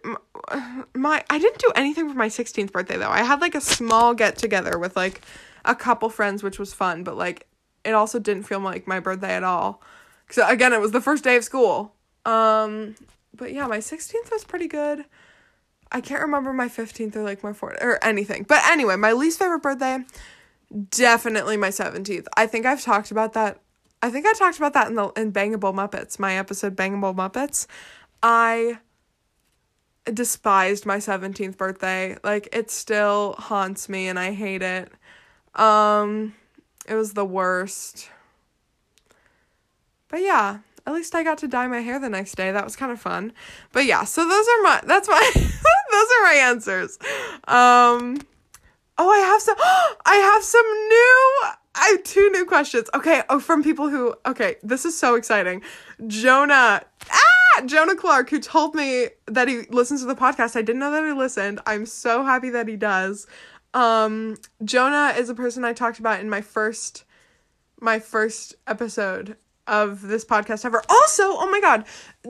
my 0.94 1.24
I 1.30 1.38
didn't 1.40 1.60
do 1.60 1.72
anything 1.76 2.10
for 2.10 2.16
my 2.16 2.28
16th 2.28 2.72
birthday 2.72 2.98
though. 2.98 3.10
I 3.10 3.24
had 3.24 3.40
like 3.40 3.56
a 3.56 3.62
small 3.62 4.14
get 4.14 4.36
together 4.38 4.78
with 4.78 4.96
like 4.96 5.22
a 5.64 5.76
couple 5.76 6.10
friends 6.10 6.44
which 6.44 6.60
was 6.60 6.74
fun, 6.74 7.04
but 7.04 7.16
like 7.16 7.48
it 7.86 7.92
also 7.92 8.20
didn't 8.20 8.44
feel 8.44 8.60
like 8.60 8.88
my 8.88 9.00
birthday 9.00 9.36
at 9.36 9.44
all. 9.44 9.82
Cuz 10.28 10.40
again, 10.40 10.74
it 10.74 10.82
was 10.82 10.92
the 10.92 11.02
first 11.02 11.24
day 11.24 11.36
of 11.38 11.44
school. 11.44 11.94
Um 12.26 12.96
but 13.36 13.54
yeah, 13.54 13.68
my 13.68 13.78
16th 13.78 14.32
was 14.32 14.44
pretty 14.44 14.68
good. 14.68 15.06
I 15.92 16.02
can't 16.02 16.22
remember 16.22 16.52
my 16.54 16.68
15th 16.68 17.16
or 17.16 17.24
like 17.24 17.44
my 17.44 17.52
4th 17.52 17.82
or 17.82 18.04
anything. 18.04 18.44
But 18.48 18.62
anyway, 18.68 18.96
my 18.96 19.14
least 19.14 19.40
favorite 19.40 19.62
birthday, 19.62 20.00
definitely 20.90 21.58
my 21.58 21.70
17th. 21.70 22.26
I 22.36 22.48
think 22.48 22.66
I've 22.66 22.82
talked 22.82 23.12
about 23.12 23.34
that. 23.34 23.60
I 24.02 24.10
think 24.10 24.26
I 24.26 24.34
talked 24.34 24.58
about 24.58 24.74
that 24.74 24.88
in 24.88 24.96
the 24.96 25.08
in 25.16 25.32
Bangable 25.32 25.74
Muppets, 25.74 26.20
my 26.20 26.38
episode 26.38 26.76
Bangable 26.76 27.16
Muppets. 27.16 27.66
I 28.22 28.80
despised 30.06 30.86
my 30.86 30.98
17th 30.98 31.58
birthday. 31.58 32.18
Like 32.24 32.50
it 32.54 32.70
still 32.70 33.36
haunts 33.38 33.90
me 33.90 34.08
and 34.08 34.20
I 34.20 34.34
hate 34.34 34.62
it. 34.62 34.92
Um 35.56 36.36
it 36.88 36.96
was 36.96 37.14
the 37.14 37.26
worst. 37.26 38.10
But 40.10 40.22
yeah, 40.22 40.60
at 40.86 40.94
least 40.94 41.16
I 41.16 41.24
got 41.24 41.40
to 41.40 41.48
dye 41.48 41.68
my 41.68 41.80
hair 41.80 42.00
the 42.00 42.10
next 42.10 42.36
day. 42.36 42.52
That 42.52 42.64
was 42.64 42.76
kind 42.76 42.92
of 42.92 43.02
fun. 43.02 43.34
But 43.72 43.86
yeah, 43.86 44.04
so 44.04 44.28
those 44.28 44.46
are 44.48 44.62
my 44.64 44.82
that's 44.86 45.08
my 45.08 45.32
those 45.96 46.08
are 46.20 46.24
my 46.24 46.40
answers. 46.42 47.00
Um 47.48 48.20
Oh, 48.98 49.10
I 49.10 49.20
have 49.20 49.42
some. 49.42 49.58
I 50.06 50.16
have 50.16 50.44
some 50.44 50.66
new. 50.88 51.52
I 51.78 51.90
have 51.90 52.04
two 52.04 52.30
new 52.32 52.46
questions. 52.46 52.90
Okay, 52.94 53.22
oh, 53.30 53.40
from 53.40 53.64
people 53.64 53.90
who. 53.90 54.16
Okay, 54.26 54.56
this 54.64 54.86
is 54.86 54.98
so 54.98 55.16
exciting. 55.16 55.62
Jonah. 56.08 56.84
Ah, 57.12 57.62
Jonah 57.66 57.96
Clark, 57.96 58.30
who 58.30 58.40
told 58.40 58.76
me 58.76 59.08
that 59.28 59.48
he 59.48 59.62
listens 59.70 60.02
to 60.02 60.08
the 60.08 60.16
podcast. 60.16 60.56
I 60.56 60.62
didn't 60.62 60.80
know 60.80 60.92
that 60.92 61.06
he 61.06 61.12
listened. 61.12 61.60
I'm 61.66 61.86
so 61.86 62.24
happy 62.24 62.50
that 62.52 62.68
he 62.68 62.76
does. 62.76 63.28
Um, 63.74 64.38
Jonah 64.64 65.14
is 65.18 65.30
a 65.30 65.36
person 65.36 65.66
I 65.66 65.74
talked 65.74 66.00
about 66.00 66.22
in 66.22 66.30
my 66.30 66.42
first, 66.42 67.04
my 67.82 68.00
first 68.00 68.56
episode 68.68 69.36
of 69.68 70.02
this 70.02 70.24
podcast 70.24 70.64
ever. 70.64 70.82
Also, 70.88 71.24
oh 71.24 71.50
my 71.52 71.60
god, 71.60 71.86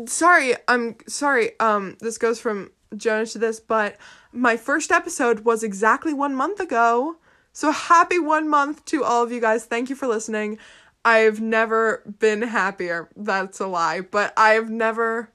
sorry, 0.10 0.54
I'm 0.68 0.96
sorry. 1.08 1.60
Um, 1.60 1.98
this 2.00 2.18
goes 2.18 2.40
from 2.40 2.72
Jonah 2.98 3.26
to 3.28 3.38
this, 3.38 3.60
but 3.60 3.98
my 4.32 4.58
first 4.58 4.92
episode 4.92 5.42
was 5.42 5.64
exactly 5.64 6.14
one 6.14 6.36
month 6.36 6.60
ago. 6.60 7.18
So 7.54 7.72
happy 7.72 8.20
one 8.20 8.50
month 8.50 8.84
to 8.86 9.04
all 9.04 9.24
of 9.24 9.32
you 9.32 9.40
guys. 9.40 9.66
Thank 9.66 9.90
you 9.90 9.96
for 9.96 10.08
listening. 10.08 10.58
I've 11.06 11.40
never 11.40 12.02
been 12.20 12.42
happier. 12.42 13.10
That's 13.16 13.60
a 13.60 13.68
lie, 13.68 14.02
but 14.02 14.34
I've 14.36 14.70
never. 14.70 15.32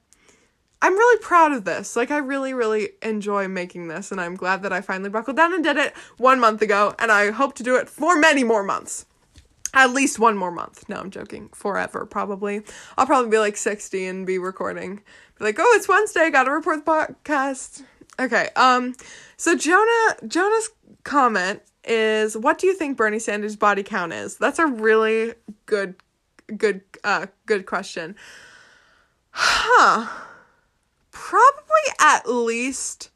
I'm 0.82 0.94
really 0.94 1.20
proud 1.20 1.52
of 1.52 1.64
this. 1.64 1.94
Like, 1.94 2.11
I 2.11 2.18
really, 2.18 2.54
really 2.54 2.90
enjoy 3.02 3.48
making 3.48 3.88
this, 3.88 4.11
and 4.11 4.20
I'm 4.20 4.34
glad 4.34 4.62
that 4.62 4.72
I 4.72 4.80
finally 4.80 5.11
buckled 5.11 5.36
down 5.36 5.52
and 5.52 5.62
did 5.62 5.76
it 5.76 5.94
one 6.16 6.40
month 6.40 6.62
ago, 6.62 6.94
and 6.98 7.12
I 7.12 7.30
hope 7.30 7.54
to 7.56 7.62
do 7.62 7.76
it 7.76 7.88
for 7.88 8.18
many 8.18 8.44
more 8.44 8.62
months. 8.62 9.06
At 9.72 9.92
least 9.92 10.18
one 10.18 10.36
more 10.36 10.50
month. 10.50 10.88
No, 10.88 10.96
I'm 10.96 11.11
joking. 11.11 11.48
Forever, 11.54 12.04
probably. 12.04 12.62
I'll 12.98 13.06
probably 13.06 13.30
be 13.30 13.38
like 13.38 13.56
60 13.56 14.06
and 14.06 14.26
be 14.26 14.38
recording. 14.38 15.02
Like, 15.41 15.57
oh, 15.59 15.72
it's 15.76 15.88
Wednesday, 15.88 16.20
I 16.20 16.30
gotta 16.30 16.51
report 16.51 16.84
the 16.84 16.91
podcast. 16.91 17.82
Okay, 18.20 18.49
um, 18.57 18.95
so 19.36 19.57
Jonah, 19.57 20.16
Jonah's 20.26 20.70
comment 21.03 21.62
is, 21.84 22.36
what 22.36 22.59
do 22.59 22.66
you 22.66 22.74
think 22.74 22.97
Bernie 22.97 23.18
Sanders' 23.18 23.57
body 23.57 23.82
count 23.82 24.12
is? 24.12 24.36
That's 24.36 24.59
a 24.59 24.66
really 24.66 25.34
good, 25.66 25.97
good, 26.57 26.82
uh, 27.03 27.26
good 27.47 27.66
question. 27.66 28.14
Huh 29.30 30.26
probably 31.11 31.95
at 32.01 32.28
least 32.28 33.11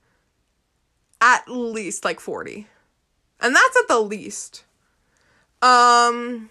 at 1.21 1.49
least 1.49 2.05
like 2.05 2.21
40 2.21 2.67
and 3.41 3.55
that's 3.55 3.77
at 3.77 3.89
the 3.89 3.99
least 3.99 4.65
um 5.63 6.51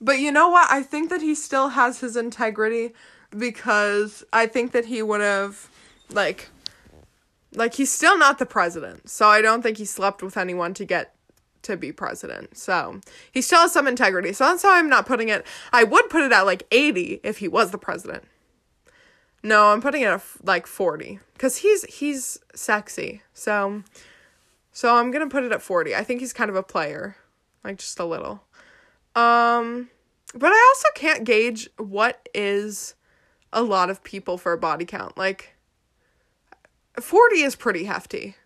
but 0.00 0.18
you 0.18 0.32
know 0.32 0.48
what 0.48 0.70
i 0.70 0.82
think 0.82 1.10
that 1.10 1.22
he 1.22 1.34
still 1.34 1.70
has 1.70 2.00
his 2.00 2.16
integrity 2.16 2.92
because 3.36 4.24
i 4.32 4.46
think 4.46 4.72
that 4.72 4.86
he 4.86 5.02
would 5.02 5.20
have 5.20 5.68
like 6.10 6.48
like 7.54 7.74
he's 7.74 7.90
still 7.90 8.18
not 8.18 8.38
the 8.38 8.46
president 8.46 9.08
so 9.08 9.26
i 9.26 9.40
don't 9.40 9.62
think 9.62 9.78
he 9.78 9.84
slept 9.84 10.22
with 10.22 10.36
anyone 10.36 10.74
to 10.74 10.84
get 10.84 11.14
to 11.62 11.76
be 11.76 11.90
president 11.90 12.56
so 12.56 13.00
he 13.32 13.42
still 13.42 13.60
has 13.60 13.72
some 13.72 13.88
integrity 13.88 14.32
so 14.32 14.44
that's 14.44 14.62
how 14.62 14.74
i'm 14.74 14.88
not 14.88 15.06
putting 15.06 15.28
it 15.28 15.44
i 15.72 15.82
would 15.82 16.08
put 16.08 16.22
it 16.22 16.32
at 16.32 16.42
like 16.42 16.64
80 16.70 17.20
if 17.24 17.38
he 17.38 17.48
was 17.48 17.70
the 17.72 17.78
president 17.78 18.24
no, 19.46 19.66
I'm 19.66 19.80
putting 19.80 20.02
it 20.02 20.06
at 20.06 20.22
like 20.42 20.66
40 20.66 21.20
cuz 21.38 21.58
he's 21.58 21.84
he's 21.84 22.38
sexy. 22.54 23.22
So 23.32 23.84
so 24.72 24.96
I'm 24.96 25.12
going 25.12 25.26
to 25.26 25.32
put 25.32 25.44
it 25.44 25.52
at 25.52 25.62
40. 25.62 25.94
I 25.94 26.02
think 26.02 26.20
he's 26.20 26.32
kind 26.32 26.50
of 26.50 26.56
a 26.56 26.64
player, 26.64 27.16
like 27.62 27.78
just 27.78 28.00
a 28.00 28.04
little. 28.04 28.42
Um 29.14 29.90
but 30.34 30.50
I 30.52 30.74
also 30.74 30.88
can't 30.96 31.22
gauge 31.22 31.70
what 31.78 32.28
is 32.34 32.96
a 33.52 33.62
lot 33.62 33.90
of 33.90 34.02
people 34.02 34.38
for 34.38 34.52
a 34.52 34.58
body 34.58 34.84
count. 34.84 35.16
Like 35.16 35.56
40 37.00 37.40
is 37.42 37.56
pretty 37.56 37.84
hefty. 37.84 38.36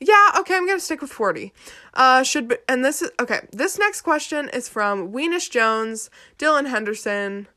Yeah, 0.00 0.32
okay, 0.38 0.54
I'm 0.56 0.66
gonna 0.66 0.78
stick 0.78 1.00
with 1.00 1.10
40. 1.10 1.52
Uh 1.94 2.22
should 2.22 2.48
be 2.48 2.56
and 2.68 2.84
this 2.84 3.02
is 3.02 3.10
okay, 3.20 3.48
this 3.52 3.78
next 3.78 4.02
question 4.02 4.48
is 4.48 4.68
from 4.68 5.12
Weenish 5.12 5.50
Jones, 5.50 6.10
Dylan 6.38 6.68
Henderson. 6.68 7.48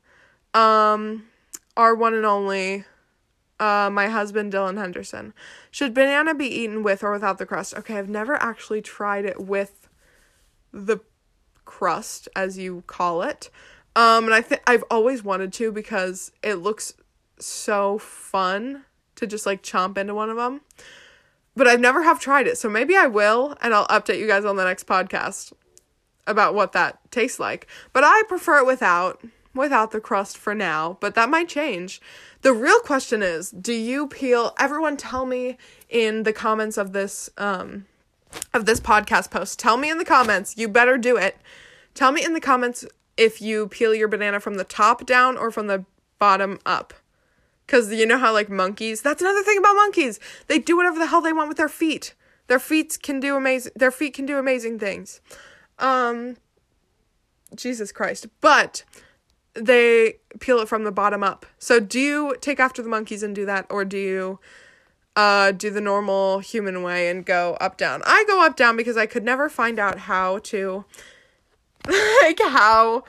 Um 0.54 1.24
our 1.76 1.94
one 1.94 2.14
and 2.14 2.26
only, 2.26 2.84
uh, 3.58 3.88
my 3.90 4.08
husband 4.08 4.52
Dylan 4.52 4.76
Henderson. 4.76 5.32
Should 5.70 5.94
banana 5.94 6.34
be 6.34 6.46
eaten 6.46 6.82
with 6.82 7.02
or 7.02 7.12
without 7.12 7.38
the 7.38 7.46
crust? 7.46 7.74
Okay, 7.74 7.96
I've 7.96 8.08
never 8.08 8.34
actually 8.34 8.82
tried 8.82 9.24
it 9.24 9.40
with 9.40 9.88
the 10.72 10.98
crust, 11.64 12.28
as 12.34 12.58
you 12.58 12.82
call 12.86 13.22
it. 13.22 13.50
Um, 13.94 14.24
and 14.24 14.34
I 14.34 14.40
think 14.40 14.62
I've 14.66 14.84
always 14.90 15.22
wanted 15.22 15.52
to 15.54 15.70
because 15.72 16.32
it 16.42 16.56
looks 16.56 16.94
so 17.38 17.98
fun 17.98 18.84
to 19.16 19.26
just 19.26 19.46
like 19.46 19.62
chomp 19.62 19.98
into 19.98 20.14
one 20.14 20.30
of 20.30 20.36
them. 20.36 20.62
But 21.54 21.68
I've 21.68 21.80
never 21.80 22.02
have 22.02 22.18
tried 22.18 22.46
it, 22.46 22.56
so 22.56 22.70
maybe 22.70 22.96
I 22.96 23.06
will, 23.06 23.56
and 23.60 23.74
I'll 23.74 23.86
update 23.88 24.18
you 24.18 24.26
guys 24.26 24.46
on 24.46 24.56
the 24.56 24.64
next 24.64 24.86
podcast 24.86 25.52
about 26.26 26.54
what 26.54 26.72
that 26.72 26.98
tastes 27.10 27.38
like. 27.38 27.66
But 27.92 28.04
I 28.04 28.22
prefer 28.26 28.58
it 28.58 28.66
without 28.66 29.22
without 29.54 29.90
the 29.90 30.00
crust 30.00 30.38
for 30.38 30.54
now, 30.54 30.96
but 31.00 31.14
that 31.14 31.28
might 31.28 31.46
change. 31.46 32.00
The 32.40 32.54
real 32.54 32.80
question 32.80 33.22
is, 33.22 33.50
do 33.50 33.74
you 33.74 34.06
peel 34.06 34.54
everyone 34.58 34.96
tell 34.96 35.26
me 35.26 35.58
in 35.90 36.22
the 36.22 36.32
comments 36.32 36.78
of 36.78 36.92
this 36.92 37.28
um 37.36 37.84
of 38.54 38.66
this 38.66 38.80
podcast 38.80 39.30
post. 39.30 39.58
Tell 39.58 39.76
me 39.76 39.90
in 39.90 39.98
the 39.98 40.04
comments. 40.04 40.56
You 40.56 40.68
better 40.68 40.98
do 40.98 41.16
it. 41.16 41.36
Tell 41.94 42.12
me 42.12 42.24
in 42.24 42.32
the 42.32 42.40
comments 42.40 42.84
if 43.16 43.42
you 43.42 43.68
peel 43.68 43.94
your 43.94 44.08
banana 44.08 44.40
from 44.40 44.54
the 44.54 44.64
top 44.64 45.06
down 45.06 45.36
or 45.36 45.50
from 45.50 45.66
the 45.66 45.84
bottom 46.18 46.58
up. 46.64 46.94
Cuz 47.66 47.92
you 47.92 48.06
know 48.06 48.18
how 48.18 48.32
like 48.32 48.48
monkeys, 48.48 49.02
that's 49.02 49.22
another 49.22 49.42
thing 49.42 49.58
about 49.58 49.74
monkeys. 49.74 50.18
They 50.46 50.58
do 50.58 50.76
whatever 50.76 50.98
the 50.98 51.06
hell 51.06 51.20
they 51.20 51.32
want 51.32 51.48
with 51.48 51.58
their 51.58 51.68
feet. 51.68 52.14
Their 52.48 52.58
feet 52.58 52.98
can 53.02 53.20
do 53.20 53.36
amazing 53.36 53.72
their 53.76 53.90
feet 53.90 54.14
can 54.14 54.26
do 54.26 54.38
amazing 54.38 54.78
things. 54.78 55.20
Um 55.78 56.36
Jesus 57.54 57.92
Christ. 57.92 58.26
But 58.40 58.84
they 59.54 60.14
peel 60.40 60.58
it 60.60 60.68
from 60.68 60.84
the 60.84 60.92
bottom 60.92 61.22
up. 61.22 61.46
So 61.58 61.78
do 61.78 62.00
you 62.00 62.36
take 62.40 62.58
after 62.58 62.82
the 62.82 62.88
monkeys 62.88 63.22
and 63.22 63.34
do 63.34 63.46
that 63.46 63.66
or 63.70 63.84
do 63.84 63.98
you 63.98 64.40
uh 65.14 65.52
do 65.52 65.68
the 65.68 65.80
normal 65.80 66.38
human 66.38 66.82
way 66.82 67.08
and 67.08 67.24
go 67.24 67.56
up 67.60 67.76
down? 67.76 68.02
I 68.06 68.24
go 68.26 68.44
up 68.44 68.56
down 68.56 68.76
because 68.76 68.96
I 68.96 69.06
could 69.06 69.24
never 69.24 69.48
find 69.48 69.78
out 69.78 70.00
how 70.00 70.38
to 70.38 70.84
like 72.22 72.38
how 72.40 73.04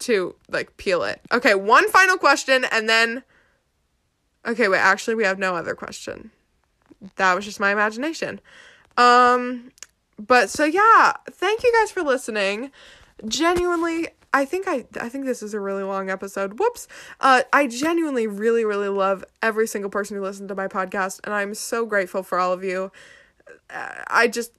to 0.00 0.34
like 0.48 0.76
peel 0.76 1.02
it. 1.02 1.20
Okay, 1.32 1.54
one 1.54 1.88
final 1.90 2.16
question 2.16 2.64
and 2.70 2.88
then 2.88 3.22
Okay, 4.46 4.68
wait, 4.68 4.78
actually 4.78 5.16
we 5.16 5.24
have 5.24 5.38
no 5.38 5.56
other 5.56 5.74
question. 5.74 6.30
That 7.16 7.34
was 7.34 7.44
just 7.44 7.60
my 7.60 7.72
imagination. 7.72 8.40
Um 8.96 9.72
but 10.18 10.50
so 10.50 10.64
yeah, 10.64 11.12
thank 11.30 11.62
you 11.62 11.72
guys 11.80 11.90
for 11.90 12.02
listening. 12.02 12.70
Genuinely 13.26 14.08
I 14.32 14.44
think 14.44 14.68
I 14.68 14.86
I 15.00 15.08
think 15.08 15.24
this 15.24 15.42
is 15.42 15.54
a 15.54 15.60
really 15.60 15.82
long 15.82 16.10
episode. 16.10 16.58
Whoops. 16.58 16.86
Uh 17.20 17.42
I 17.52 17.66
genuinely 17.66 18.26
really 18.26 18.64
really 18.64 18.88
love 18.88 19.24
every 19.42 19.66
single 19.66 19.90
person 19.90 20.16
who 20.16 20.22
listened 20.22 20.48
to 20.50 20.54
my 20.54 20.68
podcast 20.68 21.20
and 21.24 21.34
I'm 21.34 21.54
so 21.54 21.86
grateful 21.86 22.22
for 22.22 22.38
all 22.38 22.52
of 22.52 22.62
you. 22.62 22.92
Uh, 23.70 24.02
I 24.08 24.28
just 24.28 24.52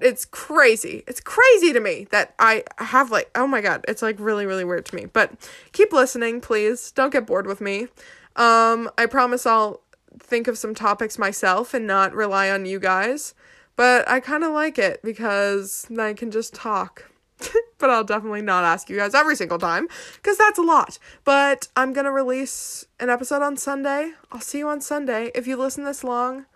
it's 0.00 0.24
crazy. 0.24 1.02
It's 1.06 1.20
crazy 1.20 1.72
to 1.72 1.80
me 1.80 2.06
that 2.10 2.34
I 2.38 2.64
have 2.78 3.10
like 3.10 3.30
oh 3.34 3.46
my 3.46 3.60
god, 3.60 3.84
it's 3.88 4.02
like 4.02 4.16
really 4.18 4.46
really 4.46 4.64
weird 4.64 4.86
to 4.86 4.96
me. 4.96 5.06
But 5.06 5.32
keep 5.72 5.92
listening, 5.92 6.40
please. 6.40 6.92
Don't 6.92 7.12
get 7.12 7.26
bored 7.26 7.46
with 7.46 7.60
me. 7.60 7.88
Um 8.36 8.90
I 8.96 9.06
promise 9.06 9.46
I'll 9.46 9.82
think 10.18 10.48
of 10.48 10.58
some 10.58 10.74
topics 10.74 11.18
myself 11.18 11.74
and 11.74 11.86
not 11.86 12.14
rely 12.14 12.50
on 12.50 12.66
you 12.66 12.78
guys. 12.78 13.34
But 13.76 14.08
I 14.08 14.20
kind 14.20 14.44
of 14.44 14.52
like 14.52 14.78
it 14.78 15.00
because 15.02 15.86
I 15.98 16.12
can 16.12 16.30
just 16.30 16.54
talk. 16.54 17.10
but 17.78 17.88
I'll 17.88 18.04
definitely 18.04 18.42
not 18.42 18.64
ask 18.64 18.90
you 18.90 18.96
guys 18.96 19.14
every 19.14 19.34
single 19.34 19.58
time 19.58 19.88
because 20.16 20.36
that's 20.36 20.58
a 20.58 20.62
lot. 20.62 20.98
But 21.24 21.68
I'm 21.76 21.92
gonna 21.92 22.12
release 22.12 22.86
an 22.98 23.08
episode 23.08 23.42
on 23.42 23.56
Sunday. 23.56 24.12
I'll 24.30 24.40
see 24.40 24.58
you 24.58 24.68
on 24.68 24.80
Sunday. 24.80 25.30
If 25.34 25.46
you 25.46 25.56
listen 25.56 25.84
this 25.84 26.04
long, 26.04 26.46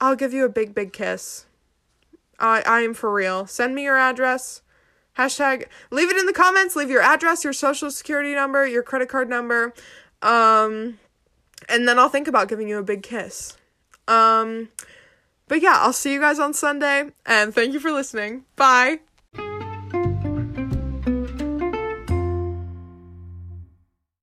I'll 0.00 0.16
give 0.16 0.32
you 0.32 0.44
a 0.44 0.48
big, 0.48 0.74
big 0.74 0.92
kiss. 0.92 1.46
I 2.38 2.62
I 2.62 2.80
am 2.80 2.94
for 2.94 3.12
real. 3.12 3.46
Send 3.46 3.74
me 3.74 3.84
your 3.84 3.98
address. 3.98 4.62
Hashtag 5.18 5.66
leave 5.90 6.10
it 6.10 6.16
in 6.16 6.26
the 6.26 6.32
comments. 6.32 6.76
Leave 6.76 6.90
your 6.90 7.02
address, 7.02 7.44
your 7.44 7.52
social 7.52 7.90
security 7.90 8.34
number, 8.34 8.66
your 8.66 8.82
credit 8.82 9.08
card 9.08 9.28
number. 9.28 9.74
Um 10.22 10.98
and 11.68 11.88
then 11.88 11.98
I'll 11.98 12.08
think 12.08 12.28
about 12.28 12.48
giving 12.48 12.68
you 12.68 12.78
a 12.78 12.82
big 12.82 13.02
kiss. 13.02 13.56
Um 14.06 14.68
but 15.48 15.62
yeah, 15.62 15.76
I'll 15.78 15.92
see 15.92 16.12
you 16.12 16.20
guys 16.20 16.38
on 16.38 16.54
Sunday 16.54 17.10
and 17.26 17.54
thank 17.54 17.72
you 17.72 17.80
for 17.80 17.90
listening. 17.90 18.44
Bye. 18.56 19.00